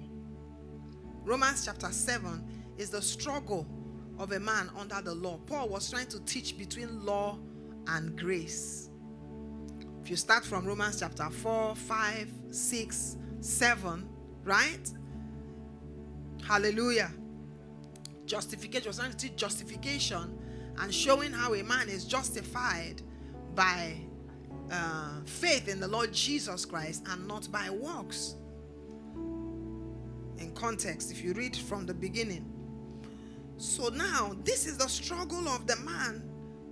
Romans 1.24 1.64
chapter 1.64 1.90
7 1.90 2.44
is 2.76 2.90
the 2.90 3.00
struggle 3.00 3.66
of 4.18 4.32
a 4.32 4.40
man 4.40 4.68
under 4.78 5.00
the 5.00 5.14
law. 5.14 5.38
Paul 5.46 5.70
was 5.70 5.90
trying 5.90 6.08
to 6.08 6.20
teach 6.26 6.58
between 6.58 7.02
law 7.02 7.38
and 7.86 8.18
grace. 8.18 8.89
If 10.02 10.10
you 10.10 10.16
start 10.16 10.44
from 10.44 10.66
Romans 10.66 11.00
chapter 11.00 11.28
4, 11.28 11.76
5, 11.76 12.32
6, 12.50 13.16
7, 13.40 14.08
right? 14.44 14.92
Hallelujah. 16.46 17.10
Justification 18.26 18.88
was 18.88 19.00
justification 19.36 20.38
and 20.78 20.94
showing 20.94 21.32
how 21.32 21.54
a 21.54 21.62
man 21.62 21.88
is 21.88 22.04
justified 22.04 23.02
by 23.54 24.00
uh, 24.70 25.20
faith 25.24 25.68
in 25.68 25.80
the 25.80 25.88
Lord 25.88 26.12
Jesus 26.12 26.64
Christ 26.64 27.04
and 27.10 27.26
not 27.26 27.50
by 27.52 27.68
works. 27.70 28.36
In 30.38 30.52
context, 30.54 31.10
if 31.10 31.22
you 31.22 31.34
read 31.34 31.56
from 31.56 31.86
the 31.86 31.94
beginning. 31.94 32.50
So 33.58 33.88
now, 33.90 34.36
this 34.44 34.66
is 34.66 34.78
the 34.78 34.88
struggle 34.88 35.46
of 35.48 35.66
the 35.66 35.76
man 35.76 36.22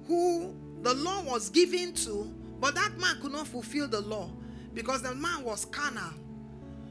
who 0.07 0.55
the 0.83 0.95
law 0.95 1.22
was 1.22 1.51
given 1.51 1.93
to, 1.93 2.33
but 2.61 2.74
that 2.74 2.98
man 2.98 3.20
could 3.20 3.32
not 3.32 3.46
fulfill 3.46 3.88
the 3.88 4.00
law 4.00 4.30
because 4.74 5.02
the 5.02 5.14
man 5.14 5.44
was 5.44 5.64
carnal. 5.64 6.12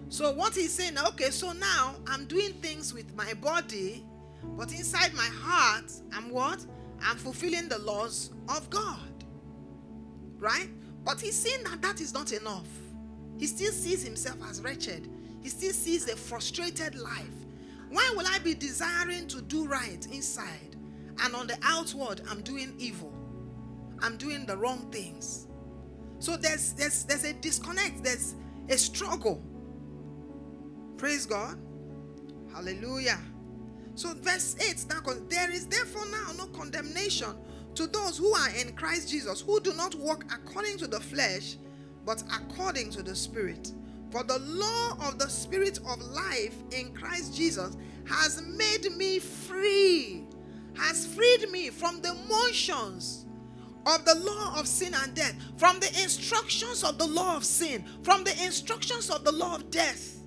So, 0.10 0.32
what 0.32 0.56
he's 0.56 0.74
saying, 0.74 0.98
okay, 0.98 1.32
so 1.32 1.52
now 1.52 1.96
I'm 2.08 2.26
doing 2.26 2.54
things 2.54 2.94
with 2.94 3.14
my 3.16 3.34
body, 3.34 4.06
but 4.56 4.72
inside 4.72 5.14
my 5.14 5.30
heart, 5.34 5.92
I'm 6.14 6.30
what? 6.30 6.66
I'm 7.02 7.18
fulfilling 7.18 7.68
the 7.68 7.80
laws 7.80 8.32
of 8.48 8.70
God. 8.70 9.26
Right? 10.38 10.70
But 11.04 11.20
he's 11.20 11.38
saying 11.38 11.64
that 11.66 11.82
that 11.82 12.00
is 12.00 12.14
not 12.14 12.32
enough. 12.32 12.68
He 13.38 13.48
still 13.48 13.72
sees 13.72 14.04
himself 14.04 14.38
as 14.50 14.62
wretched. 14.62 15.10
He 15.42 15.50
still 15.50 15.74
sees 15.74 16.10
a 16.10 16.16
frustrated 16.16 16.96
life. 16.96 17.46
Why 17.90 18.14
will 18.16 18.26
I 18.28 18.40
be 18.40 18.54
desiring 18.54 19.28
to 19.28 19.42
do 19.42 19.66
right 19.68 20.06
inside 20.12 20.76
and 21.24 21.36
on 21.36 21.48
the 21.48 21.58
outward 21.64 22.22
I'm 22.30 22.42
doing 22.42 22.74
evil? 22.78 23.14
I'm 24.02 24.18
doing 24.18 24.46
the 24.46 24.58
wrong 24.58 24.90
things. 24.92 25.47
So 26.20 26.38
there's 26.38 26.74
there's 26.74 27.04
there's 27.04 27.24
a 27.24 27.34
disconnect, 27.34 28.04
there's 28.04 28.36
a 28.70 28.78
struggle. 28.78 29.42
Praise 30.98 31.26
God. 31.26 31.58
Hallelujah. 32.54 33.20
So 33.96 34.14
verse 34.14 34.56
8 34.60 34.86
now 34.90 35.14
there 35.30 35.52
is 35.52 35.68
therefore 35.68 36.06
now 36.12 36.32
no 36.38 36.48
condemnation 36.48 37.36
to 37.76 37.86
those 37.86 38.18
who 38.18 38.34
are 38.34 38.50
in 38.50 38.74
Christ 38.74 39.10
Jesus, 39.10 39.42
who 39.42 39.60
do 39.60 39.74
not 39.74 39.94
walk 39.96 40.26
according 40.34 40.78
to 40.80 40.88
the 40.88 41.00
flesh, 41.00 41.58
but 42.06 42.24
according 42.34 42.90
to 42.92 43.04
the 43.04 43.16
Spirit. 43.16 43.72
For 44.10 44.24
the 44.24 44.40
law 44.40 44.98
of 45.08 45.20
the 45.20 45.28
Spirit 45.28 45.78
of 45.88 46.02
life 46.02 46.56
in 46.72 46.94
Christ 46.94 47.36
Jesus 47.36 47.78
has 48.08 48.42
made 48.42 48.96
me 48.96 49.20
free, 49.20 50.24
has 50.76 51.06
freed 51.06 51.52
me 51.52 51.70
from 51.70 52.02
the 52.02 52.16
motions 52.28 53.27
of 53.88 54.06
the 54.06 54.16
law 54.16 54.60
of 54.60 54.68
sin 54.68 54.94
and 54.94 55.14
death, 55.16 55.36
from 55.58 55.80
the 55.80 55.88
instructions 56.04 56.84
of 56.84 56.98
the 56.98 57.08
law 57.08 57.38
of 57.38 57.44
sin, 57.44 57.84
from 58.04 58.24
the 58.24 58.44
instructions 58.44 59.10
of 59.10 59.24
the 59.24 59.32
law 59.32 59.56
of 59.56 59.72
death. 59.72 60.20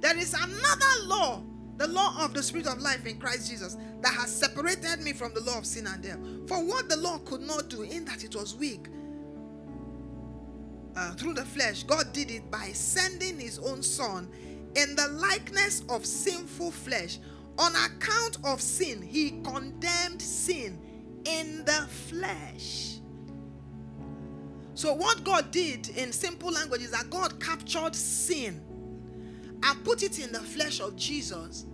There 0.00 0.16
is 0.16 0.34
another 0.34 1.06
law 1.06 1.42
the 1.78 1.88
law 1.88 2.24
of 2.24 2.32
the 2.32 2.42
Spirit 2.42 2.66
of 2.66 2.80
life 2.80 3.04
in 3.06 3.18
Christ 3.18 3.50
Jesus 3.50 3.76
that 4.00 4.14
has 4.14 4.34
separated 4.34 5.00
me 5.02 5.12
from 5.12 5.34
the 5.34 5.40
law 5.40 5.58
of 5.58 5.66
sin 5.66 5.86
and 5.86 6.02
death. 6.02 6.18
For 6.48 6.64
what 6.64 6.88
the 6.88 6.96
law 6.96 7.18
could 7.18 7.42
not 7.42 7.68
do, 7.68 7.82
in 7.82 8.04
that 8.06 8.24
it 8.24 8.34
was 8.34 8.56
weak 8.56 8.88
uh, 10.96 11.12
through 11.12 11.34
the 11.34 11.44
flesh, 11.44 11.82
God 11.82 12.12
did 12.12 12.30
it 12.30 12.50
by 12.50 12.70
sending 12.72 13.38
His 13.38 13.58
own 13.58 13.82
Son 13.82 14.28
in 14.74 14.96
the 14.96 15.08
likeness 15.08 15.82
of 15.88 16.06
sinful 16.06 16.70
flesh. 16.70 17.18
On 17.58 17.72
account 17.74 18.38
of 18.44 18.60
sin, 18.60 19.02
He 19.02 19.42
condemned 19.42 20.22
sin 20.22 20.78
in 21.26 21.64
the 21.64 21.86
flesh. 22.08 22.98
So, 24.74 24.92
what 24.92 25.24
God 25.24 25.50
did 25.50 25.88
in 25.90 26.12
simple 26.12 26.52
language 26.52 26.82
is 26.82 26.90
that 26.90 27.08
God 27.10 27.40
captured 27.40 27.94
sin 27.94 28.62
and 29.62 29.84
put 29.84 30.02
it 30.02 30.18
in 30.18 30.32
the 30.32 30.40
flesh 30.40 30.80
of 30.80 30.96
Jesus 30.96 31.64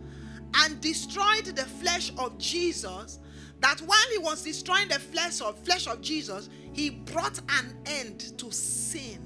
and 0.54 0.80
destroyed 0.80 1.44
the 1.46 1.64
flesh 1.64 2.12
of 2.18 2.38
Jesus 2.38 3.18
that 3.60 3.80
while 3.80 4.08
he 4.12 4.18
was 4.18 4.42
destroying 4.42 4.88
the 4.88 4.98
flesh 4.98 5.40
of 5.40 5.58
flesh 5.58 5.86
of 5.86 6.00
Jesus 6.00 6.48
he 6.72 6.90
brought 6.90 7.38
an 7.38 7.76
end 7.86 8.38
to 8.38 8.50
sin. 8.52 9.18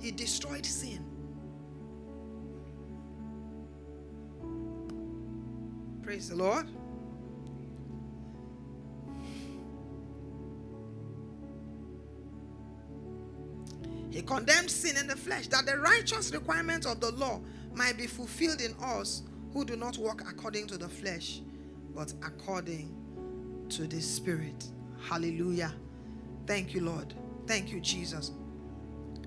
He 0.00 0.10
destroyed 0.12 0.66
sin. 0.66 1.04
Praise 6.02 6.28
the 6.28 6.36
lord 6.36 6.66
He 14.10 14.22
condemned 14.22 14.70
sin 14.70 14.96
in 14.96 15.06
the 15.06 15.16
flesh, 15.16 15.48
that 15.48 15.66
the 15.66 15.78
righteous 15.78 16.32
requirements 16.32 16.86
of 16.86 17.00
the 17.00 17.12
law 17.12 17.40
might 17.74 17.96
be 17.96 18.06
fulfilled 18.06 18.60
in 18.60 18.74
us 18.82 19.22
who 19.52 19.64
do 19.64 19.76
not 19.76 19.98
walk 19.98 20.22
according 20.28 20.66
to 20.68 20.78
the 20.78 20.88
flesh, 20.88 21.40
but 21.94 22.12
according 22.24 22.94
to 23.70 23.86
the 23.86 24.00
Spirit. 24.00 24.66
Hallelujah. 25.08 25.72
Thank 26.46 26.74
you, 26.74 26.82
Lord. 26.82 27.14
Thank 27.46 27.70
you, 27.72 27.80
Jesus. 27.80 28.32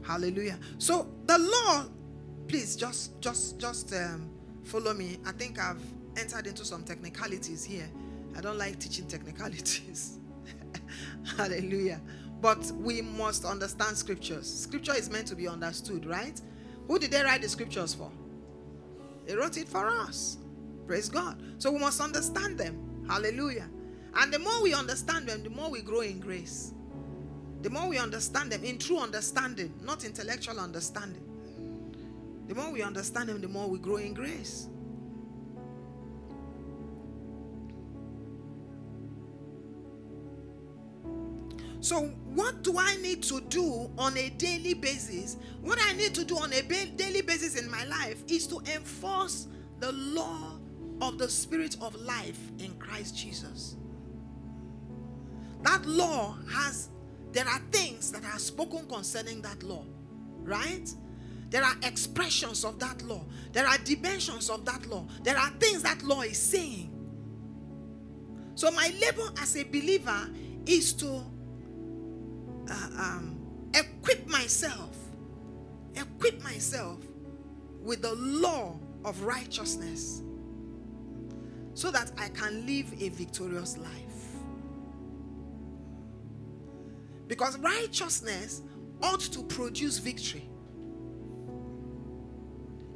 Hallelujah. 0.04 0.58
So 0.78 1.08
the 1.26 1.38
law, 1.38 1.86
please 2.48 2.76
just 2.76 3.20
just 3.22 3.60
just 3.60 3.94
um, 3.94 4.30
follow 4.64 4.94
me. 4.94 5.18
I 5.26 5.32
think 5.32 5.60
I've 5.60 5.82
entered 6.18 6.48
into 6.48 6.66
some 6.66 6.84
technicalities 6.84 7.64
here. 7.64 7.90
I 8.36 8.42
don't 8.42 8.58
like 8.58 8.80
teaching 8.80 9.08
technicalities. 9.08 10.20
Hallelujah. 11.38 12.02
But 12.42 12.72
we 12.72 13.02
must 13.02 13.46
understand 13.46 13.96
scriptures. 13.96 14.52
Scripture 14.52 14.96
is 14.96 15.10
meant 15.10 15.28
to 15.28 15.36
be 15.36 15.48
understood, 15.48 16.06
right? 16.06 16.40
Who 16.88 16.98
did 16.98 17.12
they 17.12 17.22
write 17.24 17.42
the 17.44 17.50
scriptures 17.50 17.94
for? 17.94 18.12
They 19.28 19.36
wrote 19.36 19.58
it 19.58 19.70
for 19.70 19.88
us. 19.88 20.38
Praise 20.88 21.08
God. 21.08 21.42
So 21.60 21.72
we 21.72 21.80
must 21.80 22.02
understand 22.02 22.58
them. 22.58 23.06
Hallelujah. 23.08 23.70
And 24.16 24.34
the 24.34 24.40
more 24.40 24.62
we 24.64 24.74
understand 24.74 25.28
them, 25.28 25.44
the 25.44 25.50
more 25.50 25.70
we 25.70 25.82
grow 25.82 26.02
in 26.02 26.20
grace. 26.20 26.74
The 27.62 27.70
more 27.70 27.88
we 27.88 28.00
understand 28.00 28.52
them 28.52 28.64
in 28.64 28.80
true 28.80 28.98
understanding, 28.98 29.72
not 29.84 30.04
intellectual 30.04 30.60
understanding. 30.60 31.24
The 32.48 32.56
more 32.56 32.72
we 32.72 32.82
understand 32.82 33.30
them, 33.30 33.40
the 33.40 33.48
more 33.48 33.68
we 33.68 33.78
grow 33.78 33.98
in 33.98 34.14
grace. 34.14 34.68
So, 41.82 42.02
what 42.36 42.62
do 42.62 42.78
I 42.78 42.96
need 42.98 43.24
to 43.24 43.42
do 43.42 43.90
on 43.98 44.16
a 44.16 44.30
daily 44.30 44.76
basis? 44.76 45.38
What 45.62 45.80
I 45.82 45.94
need 45.94 46.14
to 46.14 46.24
do 46.24 46.38
on 46.38 46.54
a 46.54 46.62
daily 46.62 47.22
basis 47.24 47.60
in 47.60 47.70
my 47.70 47.84
life 47.86 48.24
is 48.28 48.46
to 48.48 48.60
enforce 48.74 49.48
the 49.80 49.92
law 49.92 50.60
of 51.02 51.18
the 51.18 51.28
Spirit 51.28 51.78
of 51.82 51.96
life 51.96 52.38
in 52.60 52.76
Christ 52.78 53.18
Jesus. 53.18 53.78
That 55.64 55.84
law 55.88 56.38
has, 56.52 56.90
there 57.32 57.48
are 57.48 57.60
things 57.72 58.12
that 58.12 58.24
are 58.26 58.38
spoken 58.38 58.88
concerning 58.88 59.42
that 59.42 59.64
law, 59.64 59.84
right? 60.44 60.88
There 61.50 61.64
are 61.64 61.76
expressions 61.82 62.64
of 62.64 62.78
that 62.78 63.02
law. 63.02 63.26
There 63.54 63.68
are 63.68 63.80
dimensions 63.80 64.52
of 64.52 64.66
that 64.66 64.86
law. 64.86 65.08
There 65.24 65.38
are 65.38 65.50
things 65.60 65.82
that 65.82 66.04
law 66.04 66.22
is 66.22 66.38
saying. 66.38 66.90
So, 68.54 68.70
my 68.70 68.94
labor 69.02 69.32
as 69.42 69.58
a 69.58 69.64
believer 69.64 70.30
is 70.68 70.94
to 70.94 71.24
uh, 72.70 72.90
um, 72.98 73.38
equip 73.74 74.28
myself, 74.28 74.96
equip 75.96 76.42
myself 76.44 77.00
with 77.82 78.02
the 78.02 78.14
law 78.16 78.80
of 79.06 79.22
righteousness 79.24 80.22
so 81.74 81.90
that 81.92 82.12
I 82.18 82.30
can 82.30 82.66
live 82.66 82.94
a 83.02 83.10
victorious 83.10 83.78
life. 83.78 83.88
Because 87.28 87.58
righteousness 87.60 88.62
ought 89.02 89.22
to 89.22 89.44
produce 89.44 89.98
victory. 89.98 90.48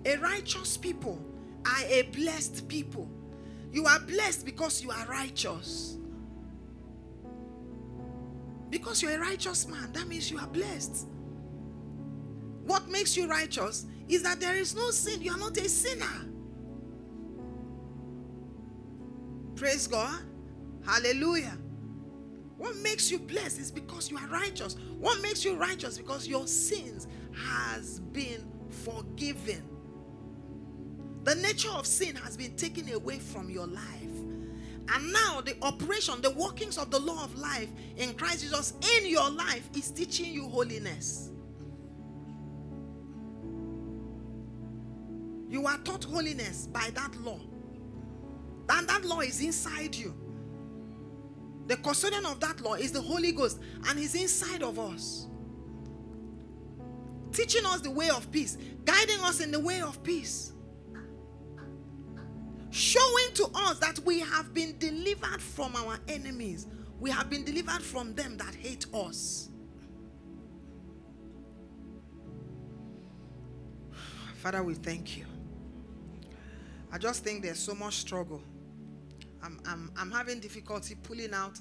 A 0.05 0.17
righteous 0.17 0.77
people 0.77 1.19
are 1.65 1.85
a 1.87 2.03
blessed 2.03 2.67
people. 2.67 3.09
You 3.71 3.85
are 3.85 3.99
blessed 3.99 4.45
because 4.45 4.83
you 4.83 4.91
are 4.91 5.05
righteous. 5.07 5.97
Because 8.75 9.01
you're 9.01 9.13
a 9.13 9.19
righteous 9.19 9.69
man, 9.69 9.93
that 9.93 10.05
means 10.09 10.29
you 10.29 10.37
are 10.37 10.47
blessed. 10.47 11.07
What 12.65 12.89
makes 12.89 13.15
you 13.15 13.25
righteous 13.25 13.85
is 14.09 14.21
that 14.23 14.41
there 14.41 14.57
is 14.57 14.75
no 14.75 14.91
sin. 14.91 15.21
You 15.21 15.31
are 15.31 15.37
not 15.37 15.55
a 15.55 15.69
sinner. 15.69 16.25
Praise 19.55 19.87
God. 19.87 20.19
Hallelujah. 20.85 21.57
What 22.57 22.75
makes 22.75 23.09
you 23.09 23.17
blessed 23.17 23.59
is 23.59 23.71
because 23.71 24.11
you 24.11 24.17
are 24.17 24.27
righteous. 24.27 24.75
What 24.99 25.21
makes 25.21 25.45
you 25.45 25.55
righteous 25.55 25.97
because 25.97 26.27
your 26.27 26.45
sins 26.45 27.07
has 27.33 28.01
been 28.01 28.45
forgiven. 28.83 29.63
The 31.23 31.35
nature 31.35 31.71
of 31.71 31.87
sin 31.87 32.17
has 32.17 32.35
been 32.35 32.57
taken 32.57 32.91
away 32.91 33.19
from 33.19 33.49
your 33.49 33.67
life. 33.67 34.04
And 34.89 35.11
now 35.11 35.41
the 35.41 35.55
operation, 35.61 36.21
the 36.21 36.31
workings 36.31 36.77
of 36.77 36.91
the 36.91 36.99
law 36.99 37.23
of 37.23 37.37
life 37.37 37.69
in 37.97 38.13
Christ 38.13 38.41
Jesus 38.41 38.73
in 38.97 39.09
your 39.09 39.29
life 39.29 39.69
is 39.75 39.89
teaching 39.89 40.31
you 40.31 40.47
holiness. 40.47 41.31
You 45.49 45.65
are 45.65 45.77
taught 45.79 46.03
holiness 46.03 46.67
by 46.67 46.91
that 46.93 47.15
law. 47.21 47.39
And 48.69 48.87
that 48.87 49.05
law 49.05 49.21
is 49.21 49.41
inside 49.41 49.95
you. 49.95 50.13
The 51.67 51.77
custodian 51.77 52.25
of 52.25 52.39
that 52.41 52.61
law 52.61 52.75
is 52.75 52.91
the 52.91 53.01
Holy 53.01 53.31
Ghost, 53.31 53.59
and 53.87 53.97
He's 53.97 54.13
inside 54.15 54.61
of 54.61 54.77
us. 54.77 55.27
Teaching 57.31 57.65
us 57.65 57.81
the 57.81 57.91
way 57.91 58.09
of 58.09 58.31
peace, 58.31 58.57
guiding 58.85 59.19
us 59.21 59.39
in 59.39 59.51
the 59.51 59.59
way 59.59 59.81
of 59.81 60.01
peace 60.03 60.53
showing 62.75 63.33
to 63.33 63.47
us 63.55 63.79
that 63.79 63.97
we 63.99 64.19
have 64.19 64.53
been 64.53 64.77
delivered 64.79 65.41
from 65.41 65.73
our 65.77 65.97
enemies. 66.09 66.67
We 66.99 67.09
have 67.09 67.29
been 67.29 67.45
delivered 67.45 67.81
from 67.81 68.13
them 68.15 68.35
that 68.35 68.53
hate 68.53 68.85
us. 68.93 69.49
Father, 74.35 74.61
we 74.61 74.73
thank 74.73 75.17
you. 75.17 75.25
I 76.91 76.97
just 76.97 77.23
think 77.23 77.43
there's 77.43 77.59
so 77.59 77.73
much 77.73 77.93
struggle. 77.93 78.43
I'm, 79.41 79.57
I'm, 79.65 79.89
I'm 79.95 80.11
having 80.11 80.41
difficulty 80.41 80.95
pulling 80.95 81.33
out. 81.33 81.57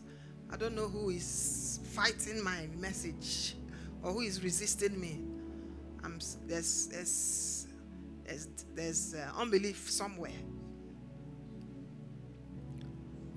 I 0.51 0.57
don't 0.57 0.75
know 0.75 0.89
who 0.89 1.11
is 1.11 1.79
fighting 1.93 2.43
my 2.43 2.67
message 2.77 3.55
or 4.03 4.11
who 4.13 4.21
is 4.23 4.43
resisting 4.43 5.01
me. 5.01 5.21
I'm, 6.03 6.19
there's, 6.49 6.87
there's, 6.87 7.69
there's, 8.27 8.49
there's 8.75 9.15
uh, 9.15 9.31
unbelief 9.37 9.89
somewhere. 9.89 10.33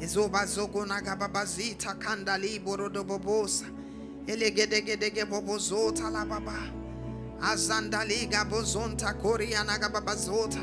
Ezoba 0.00 0.46
zogona 0.46 1.00
gababazita 1.00 1.94
kandali 1.98 2.58
borodo 2.58 3.04
bobosa. 3.04 3.64
Elegedegedege 4.26 5.24
bobozota 5.24 6.10
la 6.10 6.24
baba. 6.24 6.56
Azandali 7.40 8.26
gabozonta 8.26 9.14
koriana 9.14 9.78
gababazota. 9.78 10.60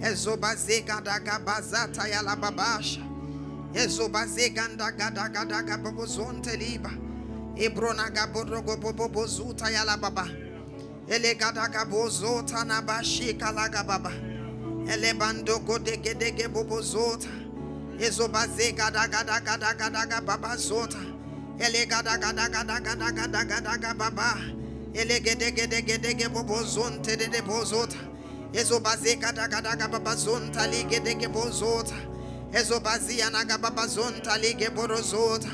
Ezoba 0.00 0.54
zegada 0.56 1.20
gabazata 1.20 2.08
ya 2.08 2.22
la 2.22 2.36
babasha. 2.36 3.00
Ezoba 3.74 4.26
zeganda 4.26 4.90
gada 4.92 5.28
gada 5.28 5.62
gababozonte 5.62 6.56
liba. 6.56 6.90
Ebrona 7.56 8.10
gaborogo 8.10 8.76
bobozuta 8.76 9.70
ya 9.70 9.84
la 9.84 9.96
baba. 9.96 10.28
Ezobaze 18.00 18.72
gada 18.72 19.06
gada 19.06 19.40
gada 19.40 19.74
gada 19.74 20.06
gada 20.06 20.20
baba 20.22 20.56
zota. 20.56 20.96
Ele 21.60 21.84
gada 21.84 22.16
gada 22.16 22.48
gada 22.48 22.80
gada 22.80 23.12
gada 23.12 23.44
gada 23.44 23.76
gada 23.76 23.94
baba. 23.94 24.38
Ele 24.94 25.20
gede 25.20 25.50
gede 25.50 25.82
gede 25.82 26.14
ge 26.14 26.28
bobo 26.28 26.64
zonte 26.64 27.14
de 27.18 27.26
de 27.26 27.42
bozota. 27.42 27.98
Ezobaze 28.54 29.20
gada 29.20 29.46
gada 29.48 29.76
gada 29.76 29.86
baba 29.88 30.16
zonta 30.16 30.66
li 30.66 30.82
gede 30.84 31.14
ge 31.20 31.28
bozota. 31.28 31.94
Ezobazi 32.52 33.20
anaga 33.20 33.58
baba 33.58 33.86
zonta 33.86 34.38
li 34.38 34.54
ge 34.54 34.70
borozota. 34.70 35.48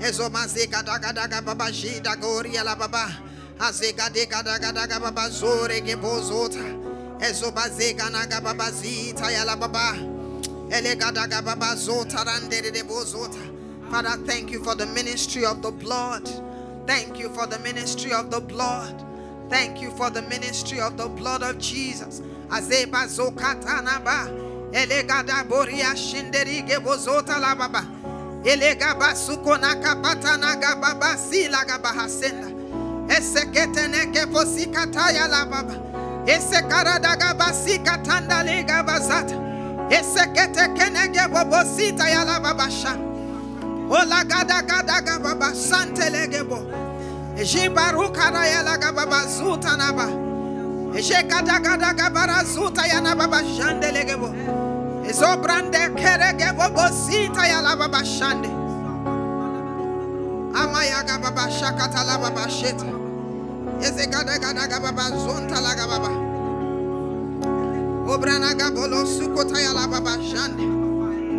Ezomaze 0.00 0.66
gada 0.66 0.98
gada 0.98 1.28
gada 1.28 1.40
baba 1.42 1.70
jida 1.70 2.16
gori 2.20 2.58
ala 2.58 2.74
baba. 2.74 3.06
Azega 3.60 4.12
de 4.12 4.26
gada 4.26 4.58
gada 4.58 4.86
gada 4.86 4.98
baba 4.98 5.30
zore 5.30 5.80
ge 5.80 5.94
bozota. 5.94 6.58
Ezobaze 7.20 7.96
gana 7.96 8.26
gada 8.26 8.40
baba 8.40 8.72
zita 8.72 9.30
ya 9.30 9.44
la 9.44 9.54
baba. 9.54 10.13
Father, 13.90 14.16
thank 14.26 14.50
you 14.50 14.62
for 14.64 14.74
the 14.74 14.86
ministry 14.94 15.44
of 15.44 15.62
the 15.62 15.70
blood. 15.70 16.28
Thank 16.86 17.18
you 17.18 17.28
for 17.30 17.46
the 17.46 17.58
ministry 17.60 18.12
of 18.12 18.30
the 18.30 18.40
blood. 18.40 19.02
Thank 19.50 19.80
you 19.80 19.90
for 19.90 20.10
the 20.10 20.22
ministry 20.22 20.80
of 20.80 20.96
the 20.96 21.08
blood 21.08 21.42
of 21.42 21.58
Jesus. 21.58 22.20
Azeba 22.48 23.06
zokatanaba. 23.06 24.28
Elegada 24.72 25.44
boria 25.48 25.94
shinderige 25.94 26.78
bozota 26.80 27.38
la 27.40 27.54
baba. 27.54 27.86
Elegaba 28.44 29.14
sukona 29.14 29.76
kapatana 29.76 30.56
gababa 30.56 31.16
sila 31.16 31.64
gabahasenda. 31.64 32.48
Esekete 33.08 33.88
neke 33.88 34.26
posikataya 34.26 35.28
la 35.28 35.44
baba. 35.46 35.74
Esekarada 36.26 37.16
gabasika 37.16 38.02
tanda 38.02 38.42
lega 38.42 38.82
bazata. 38.82 39.53
Ola 43.90 44.24
gada 44.24 44.62
gada 44.62 45.00
gababa 45.02 45.54
santelege 45.54 46.42
bo. 46.48 46.58
Ejibarukara 47.36 48.46
yala 48.46 48.78
gababa 48.78 49.26
zuta 49.26 49.76
naba. 49.76 50.08
Ejekada 50.96 51.60
gada 51.60 51.92
gabara 51.92 52.44
zuta 52.44 52.86
yana 52.86 53.14
baba 53.14 53.42
shandelegebo. 53.42 54.28
Ezobrande 55.04 55.90
keregebo 56.00 56.70
bosita 56.74 57.46
yala 57.46 57.76
baba 57.76 58.04
shande. 58.04 58.48
Amayaga 60.54 61.18
baba 61.20 61.50
shakata 61.50 62.04
la 62.06 62.16
baba 62.18 62.48
sheta. 62.48 62.86
Ezegada 63.82 64.38
gada 64.38 64.66
gababa 64.66 65.10
zonta 65.10 65.60
la 65.60 65.74
gababa. 65.74 66.23
Obrana 68.06 68.54
gabolo 68.54 69.06
sukota 69.06 69.60
yala 69.60 69.88
baba 69.88 70.18
shande. 70.22 70.64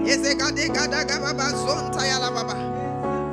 Ezegade 0.09 0.68
gada 0.74 1.03
gababa 1.05 1.49
zonta 1.51 2.05
yala 2.05 2.32
baba. 2.32 2.55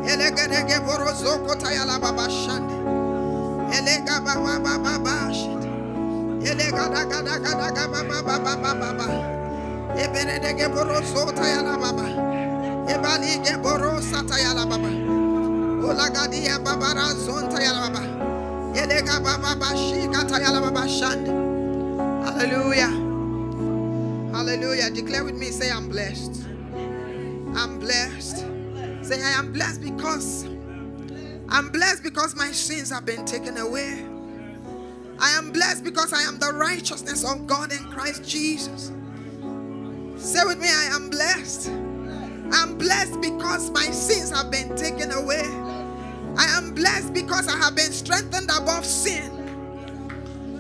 Elegedege 0.07 0.81
borozoko 0.87 1.55
tayala 1.57 1.99
baba 2.01 2.29
shande. 2.31 2.75
Elega 3.77 4.21
baba 4.25 4.59
baba 4.61 4.99
baba 4.99 5.33
shit. 5.35 5.63
Elega 6.45 6.89
da 6.93 7.05
gada 7.05 7.39
gada 7.39 7.71
gaba 7.73 8.03
baba 8.05 8.39
baba 8.39 8.75
baba. 8.75 9.07
Eberedege 9.97 10.69
borozo 10.69 11.33
tayala 11.33 11.79
baba. 11.79 12.07
Ebalige 12.89 13.57
borosa 13.63 14.23
tayala 14.29 14.67
baba. 14.67 14.91
Olagadia 15.89 16.59
baba 16.65 16.95
razon 16.95 17.49
tayala 17.51 17.91
baba. 17.91 18.03
Elega 18.75 19.21
baba 19.21 19.55
bashika 19.61 20.25
tayala 20.29 20.61
baba 20.61 20.89
shande. 20.89 21.33
Hallelujah. 22.25 23.02
Hallelujah. 24.33 24.91
Declare 24.91 25.25
with 25.25 25.37
me, 25.37 25.47
say 25.47 25.71
I'm 25.71 25.89
blessed. 25.89 26.47
I'm 27.55 27.79
blessed. 27.79 28.39
Say, 29.03 29.23
I 29.23 29.31
am 29.39 29.53
blessed 29.53 29.83
because 29.83 30.45
I'm 31.49 31.69
blessed 31.71 32.03
because 32.03 32.35
my 32.35 32.51
sins 32.51 32.91
have 32.91 33.05
been 33.05 33.27
taken 33.27 33.59
away. 33.59 34.07
I 35.19 35.31
am 35.33 35.53
blessed 35.53 35.85
because 35.85 36.13
I 36.13 36.23
am 36.23 36.39
the 36.39 36.53
righteousness 36.53 37.25
of 37.31 37.47
God 37.47 37.73
in 37.73 37.85
Christ 37.91 38.27
Jesus. 38.29 38.91
Say 40.17 40.45
with 40.47 40.59
me, 40.59 40.69
I 40.69 40.85
am 40.93 41.11
blessed. 41.11 41.69
I'm 42.53 42.79
blessed 42.79 43.21
because 43.21 43.71
my 43.71 43.87
sins 43.91 44.31
have 44.31 44.51
been 44.51 44.75
taken 44.77 45.13
away. 45.13 45.45
I 46.39 46.47
am 46.57 46.75
blessed 46.75 47.13
because 47.13 47.49
I 47.49 47.57
have 47.59 47.77
been 47.77 47.93
strengthened 47.93 48.51
above 48.51 48.87
sin. 48.87 49.42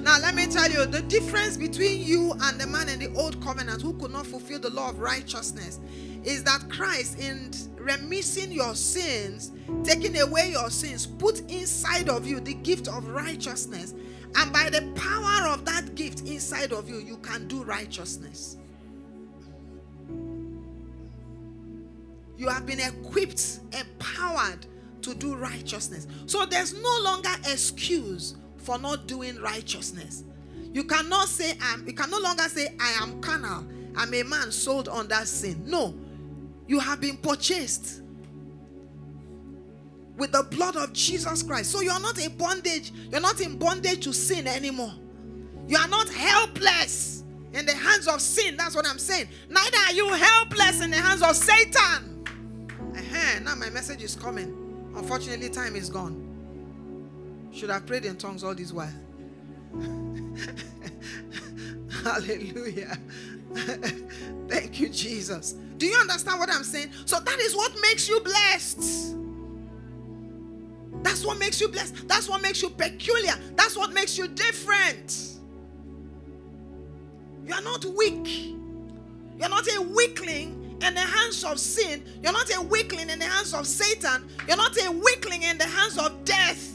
Now, 0.03 0.19
let 0.19 0.35
me 0.35 0.49
tell 0.49 0.69
you 0.69 0.85
the 0.85 1.03
difference 1.03 1.57
between 1.57 2.03
you 2.03 2.33
and 2.43 2.61
the 2.61 2.67
man 2.67 2.89
in 2.89 2.99
the 2.99 3.15
old 3.15 3.41
covenant 3.41 3.81
who 3.83 3.93
could 3.93 4.11
not 4.11 4.27
fulfill 4.27 4.59
the 4.59 4.71
law 4.71 4.91
of 4.91 4.99
righteousness 4.99 5.79
is 6.25 6.43
that 6.43 6.69
Christ, 6.69 7.21
in 7.21 7.53
remitting 7.77 8.51
your 8.51 8.75
sins, 8.75 9.53
taking 9.85 10.19
away 10.19 10.51
your 10.51 10.71
sins, 10.71 11.07
put 11.07 11.49
inside 11.49 12.09
of 12.09 12.27
you 12.27 12.41
the 12.41 12.55
gift 12.55 12.89
of 12.89 13.07
righteousness. 13.07 13.95
And 14.35 14.53
by 14.53 14.71
the 14.71 14.83
power 14.97 15.49
of 15.49 15.65
that 15.67 15.95
gift 15.95 16.23
inside 16.23 16.73
of 16.73 16.89
you, 16.89 16.99
you 16.99 17.19
can 17.19 17.47
do 17.47 17.63
righteousness. 17.63 18.57
You 22.37 22.49
have 22.49 22.67
been 22.67 22.81
equipped, 22.81 23.61
empowered 23.73 24.67
to 25.03 25.15
do 25.15 25.37
righteousness. 25.37 26.09
So 26.27 26.45
there's 26.45 26.75
no 26.75 26.99
longer 27.05 27.31
excuse 27.45 28.35
for 28.63 28.79
not 28.79 29.07
doing 29.07 29.41
righteousness. 29.41 30.25
You 30.73 30.85
cannot 30.85 31.29
say 31.29 31.57
I'm 31.61 31.87
you 31.87 31.93
can 31.93 32.11
no 32.11 32.19
longer 32.19 32.45
say 32.45 32.75
I 32.81 33.03
am 33.03 33.21
carnal. 33.21 33.67
I'm 33.97 34.15
a 34.15 34.23
man 34.23 34.51
sold 34.51 34.89
under 34.89 35.25
sin. 35.27 35.63
No. 35.67 35.95
You 36.67 36.79
have 36.79 37.01
been 37.01 37.17
purchased 37.19 38.03
with 40.17 40.33
the 40.33 40.45
blood 40.45 40.77
of 40.77 40.93
Jesus 40.93 41.43
Christ. 41.43 41.71
So 41.73 41.81
you're 41.81 42.01
not 42.01 42.19
in 42.19 42.37
bondage. 42.37 42.93
You're 43.11 43.21
not 43.21 43.41
in 43.41 43.59
bondage 43.59 44.05
to 44.05 44.13
sin 44.13 44.47
anymore. 44.47 44.95
You 45.69 45.77
are 45.77 45.89
not 45.89 46.09
helpless 46.09 47.25
in 47.53 47.67
the 47.67 47.75
hands 47.75 48.09
of 48.09 48.21
sin. 48.21 48.57
That's 48.57 48.75
what 48.75 48.87
I'm 48.87 48.99
saying. 48.99 49.29
Neither 49.49 49.77
are 49.77 49.93
you 49.93 50.09
helpless 50.13 50.83
in 50.83 50.91
the 50.91 50.97
hands 50.97 51.23
of 51.23 51.37
Satan. 51.37 52.25
Uh-huh. 52.95 53.41
Now 53.41 53.55
my 53.55 53.71
message 53.71 54.03
is 54.03 54.15
coming. 54.15 54.59
Unfortunately, 54.97 55.49
time 55.49 55.77
is 55.77 55.89
gone. 55.89 56.32
Should 57.53 57.71
have 57.71 57.87
prayed 57.87 58.05
in 58.05 58.17
tongues 58.17 58.43
all 58.43 58.55
this 58.55 58.73
while. 58.73 58.93
Hallelujah. 62.03 62.99
Thank 64.49 64.81
you, 64.81 64.89
Jesus. 64.89 65.55
Do 65.77 65.87
you 65.87 65.97
understand 65.97 66.41
what 66.41 66.51
I'm 66.51 66.65
saying? 66.65 66.91
So 67.05 67.21
that 67.21 67.39
is 67.41 67.55
what 67.55 67.73
makes 67.83 68.09
you 68.09 68.21
blessed. 68.21 69.17
That's 71.03 71.25
what 71.25 71.39
makes 71.39 71.61
you 71.61 71.69
blessed. 71.69 72.09
That's 72.09 72.29
what 72.29 72.41
makes 72.43 72.63
you 72.63 72.71
peculiar. 72.71 73.35
That's 73.57 73.77
what 73.77 73.93
makes 73.93 74.17
you 74.17 74.29
different. 74.29 75.33
You 77.47 77.55
are 77.55 77.63
not 77.63 77.85
weak. 77.85 78.55
You're 79.39 79.49
not 79.49 79.67
a 79.75 79.83
weakling 79.83 80.79
in 80.81 80.95
the 80.95 81.01
hands 81.01 81.45
of 81.45 81.59
sin. 81.59 82.05
You're 82.23 82.33
not 82.33 82.55
a 82.55 82.61
weakling 82.63 83.11
in 83.11 83.19
the 83.19 83.25
hands 83.25 83.55
of 83.55 83.67
Satan. 83.67 84.29
You're 84.47 84.57
not 84.57 84.77
a 84.77 84.91
weakling 84.91 85.43
in 85.43 85.59
the 85.59 85.67
hands 85.67 85.99
of 85.99 86.25
death. 86.25 86.73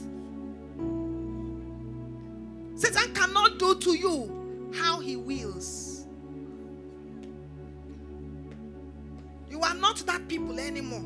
Satan 2.78 3.12
cannot 3.14 3.58
do 3.58 3.76
to 3.80 3.98
you 3.98 4.72
how 4.76 5.00
he 5.00 5.16
wills. 5.16 6.06
You 9.50 9.62
are 9.62 9.74
not 9.74 9.98
that 10.06 10.28
people 10.28 10.60
anymore. 10.60 11.04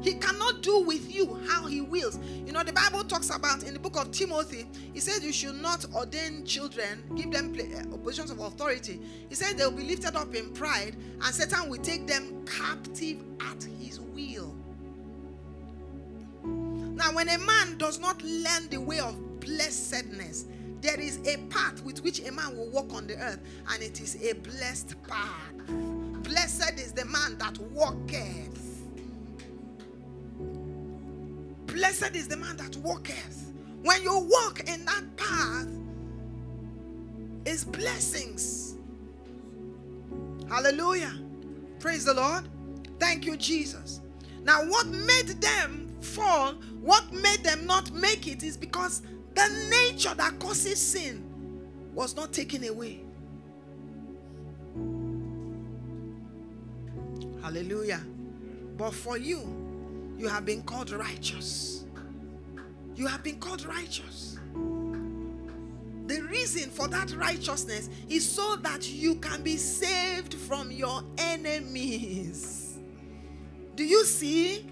He 0.00 0.14
cannot 0.14 0.62
do 0.62 0.80
with 0.80 1.14
you 1.14 1.38
how 1.46 1.66
he 1.66 1.82
wills. 1.82 2.18
You 2.46 2.52
know, 2.52 2.64
the 2.64 2.72
Bible 2.72 3.04
talks 3.04 3.28
about 3.30 3.62
in 3.64 3.74
the 3.74 3.78
book 3.78 3.96
of 3.96 4.10
Timothy, 4.10 4.66
he 4.92 5.00
says 5.00 5.22
you 5.22 5.32
should 5.32 5.60
not 5.60 5.84
ordain 5.94 6.44
children, 6.44 7.04
give 7.14 7.30
them 7.30 7.54
uh, 7.54 7.96
positions 7.98 8.30
of 8.30 8.40
authority. 8.40 9.00
He 9.28 9.34
said 9.34 9.58
they 9.58 9.64
will 9.64 9.72
be 9.72 9.84
lifted 9.84 10.16
up 10.16 10.34
in 10.34 10.52
pride, 10.52 10.96
and 11.22 11.34
Satan 11.34 11.68
will 11.68 11.80
take 11.80 12.06
them 12.06 12.44
captive 12.46 13.22
at 13.40 13.62
his 13.78 14.00
will. 14.00 14.54
Now, 16.42 17.12
when 17.14 17.28
a 17.28 17.38
man 17.38 17.78
does 17.78 18.00
not 18.00 18.22
learn 18.22 18.68
the 18.70 18.80
way 18.80 18.98
of 18.98 19.16
blessedness. 19.44 20.46
There 20.80 20.98
is 20.98 21.18
a 21.26 21.36
path 21.48 21.82
with 21.82 22.02
which 22.02 22.20
a 22.26 22.32
man 22.32 22.56
will 22.56 22.68
walk 22.70 22.92
on 22.92 23.06
the 23.06 23.16
earth, 23.16 23.40
and 23.70 23.82
it 23.82 24.00
is 24.00 24.16
a 24.22 24.32
blessed 24.34 25.00
path. 25.02 25.52
Blessed 26.22 26.78
is 26.78 26.92
the 26.92 27.04
man 27.04 27.38
that 27.38 27.58
walketh. 27.72 28.82
Blessed 31.66 32.16
is 32.16 32.28
the 32.28 32.36
man 32.36 32.56
that 32.56 32.76
walketh. 32.76 33.52
When 33.82 34.02
you 34.02 34.18
walk 34.18 34.60
in 34.68 34.84
that 34.84 35.16
path, 35.16 35.68
is 37.44 37.64
blessings. 37.64 38.76
Hallelujah. 40.48 41.12
Praise 41.78 42.04
the 42.04 42.14
Lord. 42.14 42.48
Thank 42.98 43.26
you, 43.26 43.36
Jesus. 43.36 44.00
Now, 44.44 44.64
what 44.64 44.86
made 44.86 45.28
them 45.40 45.88
fall, 46.00 46.54
what 46.80 47.12
made 47.12 47.42
them 47.42 47.66
not 47.66 47.90
make 47.92 48.26
it 48.28 48.42
is 48.42 48.56
because 48.56 49.02
the 49.34 49.68
nature 49.70 50.14
that 50.14 50.38
causes 50.38 50.80
sin 50.80 51.28
was 51.94 52.16
not 52.16 52.32
taken 52.32 52.64
away. 52.64 53.00
Hallelujah. 57.42 58.00
But 58.76 58.94
for 58.94 59.18
you, 59.18 59.42
you 60.16 60.28
have 60.28 60.44
been 60.44 60.62
called 60.62 60.90
righteous. 60.90 61.84
You 62.94 63.06
have 63.06 63.22
been 63.22 63.38
called 63.38 63.64
righteous. 63.64 64.38
The 66.06 66.20
reason 66.22 66.70
for 66.70 66.88
that 66.88 67.12
righteousness 67.16 67.88
is 68.08 68.28
so 68.28 68.56
that 68.56 68.88
you 68.88 69.16
can 69.16 69.42
be 69.42 69.56
saved 69.56 70.34
from 70.34 70.70
your 70.70 71.02
enemies. 71.18 72.78
Do 73.74 73.84
you 73.84 74.04
see? 74.04 74.66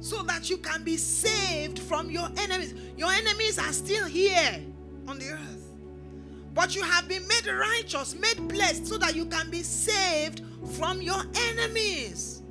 So 0.00 0.22
that 0.22 0.48
you 0.48 0.56
can 0.56 0.82
be 0.82 0.96
saved 0.96 1.78
from 1.78 2.10
your 2.10 2.28
enemies. 2.38 2.74
Your 2.96 3.12
enemies 3.12 3.58
are 3.58 3.72
still 3.72 4.06
here 4.06 4.60
on 5.06 5.18
the 5.18 5.30
earth. 5.30 5.70
But 6.54 6.74
you 6.74 6.82
have 6.82 7.06
been 7.06 7.26
made 7.28 7.46
righteous, 7.46 8.14
made 8.14 8.48
blessed, 8.48 8.86
so 8.86 8.98
that 8.98 9.14
you 9.14 9.26
can 9.26 9.50
be 9.50 9.62
saved 9.62 10.42
from 10.72 11.00
your 11.00 11.22
enemies. 11.50 12.42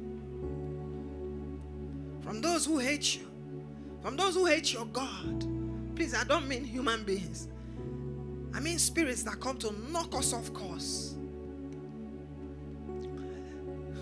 From 2.21 2.41
those 2.41 2.65
who 2.65 2.77
hate 2.77 3.15
you, 3.15 3.27
from 4.01 4.15
those 4.15 4.35
who 4.35 4.45
hate 4.45 4.71
your 4.71 4.85
God. 4.85 5.45
Please, 5.95 6.13
I 6.15 6.23
don't 6.23 6.47
mean 6.47 6.63
human 6.63 7.03
beings, 7.03 7.49
I 8.53 8.59
mean 8.59 8.79
spirits 8.79 9.23
that 9.23 9.39
come 9.39 9.57
to 9.57 9.73
knock 9.91 10.15
us 10.15 10.33
off 10.33 10.53
course 10.53 11.08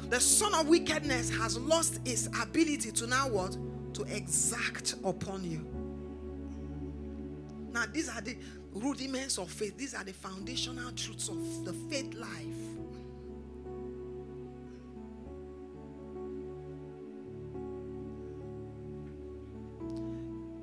the 0.09 0.19
son 0.19 0.53
of 0.53 0.67
wickedness 0.67 1.29
has 1.29 1.57
lost 1.57 1.99
his 2.05 2.29
ability 2.41 2.91
to 2.91 3.07
now 3.07 3.27
what? 3.27 3.57
To 3.93 4.03
exact 4.03 4.95
upon 5.03 5.43
you. 5.43 5.65
Now, 7.71 7.85
these 7.91 8.09
are 8.09 8.21
the 8.21 8.37
rudiments 8.73 9.37
of 9.37 9.49
faith, 9.49 9.77
these 9.77 9.93
are 9.93 10.03
the 10.03 10.13
foundational 10.13 10.91
truths 10.91 11.29
of 11.29 11.65
the 11.65 11.73
faith 11.89 12.13
life. 12.13 12.77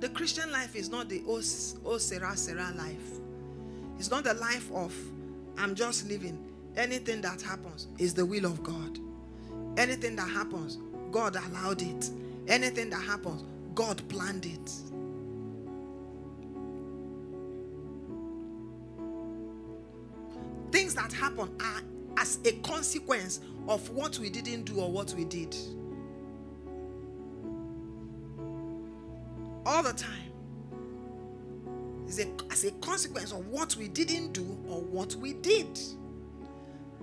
The 0.01 0.09
Christian 0.11 0.51
life 0.53 0.77
is 0.77 0.91
not 0.91 1.09
the 1.09 1.23
oh, 1.27 1.41
oh 1.87 1.99
Sarah 1.99 2.37
Sarah 2.37 2.73
life. 2.77 3.21
It's 3.99 4.11
not 4.11 4.25
the 4.25 4.35
life 4.35 4.71
of 4.73 4.95
I'm 5.57 5.75
just 5.75 6.09
living. 6.09 6.39
Anything 6.77 7.21
that 7.23 7.41
happens 7.41 7.87
is 7.99 8.13
the 8.13 8.27
will 8.27 8.45
of 8.45 8.63
God. 8.63 8.99
Anything 9.77 10.17
that 10.17 10.29
happens, 10.29 10.79
God 11.11 11.37
allowed 11.37 11.83
it. 11.83 12.11
Anything 12.47 12.91
that 12.91 13.03
happens, 13.03 13.45
God 13.75 14.07
planned 14.09 14.47
it. 14.47 14.71
Things 20.71 20.95
that 20.95 21.13
happen 21.13 21.51
are 21.61 21.83
as 22.19 22.39
a 22.45 22.53
consequence 22.59 23.41
of 23.69 23.89
what 23.91 24.19
we 24.19 24.29
didn't 24.29 24.65
do 24.65 24.81
or 24.81 24.91
what 24.91 25.13
we 25.15 25.25
did. 25.25 25.57
All 29.67 29.83
the 29.83 29.93
time. 29.93 30.11
Is 32.07 32.21
a, 32.21 32.27
as 32.51 32.65
a 32.65 32.71
consequence 32.73 33.33
of 33.33 33.47
what 33.49 33.77
we 33.77 33.89
didn't 33.89 34.33
do 34.33 34.43
or 34.69 34.83
what 34.83 35.15
we 35.17 35.33
did. 35.33 35.79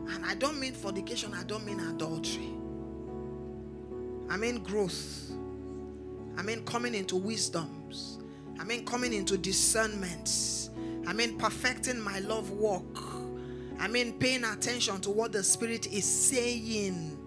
And 0.10 0.26
I 0.26 0.36
don't 0.36 0.60
mean 0.60 0.74
fornication, 0.74 1.34
I 1.34 1.44
don't 1.44 1.66
mean 1.66 1.80
adultery. 1.80 2.52
I 4.32 4.38
mean 4.38 4.64
growth. 4.64 5.30
I 6.38 6.42
mean 6.42 6.64
coming 6.64 6.96
into 6.96 7.18
wisdoms. 7.18 8.18
I 8.58 8.64
mean 8.64 8.86
coming 8.86 9.12
into 9.12 9.38
discernments. 9.38 10.70
I 11.06 11.12
mean 11.12 11.38
perfecting 11.38 12.00
my 12.00 12.20
love 12.20 12.50
walk. 12.52 13.04
I 13.78 13.90
mean 13.90 14.14
paying 14.14 14.46
attention 14.46 15.02
to 15.02 15.10
what 15.10 15.34
the 15.34 15.44
Spirit 15.44 15.92
is 15.92 16.06
saying. 16.06 17.18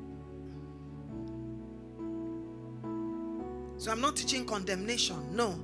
So 3.76 3.90
I'm 3.90 4.00
not 4.00 4.16
teaching 4.16 4.46
condemnation. 4.46 5.36
No. 5.36 5.62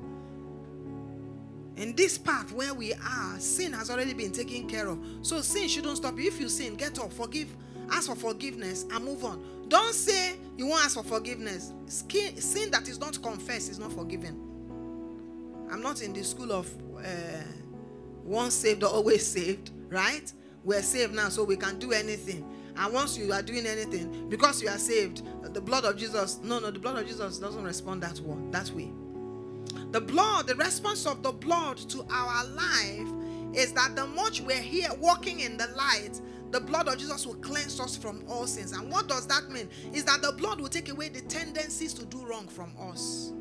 In 1.76 1.96
this 1.96 2.18
path 2.18 2.52
where 2.52 2.74
we 2.74 2.92
are, 2.92 3.38
sin 3.38 3.72
has 3.72 3.88
already 3.88 4.12
been 4.12 4.30
taken 4.32 4.68
care 4.68 4.88
of. 4.88 4.98
So 5.22 5.40
sin 5.40 5.68
shouldn't 5.68 5.96
stop 5.96 6.18
you. 6.18 6.26
If 6.28 6.38
you 6.38 6.50
sin, 6.50 6.74
get 6.74 6.98
up, 6.98 7.10
forgive, 7.14 7.56
ask 7.90 8.10
for 8.10 8.14
forgiveness, 8.16 8.84
and 8.92 9.02
move 9.02 9.24
on. 9.24 9.42
Don't 9.68 9.94
say 9.94 10.34
you 10.60 10.66
won't 10.66 10.84
ask 10.84 10.94
for 10.94 11.02
forgiveness. 11.02 11.72
Sin 11.86 12.70
that 12.70 12.86
is 12.86 13.00
not 13.00 13.20
confessed 13.22 13.70
is 13.70 13.78
not 13.78 13.94
forgiven. 13.94 14.38
I'm 15.72 15.80
not 15.80 16.02
in 16.02 16.12
the 16.12 16.22
school 16.22 16.52
of 16.52 16.70
uh, 16.98 17.02
once 18.24 18.56
saved, 18.56 18.84
or 18.84 18.90
always 18.90 19.26
saved, 19.26 19.70
right? 19.88 20.30
We're 20.62 20.82
saved 20.82 21.14
now, 21.14 21.30
so 21.30 21.44
we 21.44 21.56
can 21.56 21.78
do 21.78 21.92
anything. 21.92 22.44
And 22.76 22.92
once 22.92 23.16
you 23.16 23.32
are 23.32 23.40
doing 23.40 23.64
anything, 23.64 24.28
because 24.28 24.60
you 24.60 24.68
are 24.68 24.76
saved, 24.76 25.22
the 25.54 25.62
blood 25.62 25.86
of 25.86 25.96
Jesus, 25.96 26.40
no, 26.42 26.58
no, 26.58 26.70
the 26.70 26.78
blood 26.78 26.98
of 26.98 27.06
Jesus 27.06 27.38
doesn't 27.38 27.64
respond 27.64 28.02
that 28.02 28.20
that 28.52 28.70
way. 28.72 28.90
The 29.92 30.00
blood, 30.02 30.46
the 30.46 30.56
response 30.56 31.06
of 31.06 31.22
the 31.22 31.32
blood 31.32 31.78
to 31.88 32.04
our 32.10 32.44
life 32.48 33.08
is 33.54 33.72
that 33.72 33.96
the 33.96 34.06
much 34.08 34.42
we're 34.42 34.56
here 34.56 34.90
walking 35.00 35.40
in 35.40 35.56
the 35.56 35.68
light, 35.68 36.20
the 36.50 36.60
blood 36.60 36.88
of 36.88 36.98
Jesus 36.98 37.26
will 37.26 37.36
cleanse 37.36 37.78
us 37.78 37.96
from 37.96 38.24
all 38.28 38.46
sins. 38.46 38.72
And 38.72 38.90
what 38.90 39.08
does 39.08 39.26
that 39.28 39.50
mean? 39.50 39.68
Is 39.92 40.04
that 40.04 40.22
the 40.22 40.32
blood 40.32 40.60
will 40.60 40.68
take 40.68 40.88
away 40.88 41.08
the 41.08 41.20
tendencies 41.22 41.94
to 41.94 42.04
do 42.06 42.24
wrong 42.26 42.48
from 42.48 42.72
us. 42.90 43.32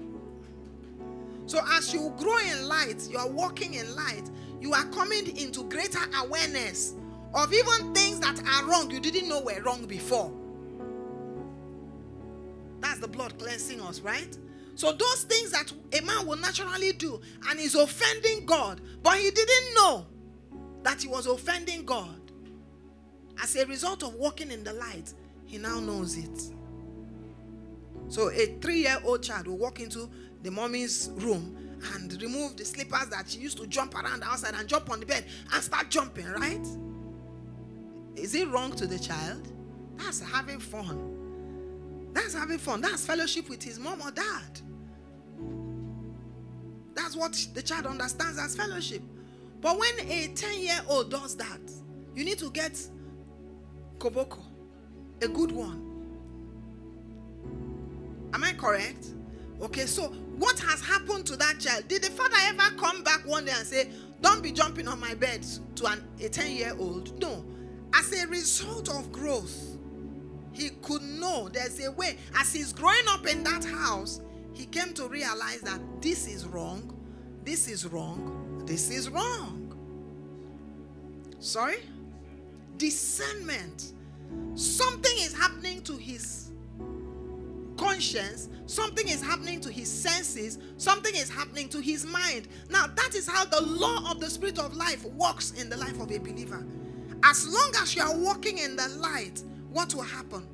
So 1.47 1.59
as 1.71 1.91
you 1.93 2.13
grow 2.17 2.37
in 2.37 2.67
light, 2.67 3.07
you 3.09 3.17
are 3.17 3.27
walking 3.27 3.73
in 3.73 3.95
light, 3.95 4.29
you 4.61 4.73
are 4.73 4.85
coming 4.85 5.35
into 5.35 5.63
greater 5.63 5.99
awareness 6.19 6.93
of 7.33 7.51
even 7.51 7.93
things 7.93 8.19
that 8.19 8.39
are 8.47 8.65
wrong 8.65 8.91
you 8.91 8.99
didn't 8.99 9.27
know 9.27 9.41
were 9.41 9.59
wrong 9.61 9.85
before. 9.85 10.31
That's 12.81 12.99
the 12.99 13.07
blood 13.07 13.37
cleansing 13.39 13.81
us, 13.81 14.01
right? 14.01 14.37
So 14.75 14.91
those 14.91 15.23
things 15.23 15.51
that 15.51 15.71
a 15.99 16.01
man 16.05 16.25
will 16.25 16.37
naturally 16.37 16.93
do 16.93 17.19
and 17.49 17.59
is 17.59 17.75
offending 17.75 18.45
God, 18.45 18.79
but 19.01 19.17
he 19.17 19.31
didn't 19.31 19.73
know 19.75 20.05
that 20.83 21.01
he 21.01 21.07
was 21.07 21.25
offending 21.25 21.83
God. 21.83 22.18
As 23.41 23.55
a 23.55 23.65
result 23.65 24.03
of 24.03 24.15
walking 24.15 24.51
in 24.51 24.63
the 24.63 24.73
light, 24.73 25.13
he 25.45 25.57
now 25.57 25.79
knows 25.79 26.17
it. 26.17 26.41
So 28.09 28.29
a 28.31 28.57
three-year-old 28.59 29.23
child 29.23 29.47
will 29.47 29.57
walk 29.57 29.79
into 29.79 30.09
the 30.43 30.51
mommy's 30.51 31.11
room 31.15 31.55
and 31.93 32.21
remove 32.21 32.57
the 32.57 32.65
slippers 32.65 33.07
that 33.09 33.29
she 33.29 33.39
used 33.39 33.57
to 33.57 33.67
jump 33.67 33.95
around 33.95 34.23
outside 34.23 34.53
and 34.55 34.67
jump 34.67 34.89
on 34.89 34.99
the 34.99 35.05
bed 35.05 35.25
and 35.53 35.63
start 35.63 35.89
jumping, 35.89 36.27
right? 36.27 36.65
Is 38.15 38.35
it 38.35 38.47
wrong 38.49 38.71
to 38.73 38.85
the 38.85 38.99
child? 38.99 39.47
That's 39.97 40.19
having 40.19 40.59
fun. 40.59 42.09
That's 42.13 42.33
having 42.33 42.57
fun. 42.57 42.81
That's 42.81 43.05
fellowship 43.05 43.49
with 43.49 43.63
his 43.63 43.79
mom 43.79 44.01
or 44.01 44.11
dad. 44.11 44.61
That's 46.95 47.15
what 47.15 47.33
the 47.53 47.61
child 47.61 47.85
understands 47.85 48.39
as 48.39 48.55
fellowship. 48.55 49.01
But 49.61 49.77
when 49.77 49.99
a 50.09 50.27
10 50.27 50.61
year 50.61 50.79
old 50.87 51.11
does 51.11 51.35
that, 51.37 51.61
you 52.15 52.25
need 52.25 52.39
to 52.39 52.49
get 52.51 52.79
Koboko, 53.99 54.39
a 55.21 55.27
good 55.27 55.51
one. 55.51 55.85
Am 58.33 58.43
I 58.43 58.53
correct? 58.53 59.07
Okay, 59.61 59.85
so 59.85 60.07
what 60.37 60.57
has 60.59 60.81
happened 60.81 61.25
to 61.27 61.35
that 61.35 61.59
child? 61.59 61.87
Did 61.89 62.03
the 62.03 62.11
father 62.11 62.37
ever 62.43 62.75
come 62.77 63.03
back 63.03 63.27
one 63.27 63.45
day 63.45 63.51
and 63.55 63.67
say, 63.67 63.89
Don't 64.21 64.41
be 64.41 64.51
jumping 64.51 64.87
on 64.87 64.99
my 64.99 65.13
bed 65.15 65.45
to 65.75 65.85
an, 65.87 66.03
a 66.21 66.29
10 66.29 66.51
year 66.55 66.73
old? 66.79 67.19
No. 67.19 67.43
As 67.93 68.13
a 68.13 68.25
result 68.27 68.87
of 68.89 69.11
growth, 69.11 69.77
he 70.53 70.69
could 70.81 71.01
know 71.01 71.49
there's 71.49 71.83
a 71.85 71.91
way. 71.91 72.17
As 72.37 72.53
he's 72.53 72.71
growing 72.71 73.07
up 73.09 73.27
in 73.27 73.43
that 73.43 73.65
house, 73.65 74.21
he 74.53 74.65
came 74.65 74.93
to 74.93 75.07
realize 75.07 75.61
that 75.61 75.79
this 76.01 76.27
is 76.27 76.45
wrong, 76.45 76.95
this 77.43 77.67
is 77.67 77.85
wrong, 77.85 78.63
this 78.65 78.89
is 78.89 79.09
wrong. 79.09 79.75
Sorry? 81.39 81.79
Discernment. 82.79 83.93
Something 84.55 85.17
is 85.17 85.33
happening 85.37 85.83
to 85.83 85.95
his 85.97 86.51
conscience, 87.77 88.49
something 88.65 89.07
is 89.07 89.21
happening 89.21 89.61
to 89.61 89.71
his 89.71 89.89
senses, 89.89 90.57
something 90.77 91.15
is 91.15 91.29
happening 91.29 91.69
to 91.69 91.79
his 91.79 92.05
mind. 92.05 92.47
Now, 92.69 92.87
that 92.87 93.15
is 93.15 93.27
how 93.27 93.45
the 93.45 93.61
law 93.61 94.11
of 94.11 94.19
the 94.19 94.29
Spirit 94.29 94.59
of 94.59 94.75
life 94.75 95.05
works 95.05 95.51
in 95.51 95.69
the 95.69 95.77
life 95.77 95.99
of 96.01 96.11
a 96.11 96.17
believer. 96.17 96.65
As 97.23 97.47
long 97.47 97.71
as 97.81 97.95
you 97.95 98.01
are 98.01 98.15
walking 98.17 98.57
in 98.57 98.75
the 98.75 98.87
light, 98.99 99.43
what 99.71 99.93
will 99.93 100.03
happen? 100.03 100.47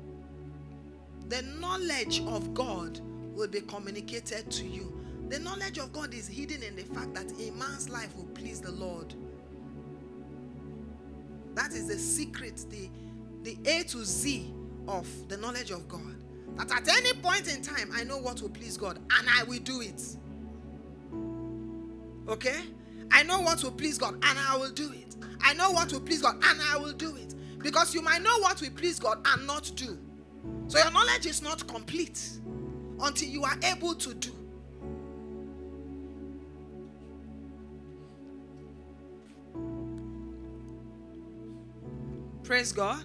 The 1.28 1.42
knowledge 1.42 2.20
of 2.26 2.54
God 2.54 3.00
will 3.34 3.48
be 3.48 3.60
communicated 3.62 4.50
to 4.50 4.64
you. 4.64 4.92
The 5.28 5.40
knowledge 5.40 5.78
of 5.78 5.92
God 5.92 6.14
is 6.14 6.28
hidden 6.28 6.62
in 6.62 6.76
the 6.76 6.82
fact 6.82 7.14
that 7.14 7.32
a 7.40 7.50
man's 7.52 7.88
life 7.88 8.16
will 8.16 8.26
please 8.26 8.60
the 8.60 8.70
Lord. 8.72 9.14
That 11.56 11.72
is 11.72 11.88
the 11.88 11.98
secret, 11.98 12.66
the, 12.68 12.90
the 13.42 13.56
A 13.68 13.82
to 13.84 14.04
Z 14.04 14.52
of 14.86 15.08
the 15.28 15.38
knowledge 15.38 15.70
of 15.70 15.88
God. 15.88 16.14
That 16.58 16.70
at 16.70 16.88
any 16.88 17.14
point 17.14 17.52
in 17.52 17.62
time, 17.62 17.90
I 17.94 18.04
know 18.04 18.18
what 18.18 18.42
will 18.42 18.50
please 18.50 18.76
God 18.76 18.98
and 18.98 19.28
I 19.28 19.42
will 19.44 19.58
do 19.58 19.80
it. 19.80 20.02
Okay? 22.28 22.60
I 23.10 23.22
know 23.22 23.40
what 23.40 23.62
will 23.64 23.72
please 23.72 23.96
God 23.96 24.14
and 24.14 24.38
I 24.38 24.56
will 24.56 24.70
do 24.70 24.92
it. 24.92 25.16
I 25.40 25.54
know 25.54 25.70
what 25.70 25.90
will 25.92 26.00
please 26.00 26.20
God 26.20 26.34
and 26.44 26.60
I 26.60 26.76
will 26.76 26.92
do 26.92 27.16
it. 27.16 27.34
Because 27.58 27.94
you 27.94 28.02
might 28.02 28.20
know 28.22 28.38
what 28.40 28.60
will 28.60 28.70
please 28.70 28.98
God 28.98 29.26
and 29.26 29.46
not 29.46 29.72
do. 29.76 29.98
So 30.68 30.78
your 30.78 30.90
knowledge 30.90 31.24
is 31.24 31.40
not 31.40 31.66
complete 31.66 32.20
until 33.00 33.28
you 33.28 33.44
are 33.44 33.56
able 33.64 33.94
to 33.94 34.12
do. 34.12 34.32
Praise 42.46 42.70
God. 42.70 43.02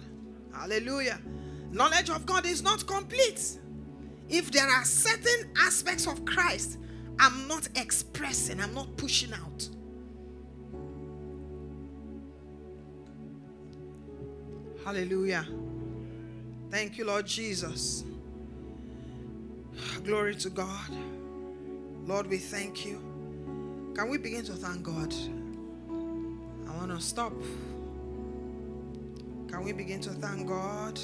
Hallelujah. 0.54 1.18
Knowledge 1.72 2.10
of 2.10 2.24
God 2.24 2.46
is 2.46 2.62
not 2.62 2.86
complete. 2.86 3.58
If 4.28 4.52
there 4.52 4.68
are 4.68 4.84
certain 4.84 5.50
aspects 5.58 6.06
of 6.06 6.24
Christ 6.24 6.78
I'm 7.18 7.48
not 7.48 7.68
expressing, 7.74 8.60
I'm 8.60 8.72
not 8.72 8.96
pushing 8.96 9.32
out. 9.32 9.68
Hallelujah. 14.84 15.46
Thank 16.70 16.96
you, 16.96 17.04
Lord 17.04 17.26
Jesus. 17.26 18.04
Glory 20.04 20.36
to 20.36 20.50
God. 20.50 20.90
Lord, 22.06 22.28
we 22.28 22.38
thank 22.38 22.86
you. 22.86 23.00
Can 23.96 24.08
we 24.08 24.18
begin 24.18 24.44
to 24.44 24.52
thank 24.52 24.84
God? 24.84 25.12
I 26.68 26.76
want 26.76 26.90
to 26.90 27.00
stop. 27.00 27.32
Can 29.52 29.64
we 29.64 29.72
begin 29.72 30.00
to 30.00 30.10
thank 30.10 30.48
God? 30.48 30.98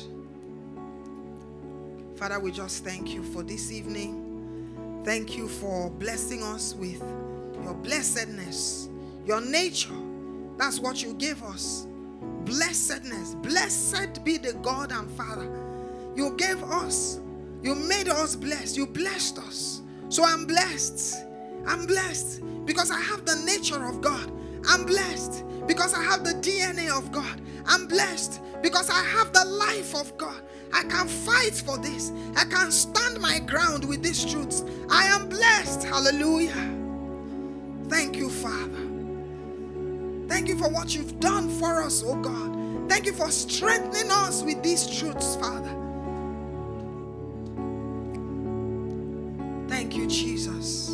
Father, 2.17 2.41
we 2.41 2.51
just 2.51 2.83
thank 2.83 3.13
you 3.13 3.23
for 3.23 3.43
this 3.43 3.71
evening. 3.71 5.03
Thank 5.05 5.37
you 5.37 5.47
for 5.47 5.91
blessing 5.91 6.43
us 6.43 6.75
with 6.75 7.03
your 7.63 7.75
blessedness, 7.75 8.89
your 9.27 9.43
nature. 9.43 9.93
That's 10.57 10.81
what 10.81 11.03
you 11.03 11.13
gave 11.15 11.43
us. 11.43 11.87
Blessedness. 12.47 13.35
Blessed 13.35 14.25
be 14.25 14.39
the 14.39 14.55
God 14.55 14.93
and 14.93 15.11
Father. 15.11 15.49
You 16.17 16.35
gave 16.39 16.63
us. 16.65 17.21
You 17.63 17.75
made 17.75 18.09
us 18.09 18.35
blessed. 18.35 18.79
You 18.79 18.87
blessed 18.87 19.41
us. 19.41 19.83
So 20.09 20.25
I'm 20.25 20.47
blessed. 20.47 21.27
I'm 21.67 21.85
blessed 21.85 22.41
because 22.65 22.91
I 22.91 22.99
have 22.99 23.27
the 23.27 23.37
nature 23.45 23.87
of 23.87 24.01
God. 24.01 24.33
I'm 24.67 24.87
blessed 24.87 25.45
because 25.69 25.95
I 25.95 26.03
have 26.03 26.25
the 26.25 26.33
DNA 26.33 26.89
of 26.91 27.13
God. 27.13 27.41
I'm 27.67 27.87
blessed 27.87 28.41
because 28.63 28.91
I 28.91 29.05
have 29.05 29.33
the 29.33 29.45
life 29.45 29.95
of 29.95 30.17
God. 30.17 30.43
I 30.73 30.83
can 30.83 31.07
fight 31.07 31.55
for 31.55 31.79
this. 31.79 32.11
I 32.37 32.45
can 32.45 32.73
stand 32.73 33.21
my 33.21 33.39
ground 33.39 33.85
with 33.85 34.03
these 34.03 34.25
truths. 34.25 34.65
I 34.91 35.05
am 35.05 35.29
blessed. 35.29 35.85
Hallelujah. 35.85 36.75
Thank 37.89 38.17
you, 38.17 38.31
Father. 38.31 38.89
Thank 40.29 40.49
you 40.49 40.59
for 40.59 40.69
what 40.69 40.95
you've 40.95 41.21
done 41.21 41.49
for 41.49 41.83
us, 41.83 42.03
oh 42.05 42.17
God. 42.17 42.89
Thank 42.89 43.07
you 43.07 43.13
for 43.13 43.31
strengthening 43.31 44.11
us 44.11 44.43
with 44.43 44.63
these 44.63 44.87
truths, 44.99 45.37
Father. 45.37 45.75
Thank 49.69 49.97
you, 49.97 50.07
Jesus. 50.07 50.89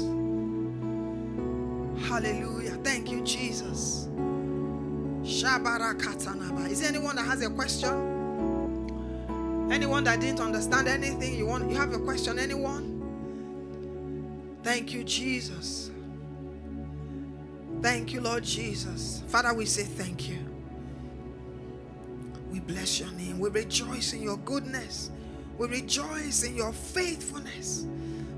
Hallelujah. 2.09 2.79
Thank 2.83 3.11
you, 3.11 3.23
Jesus. 3.23 4.09
Is 5.25 5.43
there 5.43 6.89
anyone 6.89 7.17
that 7.17 7.25
has 7.27 7.43
a 7.43 7.49
question? 7.49 8.13
Anyone 9.73 10.05
that 10.05 10.21
didn't 10.21 10.41
understand 10.41 10.87
anything, 10.87 11.35
you 11.35 11.47
want 11.47 11.71
you 11.71 11.77
have 11.77 11.95
a 11.95 11.99
question, 11.99 12.39
anyone? 12.39 13.01
Thank 14.63 14.93
you, 14.93 15.03
Jesus. 15.03 15.91
Thank 17.81 18.13
you, 18.13 18.21
Lord 18.21 18.45
Jesus. 18.45 19.23
Father, 19.29 19.55
we 19.55 19.65
say 19.65 19.85
thank 19.85 20.29
you. 20.29 20.39
We 22.51 22.61
bless 22.61 23.01
your 23.01 23.11
name. 23.13 23.39
We 23.39 23.49
rejoice 23.51 24.13
in 24.13 24.23
your 24.23 24.37
goodness. 24.39 25.11
We 25.59 25.69
rejoice 25.69 26.45
in 26.45 26.55
your 26.55 26.73
faithfulness. 26.73 27.87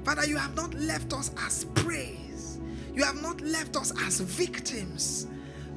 Father, 0.04 0.24
you 0.26 0.36
have 0.36 0.54
not 0.54 0.72
left 0.74 1.12
us 1.12 1.32
as 1.38 1.64
praise. 1.74 2.60
You 2.94 3.02
have 3.02 3.20
not 3.20 3.40
left 3.40 3.76
us 3.76 3.92
as 4.02 4.20
victims. 4.20 5.26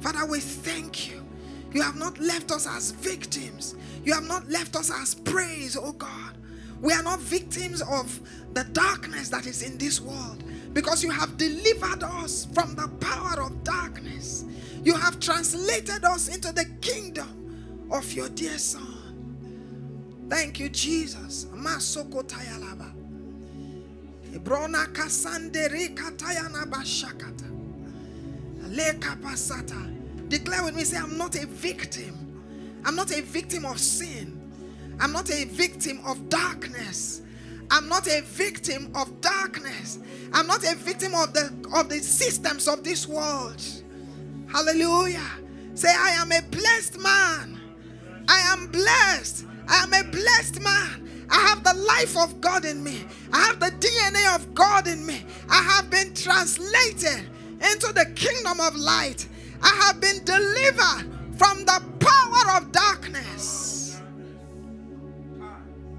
Father, 0.00 0.26
we 0.26 0.40
thank 0.40 1.10
you. 1.10 1.24
You 1.72 1.82
have 1.82 1.96
not 1.96 2.18
left 2.18 2.50
us 2.50 2.66
as 2.66 2.90
victims. 2.92 3.74
You 4.04 4.14
have 4.14 4.26
not 4.26 4.48
left 4.48 4.76
us 4.76 4.90
as 4.90 5.14
praise, 5.14 5.76
oh 5.76 5.92
God. 5.92 6.36
We 6.80 6.92
are 6.92 7.02
not 7.02 7.20
victims 7.20 7.82
of 7.82 8.20
the 8.54 8.64
darkness 8.64 9.28
that 9.28 9.46
is 9.46 9.62
in 9.62 9.76
this 9.78 10.00
world 10.00 10.42
because 10.72 11.04
you 11.04 11.10
have 11.10 11.36
delivered 11.36 12.02
us 12.02 12.46
from 12.54 12.74
the 12.74 12.88
power 13.00 13.42
of 13.42 13.62
darkness. 13.64 14.44
You 14.82 14.94
have 14.94 15.20
translated 15.20 16.04
us 16.04 16.28
into 16.34 16.52
the 16.52 16.64
kingdom 16.80 17.86
of 17.90 18.10
your 18.12 18.30
dear 18.30 18.56
Son. 18.58 18.96
Thank 20.30 20.58
you, 20.60 20.68
Jesus. 20.70 21.46
Declare 30.30 30.62
with 30.62 30.76
me, 30.76 30.84
say, 30.84 30.96
I'm 30.96 31.18
not 31.18 31.34
a 31.34 31.44
victim. 31.44 32.40
I'm 32.84 32.94
not 32.94 33.10
a 33.10 33.20
victim 33.20 33.66
of 33.66 33.80
sin. 33.80 34.40
I'm 35.00 35.12
not 35.12 35.28
a 35.28 35.44
victim 35.44 36.00
of 36.06 36.28
darkness. 36.28 37.22
I'm 37.70 37.88
not 37.88 38.06
a 38.06 38.22
victim 38.22 38.92
of 38.94 39.20
darkness. 39.20 39.98
I'm 40.32 40.46
not 40.46 40.62
a 40.64 40.76
victim 40.76 41.14
of 41.14 41.32
the 41.32 41.52
of 41.74 41.88
the 41.88 41.98
systems 41.98 42.68
of 42.68 42.84
this 42.84 43.08
world. 43.08 43.60
Hallelujah. 44.52 45.26
Say, 45.74 45.88
I 45.88 46.10
am 46.10 46.30
a 46.30 46.42
blessed 46.42 47.00
man. 47.00 47.60
I 48.28 48.40
am 48.52 48.68
blessed. 48.68 49.46
I 49.68 49.82
am 49.82 49.92
a 49.92 50.08
blessed 50.10 50.60
man. 50.60 51.26
I 51.28 51.38
have 51.48 51.64
the 51.64 51.74
life 51.74 52.16
of 52.16 52.40
God 52.40 52.64
in 52.64 52.82
me. 52.84 53.04
I 53.32 53.40
have 53.46 53.58
the 53.58 53.70
DNA 53.70 54.34
of 54.34 54.54
God 54.54 54.86
in 54.86 55.04
me. 55.04 55.24
I 55.48 55.62
have 55.62 55.90
been 55.90 56.14
translated 56.14 57.28
into 57.72 57.92
the 57.92 58.12
kingdom 58.14 58.60
of 58.60 58.76
light. 58.76 59.26
I 59.62 59.68
have 59.86 60.00
been 60.00 60.24
delivered 60.24 61.06
from 61.36 61.64
the 61.64 61.82
power 62.00 62.56
of 62.56 62.72
darkness. 62.72 64.00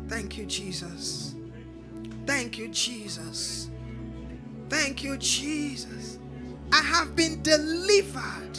Thank 0.08 0.38
you, 0.38 0.46
Jesus. 0.46 1.36
Thank 2.26 2.58
you, 2.58 2.68
Jesus. 2.70 3.70
Thank 4.70 5.04
you, 5.04 5.18
Jesus. 5.18 6.20
I 6.72 6.82
have 6.82 7.16
been 7.16 7.42
delivered 7.42 8.58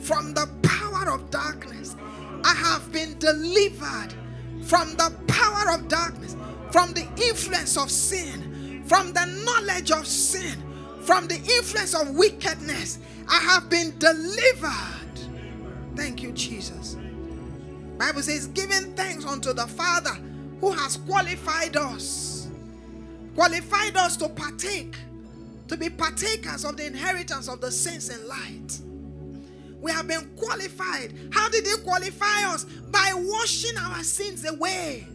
from 0.00 0.34
the 0.34 0.48
power 0.62 1.10
of 1.10 1.30
darkness. 1.30 1.96
I 2.44 2.54
have 2.54 2.90
been 2.92 3.18
delivered 3.18 4.14
from 4.62 4.90
the 4.96 5.12
power 5.28 5.74
of 5.74 5.88
darkness, 5.88 6.36
from 6.70 6.92
the 6.92 7.06
influence 7.28 7.76
of 7.76 7.90
sin, 7.90 8.82
from 8.86 9.12
the 9.12 9.24
knowledge 9.44 9.90
of 9.90 10.06
sin, 10.06 10.62
from 11.02 11.26
the 11.28 11.36
influence 11.36 11.94
of 11.94 12.14
wickedness. 12.14 12.98
I 13.28 13.40
have 13.40 13.68
been 13.68 13.98
delivered. 13.98 15.18
Thank 15.96 16.22
you, 16.22 16.32
Jesus. 16.32 16.96
Bible 17.98 18.22
says, 18.22 18.48
giving 18.48 18.94
thanks 18.94 19.24
unto 19.24 19.52
the 19.52 19.66
Father 19.66 20.16
who 20.60 20.72
has 20.72 20.96
qualified 20.96 21.76
us, 21.76 22.48
qualified 23.34 23.96
us 23.96 24.16
to 24.18 24.28
partake, 24.28 24.96
to 25.68 25.76
be 25.76 25.88
partakers 25.88 26.64
of 26.64 26.76
the 26.76 26.86
inheritance 26.86 27.48
of 27.48 27.60
the 27.60 27.70
saints 27.70 28.08
in 28.08 28.26
light. 28.28 28.80
We 29.80 29.92
have 29.92 30.08
been 30.08 30.30
qualified. 30.36 31.14
How 31.32 31.48
did 31.48 31.66
He 31.66 31.76
qualify 31.84 32.44
us? 32.46 32.64
By 32.64 33.12
washing 33.14 33.76
our 33.78 34.02
sins 34.02 34.48
away. 34.48 35.06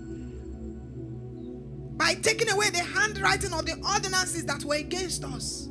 By 1.98 2.14
taking 2.14 2.50
away 2.50 2.70
the 2.70 2.84
handwriting 2.84 3.52
of 3.52 3.66
the 3.66 3.74
ordinances 3.94 4.46
that 4.46 4.64
were 4.64 4.76
against 4.76 5.26
us 5.26 5.70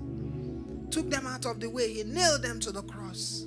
took 0.90 1.10
them 1.10 1.26
out 1.26 1.46
of 1.46 1.60
the 1.60 1.68
way. 1.68 1.92
He 1.92 2.04
nailed 2.04 2.42
them 2.42 2.60
to 2.60 2.72
the 2.72 2.82
cross. 2.82 3.46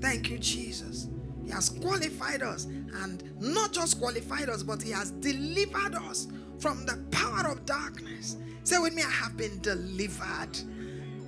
Thank 0.00 0.30
you, 0.30 0.38
Jesus. 0.38 1.08
He 1.44 1.50
has 1.50 1.68
qualified 1.68 2.42
us 2.42 2.64
and 2.64 3.22
not 3.40 3.72
just 3.72 3.98
qualified 4.00 4.48
us, 4.48 4.62
but 4.62 4.82
He 4.82 4.90
has 4.90 5.10
delivered 5.12 5.94
us 5.94 6.28
from 6.58 6.84
the 6.86 6.98
power 7.10 7.50
of 7.50 7.64
darkness. 7.66 8.36
Say 8.64 8.78
with 8.78 8.94
me, 8.94 9.02
I 9.02 9.10
have 9.10 9.36
been 9.36 9.60
delivered. 9.60 10.58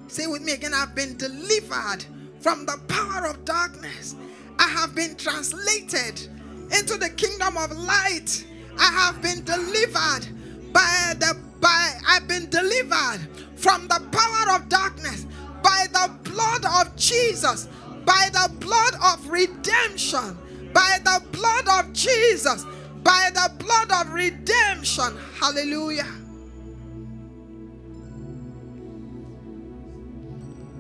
Say 0.09 0.27
with 0.27 0.43
me 0.43 0.53
again, 0.53 0.73
I've 0.75 0.95
been 0.95 1.17
delivered 1.17 2.05
from 2.41 2.67
the 2.67 2.79
power 2.89 3.27
of 3.29 3.45
darkness. 3.45 4.17
I 4.59 4.69
have 4.69 4.95
been 4.95 5.15
translated 5.17 6.29
into 6.77 6.97
the 6.97 7.11
kingdom 7.17 7.57
of 7.57 7.71
light. 7.73 8.45
I 8.79 8.91
have 8.93 9.23
been 9.23 9.45
delivered 9.45 10.27
by 10.73 11.15
the 11.19 11.37
by 11.61 11.95
I've 12.07 12.27
been 12.29 12.49
delivered 12.51 13.21
from 13.57 13.89
the 13.89 14.01
power 14.13 14.57
of 14.57 14.69
darkness 14.69 15.27
by 15.63 15.87
the 15.93 16.11
blood 16.31 16.65
of 16.65 16.97
Jesus, 16.97 17.69
by 18.05 18.29
the 18.33 18.51
blood 18.61 18.95
of 19.05 19.29
redemption, 19.29 20.39
by 20.73 20.99
the 21.05 21.23
blood 21.33 21.69
of 21.69 21.93
Jesus, 21.93 22.65
by 23.03 23.31
the 23.35 23.53
blood 23.59 23.91
of 23.93 24.13
redemption. 24.13 25.17
Hallelujah. 25.39 26.07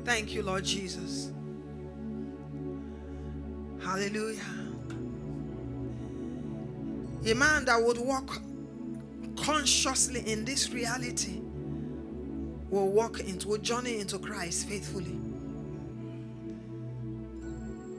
Thank 0.05 0.35
you, 0.35 0.43
Lord 0.43 0.65
Jesus. 0.65 1.33
Hallelujah. 3.83 4.41
A 7.27 7.35
man 7.35 7.65
that 7.67 7.83
would 7.83 7.99
walk 7.99 8.41
consciously 9.45 10.21
in 10.31 10.45
this 10.45 10.71
reality 10.71 11.41
will 12.71 12.89
walk 12.89 13.21
into, 13.21 13.49
will 13.49 13.59
journey 13.59 14.01
into 14.01 14.19
Christ 14.19 14.69
faithfully. 14.69 15.19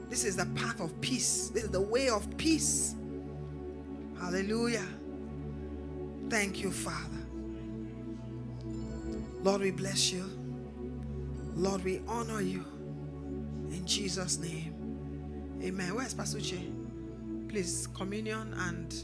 This 0.08 0.24
is 0.24 0.36
the 0.36 0.46
path 0.56 0.80
of 0.80 0.98
peace. 1.00 1.50
This 1.54 1.64
is 1.64 1.70
the 1.70 1.80
way 1.80 2.08
of 2.08 2.36
peace. 2.36 2.94
Hallelujah. 4.18 4.86
Thank 6.28 6.62
you, 6.62 6.70
Father. 6.70 7.18
Lord, 9.42 9.62
we 9.62 9.70
bless 9.70 10.12
you. 10.12 10.24
Lord, 11.54 11.82
we 11.84 12.00
honor 12.06 12.40
you. 12.40 12.64
In 13.70 13.84
Jesus' 13.86 14.38
name. 14.38 14.74
Amen. 15.62 15.94
Where's 15.94 16.14
Pastor 16.14 16.38
Uche? 16.38 17.48
Please, 17.48 17.86
communion 17.88 18.52
and 18.54 18.94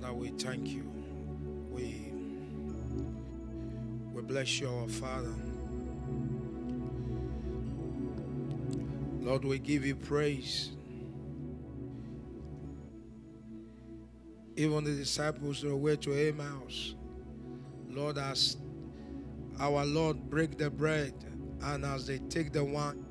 Father, 0.00 0.14
we 0.14 0.28
thank 0.28 0.68
you. 0.68 0.84
We, 1.70 2.12
we 4.12 4.22
bless 4.22 4.60
you, 4.60 4.68
our 4.68 4.86
Father. 4.86 5.34
Lord, 9.20 9.44
we 9.44 9.58
give 9.58 9.84
you 9.84 9.96
praise. 9.96 10.70
Even 14.54 14.84
the 14.84 14.94
disciples 14.94 15.64
were 15.64 15.70
the 15.70 15.76
way 15.76 15.96
to 15.96 16.12
Emmaus, 16.12 16.94
Lord, 17.88 18.18
as 18.18 18.56
our 19.58 19.84
Lord 19.84 20.30
break 20.30 20.58
the 20.58 20.70
bread 20.70 21.12
and 21.60 21.84
as 21.84 22.06
they 22.06 22.18
take 22.18 22.52
the 22.52 22.62
wine, 22.62 23.04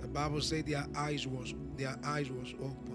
the 0.00 0.06
Bible 0.06 0.40
said 0.40 0.66
their 0.66 0.86
eyes 0.94 1.26
was 1.26 1.54
their 1.76 1.96
eyes 2.04 2.30
was 2.30 2.54
open. 2.60 2.89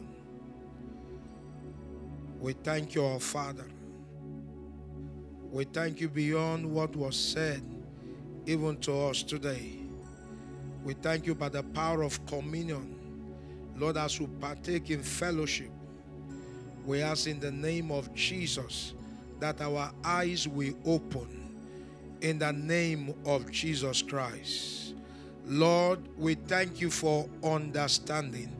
We 2.45 2.53
thank 2.53 2.93
you, 2.93 3.03
our 3.03 3.19
Father. 3.19 3.65
We 5.51 5.63
thank 5.63 5.99
you 5.99 6.07
beyond 6.07 6.71
what 6.71 6.95
was 6.95 7.15
said, 7.17 7.63
even 8.45 8.77
to 8.81 9.07
us 9.07 9.23
today. 9.23 9.79
We 10.83 10.93
thank 10.93 11.25
you 11.25 11.33
by 11.33 11.49
the 11.49 11.63
power 11.63 12.03
of 12.03 12.23
communion. 12.27 12.99
Lord, 13.75 13.97
as 13.97 14.19
we 14.19 14.27
partake 14.27 14.91
in 14.91 15.01
fellowship, 15.01 15.71
we 16.85 17.01
ask 17.01 17.25
in 17.25 17.39
the 17.39 17.51
name 17.51 17.89
of 17.89 18.13
Jesus 18.13 18.93
that 19.39 19.59
our 19.59 19.91
eyes 20.03 20.47
will 20.47 20.75
open 20.85 21.49
in 22.21 22.37
the 22.37 22.53
name 22.53 23.15
of 23.25 23.49
Jesus 23.49 24.03
Christ. 24.03 24.93
Lord, 25.47 25.99
we 26.15 26.35
thank 26.35 26.79
you 26.79 26.91
for 26.91 27.27
understanding. 27.43 28.55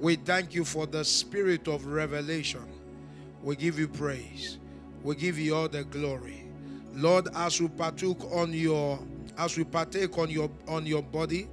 We 0.00 0.16
thank 0.16 0.54
you 0.54 0.64
for 0.64 0.86
the 0.86 1.04
spirit 1.04 1.68
of 1.68 1.86
revelation. 1.86 2.77
We 3.42 3.56
give 3.56 3.78
you 3.78 3.88
praise. 3.88 4.58
We 5.02 5.14
give 5.14 5.38
you 5.38 5.54
all 5.54 5.68
the 5.68 5.84
glory. 5.84 6.44
Lord, 6.94 7.28
as 7.34 7.60
we 7.60 7.68
partook 7.68 8.24
on 8.32 8.52
your 8.52 8.98
as 9.36 9.56
we 9.56 9.64
partake 9.64 10.18
on 10.18 10.30
your 10.30 10.50
on 10.66 10.84
your 10.84 11.02
body, 11.02 11.48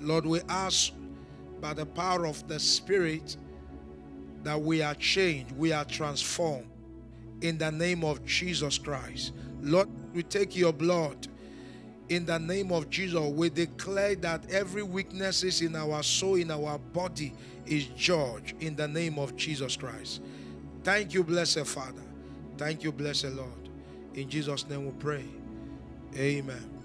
Lord, 0.00 0.24
we 0.24 0.40
ask 0.48 0.92
by 1.60 1.74
the 1.74 1.86
power 1.86 2.26
of 2.26 2.46
the 2.48 2.58
Spirit 2.58 3.36
that 4.44 4.60
we 4.60 4.80
are 4.82 4.94
changed, 4.94 5.52
we 5.52 5.72
are 5.72 5.84
transformed 5.84 6.68
in 7.42 7.58
the 7.58 7.70
name 7.70 8.04
of 8.04 8.24
Jesus 8.24 8.78
Christ. 8.78 9.32
Lord, 9.60 9.88
we 10.14 10.22
take 10.22 10.56
your 10.56 10.72
blood 10.72 11.28
in 12.08 12.24
the 12.24 12.38
name 12.38 12.72
of 12.72 12.88
Jesus. 12.88 13.20
We 13.20 13.50
declare 13.50 14.14
that 14.16 14.50
every 14.50 14.82
weaknesses 14.82 15.60
in 15.60 15.76
our 15.76 16.02
soul, 16.02 16.36
in 16.36 16.50
our 16.50 16.78
body, 16.78 17.34
is 17.66 17.86
judged 17.96 18.54
in 18.62 18.76
the 18.76 18.88
name 18.88 19.18
of 19.18 19.36
Jesus 19.36 19.76
Christ. 19.76 20.22
Thank 20.82 21.14
you, 21.14 21.24
blessed 21.24 21.66
Father. 21.66 22.02
Thank 22.56 22.82
you, 22.84 22.92
blessed 22.92 23.32
Lord. 23.32 23.68
In 24.14 24.28
Jesus' 24.28 24.68
name 24.68 24.86
we 24.86 24.92
pray. 24.92 25.24
Amen. 26.16 26.77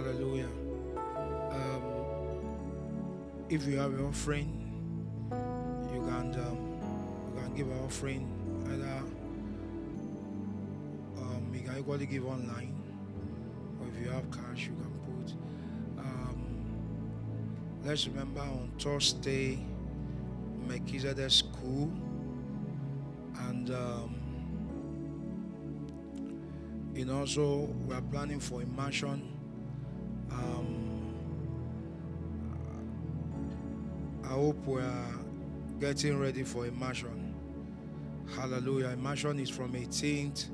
Hallelujah. 0.00 0.48
Um, 1.52 1.82
if 3.50 3.66
you 3.66 3.76
have 3.76 3.92
your 3.92 4.08
offering, 4.08 4.48
you 5.92 6.00
can 6.08 6.34
um, 6.40 6.80
you 7.36 7.42
can 7.42 7.54
give 7.54 7.66
an 7.66 7.80
offering. 7.84 8.24
Either 8.64 9.02
um, 11.20 11.52
you 11.52 11.60
can 11.60 11.78
equally 11.78 12.06
give 12.06 12.24
online, 12.24 12.74
or 13.78 13.88
if 13.88 14.00
you 14.02 14.10
have 14.10 14.24
cash, 14.30 14.68
you 14.68 14.74
can 14.80 14.90
put. 15.04 15.34
Um, 15.98 16.46
let's 17.84 18.06
remember 18.08 18.40
on 18.40 18.72
Thursday, 18.78 19.58
Melchizedek 20.66 21.30
School, 21.30 21.92
and 23.50 23.70
um, 23.70 24.14
you 26.94 27.04
know, 27.04 27.26
we 27.86 27.94
are 27.94 28.00
planning 28.00 28.40
for 28.40 28.62
immersion. 28.62 29.10
Um, 29.10 29.39
I 34.66 34.68
we 34.68 34.80
are 34.80 35.14
getting 35.80 36.18
ready 36.18 36.42
for 36.42 36.66
immersion. 36.66 37.34
Hallelujah. 38.36 38.88
Immersion 38.88 39.38
is 39.40 39.48
from 39.48 39.72
18th 39.72 40.46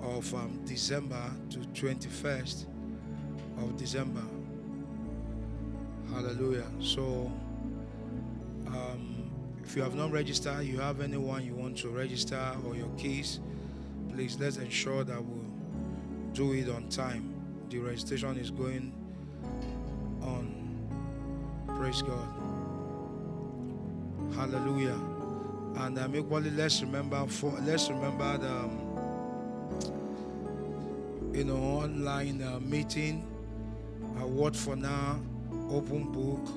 of 0.00 0.34
um, 0.34 0.60
December 0.64 1.30
to 1.50 1.58
21st 1.58 2.66
of 3.58 3.76
December. 3.76 4.22
Hallelujah. 6.12 6.66
So, 6.80 7.32
um, 8.68 9.30
if 9.62 9.76
you 9.76 9.82
have 9.82 9.94
not 9.94 10.12
registered, 10.12 10.64
you 10.64 10.80
have 10.80 11.00
anyone 11.00 11.44
you 11.44 11.54
want 11.54 11.78
to 11.78 11.88
register 11.88 12.54
or 12.66 12.76
your 12.76 12.90
keys, 12.98 13.40
please 14.12 14.36
let's 14.38 14.56
ensure 14.56 15.04
that 15.04 15.22
we'll 15.22 15.44
do 16.32 16.52
it 16.52 16.68
on 16.68 16.88
time. 16.88 17.34
The 17.70 17.78
registration 17.78 18.36
is 18.36 18.50
going 18.50 18.92
on. 20.22 20.54
Praise 21.78 22.02
God. 22.02 22.45
Hallelujah. 24.34 24.98
And 25.76 25.98
um, 25.98 26.16
equally, 26.16 26.50
let's 26.50 26.80
remember 26.82 27.26
for 27.26 27.52
let's 27.62 27.88
remember 27.90 28.38
the 28.38 28.48
um, 28.50 28.78
you 31.34 31.44
know 31.44 31.56
online 31.56 32.42
uh, 32.42 32.58
meeting. 32.60 33.24
Uh, 34.18 34.26
what 34.26 34.56
for 34.56 34.76
now? 34.76 35.20
Open 35.70 36.10
book. 36.12 36.48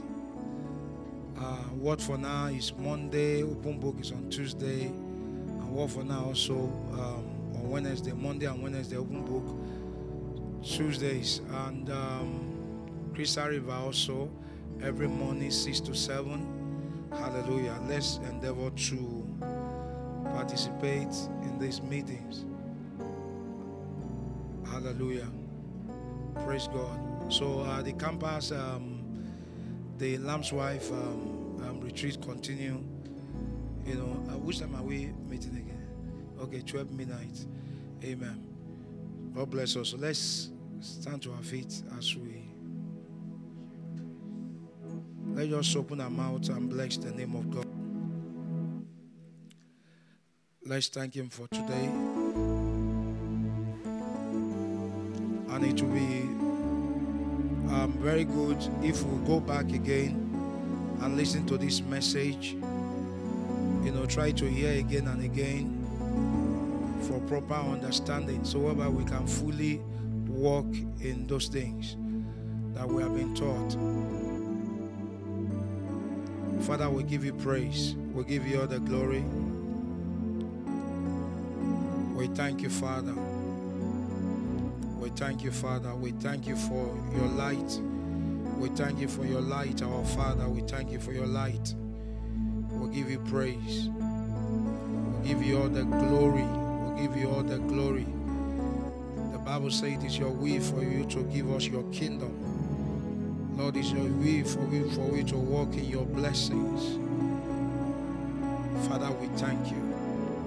Uh, 1.38 1.56
what 1.76 2.02
for 2.02 2.18
now 2.18 2.48
is 2.48 2.74
Monday. 2.78 3.44
Open 3.44 3.80
book 3.80 3.96
is 4.00 4.12
on 4.12 4.30
Tuesday, 4.30 4.86
and 4.86 5.70
what 5.72 5.90
for 5.90 6.04
now 6.04 6.26
also 6.26 6.56
um, 6.94 7.26
on 7.56 7.70
Wednesday. 7.70 8.14
Monday 8.14 8.46
and 8.46 8.62
Wednesday 8.62 8.98
open 8.98 9.26
book. 9.26 9.46
Tuesdays 10.64 11.42
and 11.68 11.90
um, 11.90 13.12
Crystal 13.16 13.48
River 13.48 13.72
also 13.72 14.30
every 14.84 15.08
morning 15.08 15.52
six 15.52 15.80
to 15.82 15.96
seven. 15.96 16.59
Hallelujah. 17.12 17.78
Let's 17.88 18.18
endeavor 18.18 18.70
to 18.70 19.26
participate 20.26 21.14
in 21.44 21.58
these 21.60 21.82
meetings. 21.82 22.46
Hallelujah. 24.66 25.28
Praise 26.46 26.68
God. 26.68 27.00
So 27.34 27.62
uh, 27.62 27.82
the 27.82 27.94
campus, 27.94 28.52
um, 28.52 29.04
the 29.98 30.18
Lamb's 30.20 30.54
Wife 30.54 30.92
um, 30.92 31.62
um, 31.68 31.82
retreat 31.82 32.22
continue. 32.22 32.82
You 33.86 33.96
know, 33.96 34.24
uh, 34.32 34.38
which 34.38 34.60
time 34.60 34.76
are 34.76 34.84
we 34.84 35.12
meeting 35.28 35.58
again? 35.58 35.88
Okay, 36.40 36.62
12 36.62 36.92
midnight. 36.92 37.46
Amen. 38.04 38.44
God 39.36 39.50
bless 39.50 39.76
us. 39.76 39.90
So 39.90 39.98
let's 39.98 40.50
stand 40.80 41.22
to 41.24 41.32
our 41.34 41.42
feet 41.42 41.82
as 41.98 42.16
we 42.16 42.49
let 45.40 45.54
us 45.54 45.68
just 45.68 45.78
open 45.78 46.02
our 46.02 46.10
mouth 46.10 46.50
and 46.50 46.70
bless 46.70 46.98
the 46.98 47.12
name 47.12 47.34
of 47.34 47.50
God. 47.50 47.66
Let's 50.66 50.90
thank 50.90 51.16
Him 51.16 51.30
for 51.30 51.48
today. 51.48 51.86
And 55.50 55.66
it 55.66 55.82
will 55.82 55.94
be 55.94 56.22
um, 57.74 57.96
very 58.02 58.26
good 58.26 58.58
if 58.84 59.02
we 59.04 59.26
go 59.26 59.40
back 59.40 59.72
again 59.72 60.98
and 61.02 61.16
listen 61.16 61.46
to 61.46 61.58
this 61.58 61.80
message. 61.84 62.52
You 62.52 63.92
know, 63.94 64.06
try 64.06 64.32
to 64.32 64.46
hear 64.46 64.78
again 64.78 65.08
and 65.08 65.24
again 65.24 65.78
for 67.04 67.22
proper 67.22 67.54
understanding 67.54 68.44
so 68.44 68.74
that 68.74 68.92
we 68.92 69.06
can 69.06 69.26
fully 69.26 69.78
walk 70.28 70.68
in 71.00 71.28
those 71.28 71.48
things 71.48 71.96
that 72.74 72.86
we 72.86 73.02
have 73.02 73.16
been 73.16 73.34
taught. 73.36 74.09
Father, 76.62 76.90
we 76.90 77.04
give 77.04 77.24
you 77.26 77.34
praise. 77.34 77.96
We 78.14 78.24
give 78.26 78.46
you 78.48 78.62
all 78.62 78.68
the 78.68 78.80
glory. 78.80 79.24
We 82.16 82.28
thank 82.36 82.62
you, 82.62 82.70
Father. 82.70 83.14
We 85.00 85.10
thank 85.12 85.44
you, 85.44 85.52
Father. 85.52 85.96
We 85.96 86.12
thank 86.12 86.48
you 86.48 86.56
for 86.56 86.96
your 87.16 87.28
light. 87.28 87.80
We 88.58 88.70
thank 88.70 89.00
you 89.00 89.08
for 89.08 89.26
your 89.26 89.42
light, 89.42 89.82
our 89.82 90.06
Father. 90.06 90.48
We 90.50 90.62
thank 90.62 90.92
you 90.92 91.00
for 91.00 91.14
your 91.14 91.26
light. 91.26 91.74
We 92.72 92.90
give 92.94 93.10
you 93.10 93.20
praise. 93.20 93.90
We 93.90 95.28
give 95.28 95.42
you 95.42 95.62
all 95.62 95.70
the 95.70 95.84
glory. 95.84 96.44
We 96.44 97.02
give 97.02 97.16
you 97.16 97.30
all 97.30 97.44
the 97.44 97.58
glory. 97.60 98.06
The 99.32 99.40
Bible 99.40 99.72
says 99.72 99.94
it 99.94 100.04
is 100.04 100.18
your 100.18 100.32
will 100.32 100.62
for 100.62 100.84
you 100.84 101.06
to 101.06 101.24
give 101.24 101.50
us 101.52 101.66
your 101.66 101.84
kingdom. 101.92 102.49
Lord, 103.60 103.76
it's 103.76 103.92
your 103.92 104.06
will 104.06 104.46
for 104.46 104.62
we 104.62 104.90
for 104.92 105.02
we 105.02 105.22
to 105.26 105.36
walk 105.36 105.74
in 105.74 105.84
your 105.84 106.06
blessings. 106.06 106.98
Father, 108.88 109.12
we 109.12 109.28
thank 109.38 109.70
you. 109.70 109.76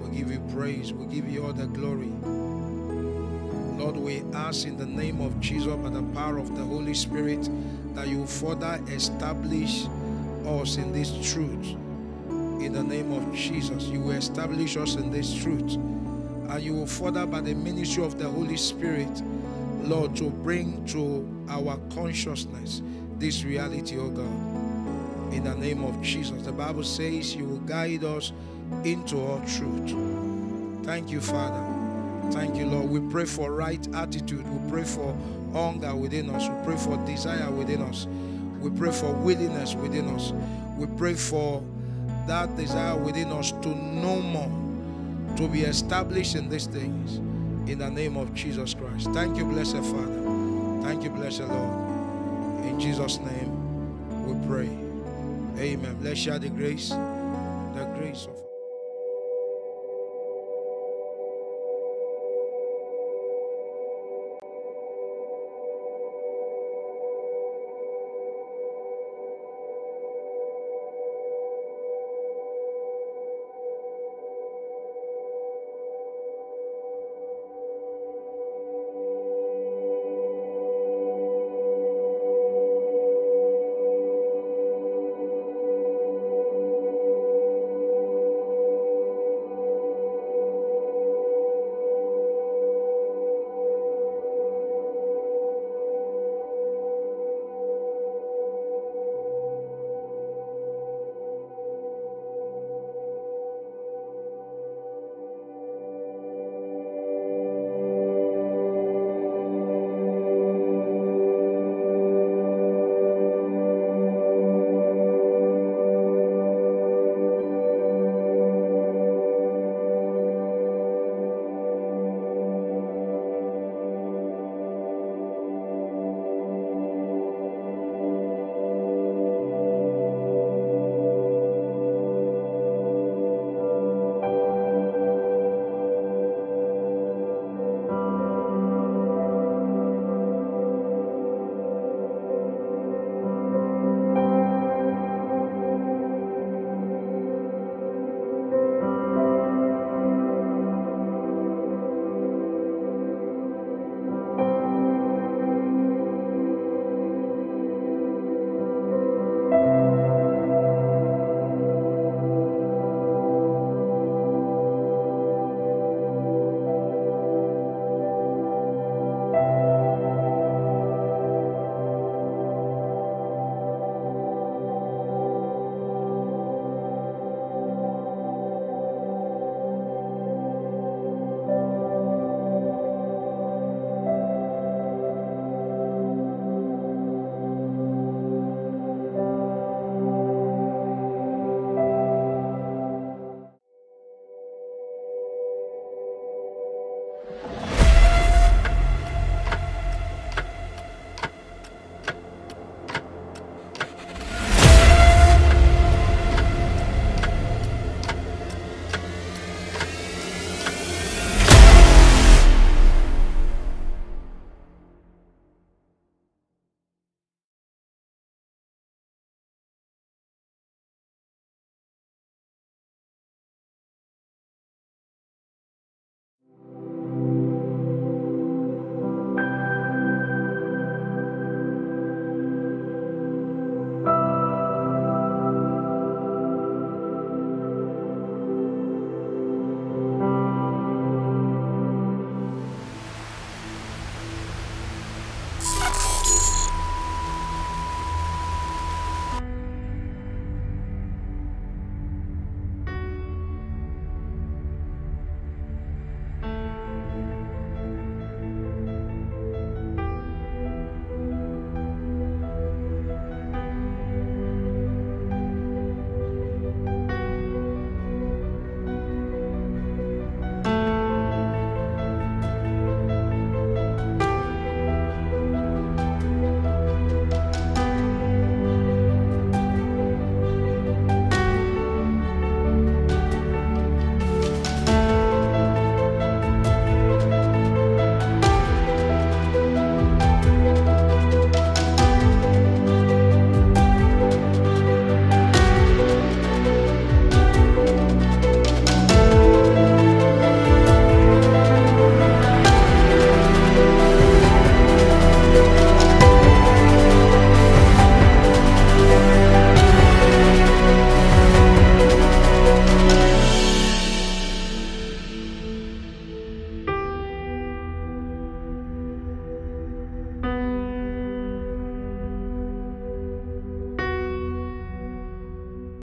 We 0.02 0.16
give 0.16 0.32
you 0.32 0.40
praise. 0.54 0.94
We 0.94 1.04
give 1.14 1.28
you 1.28 1.44
all 1.44 1.52
the 1.52 1.66
glory. 1.66 2.10
Lord, 3.78 3.96
we 3.96 4.22
ask 4.32 4.66
in 4.66 4.78
the 4.78 4.86
name 4.86 5.20
of 5.20 5.38
Jesus 5.40 5.74
by 5.74 5.90
the 5.90 6.02
power 6.14 6.38
of 6.38 6.56
the 6.56 6.64
Holy 6.64 6.94
Spirit 6.94 7.50
that 7.94 8.08
you 8.08 8.26
further 8.26 8.82
establish 8.88 9.84
us 10.46 10.78
in 10.78 10.90
this 10.94 11.12
truth. 11.30 11.66
In 12.62 12.72
the 12.72 12.82
name 12.82 13.12
of 13.12 13.34
Jesus, 13.34 13.84
you 13.88 14.00
will 14.00 14.12
establish 14.12 14.78
us 14.78 14.94
in 14.94 15.10
this 15.10 15.34
truth. 15.34 15.74
And 15.74 16.62
you 16.62 16.72
will 16.72 16.86
further 16.86 17.26
by 17.26 17.42
the 17.42 17.54
ministry 17.54 18.04
of 18.04 18.18
the 18.18 18.30
Holy 18.30 18.56
Spirit, 18.56 19.20
Lord, 19.82 20.16
to 20.16 20.30
bring 20.30 20.82
to 20.86 21.28
our 21.50 21.76
consciousness 21.92 22.80
this 23.18 23.44
reality, 23.44 23.98
oh 23.98 24.10
God. 24.10 25.32
In 25.32 25.44
the 25.44 25.54
name 25.54 25.84
of 25.84 26.00
Jesus. 26.02 26.42
The 26.42 26.52
Bible 26.52 26.84
says 26.84 27.34
you 27.34 27.46
will 27.46 27.60
guide 27.60 28.04
us 28.04 28.32
into 28.84 29.18
all 29.18 29.40
truth. 29.46 29.94
Thank 30.84 31.10
you, 31.10 31.20
Father. 31.20 31.62
Thank 32.32 32.56
you, 32.56 32.66
Lord. 32.66 32.90
We 32.90 33.00
pray 33.10 33.24
for 33.24 33.52
right 33.52 33.86
attitude. 33.94 34.46
We 34.46 34.70
pray 34.70 34.84
for 34.84 35.16
hunger 35.52 35.94
within 35.94 36.30
us. 36.30 36.48
We 36.48 36.64
pray 36.64 36.76
for 36.76 36.96
desire 37.06 37.50
within 37.50 37.82
us. 37.82 38.06
We 38.60 38.70
pray 38.70 38.92
for 38.92 39.12
willingness 39.12 39.74
within 39.74 40.08
us. 40.08 40.32
We 40.76 40.86
pray 40.98 41.14
for 41.14 41.62
that 42.26 42.56
desire 42.56 42.96
within 42.96 43.32
us 43.32 43.52
to 43.52 43.68
know 43.68 44.20
more, 44.20 45.36
to 45.36 45.48
be 45.48 45.62
established 45.62 46.34
in 46.34 46.48
these 46.48 46.66
things. 46.66 47.16
In 47.68 47.78
the 47.78 47.90
name 47.90 48.16
of 48.16 48.34
Jesus 48.34 48.74
Christ. 48.74 49.10
Thank 49.12 49.36
you, 49.36 49.44
blessed 49.44 49.76
Father. 49.76 50.82
Thank 50.82 51.04
you, 51.04 51.10
blessed 51.10 51.42
Lord. 51.42 51.81
In 52.72 52.80
Jesus' 52.80 53.18
name 53.18 53.50
we 54.24 54.46
pray. 54.48 54.70
Amen. 55.62 55.98
Let's 56.00 56.18
share 56.18 56.38
the 56.38 56.48
grace. 56.48 56.88
The 56.88 57.84
grace 57.98 58.24
of 58.24 58.51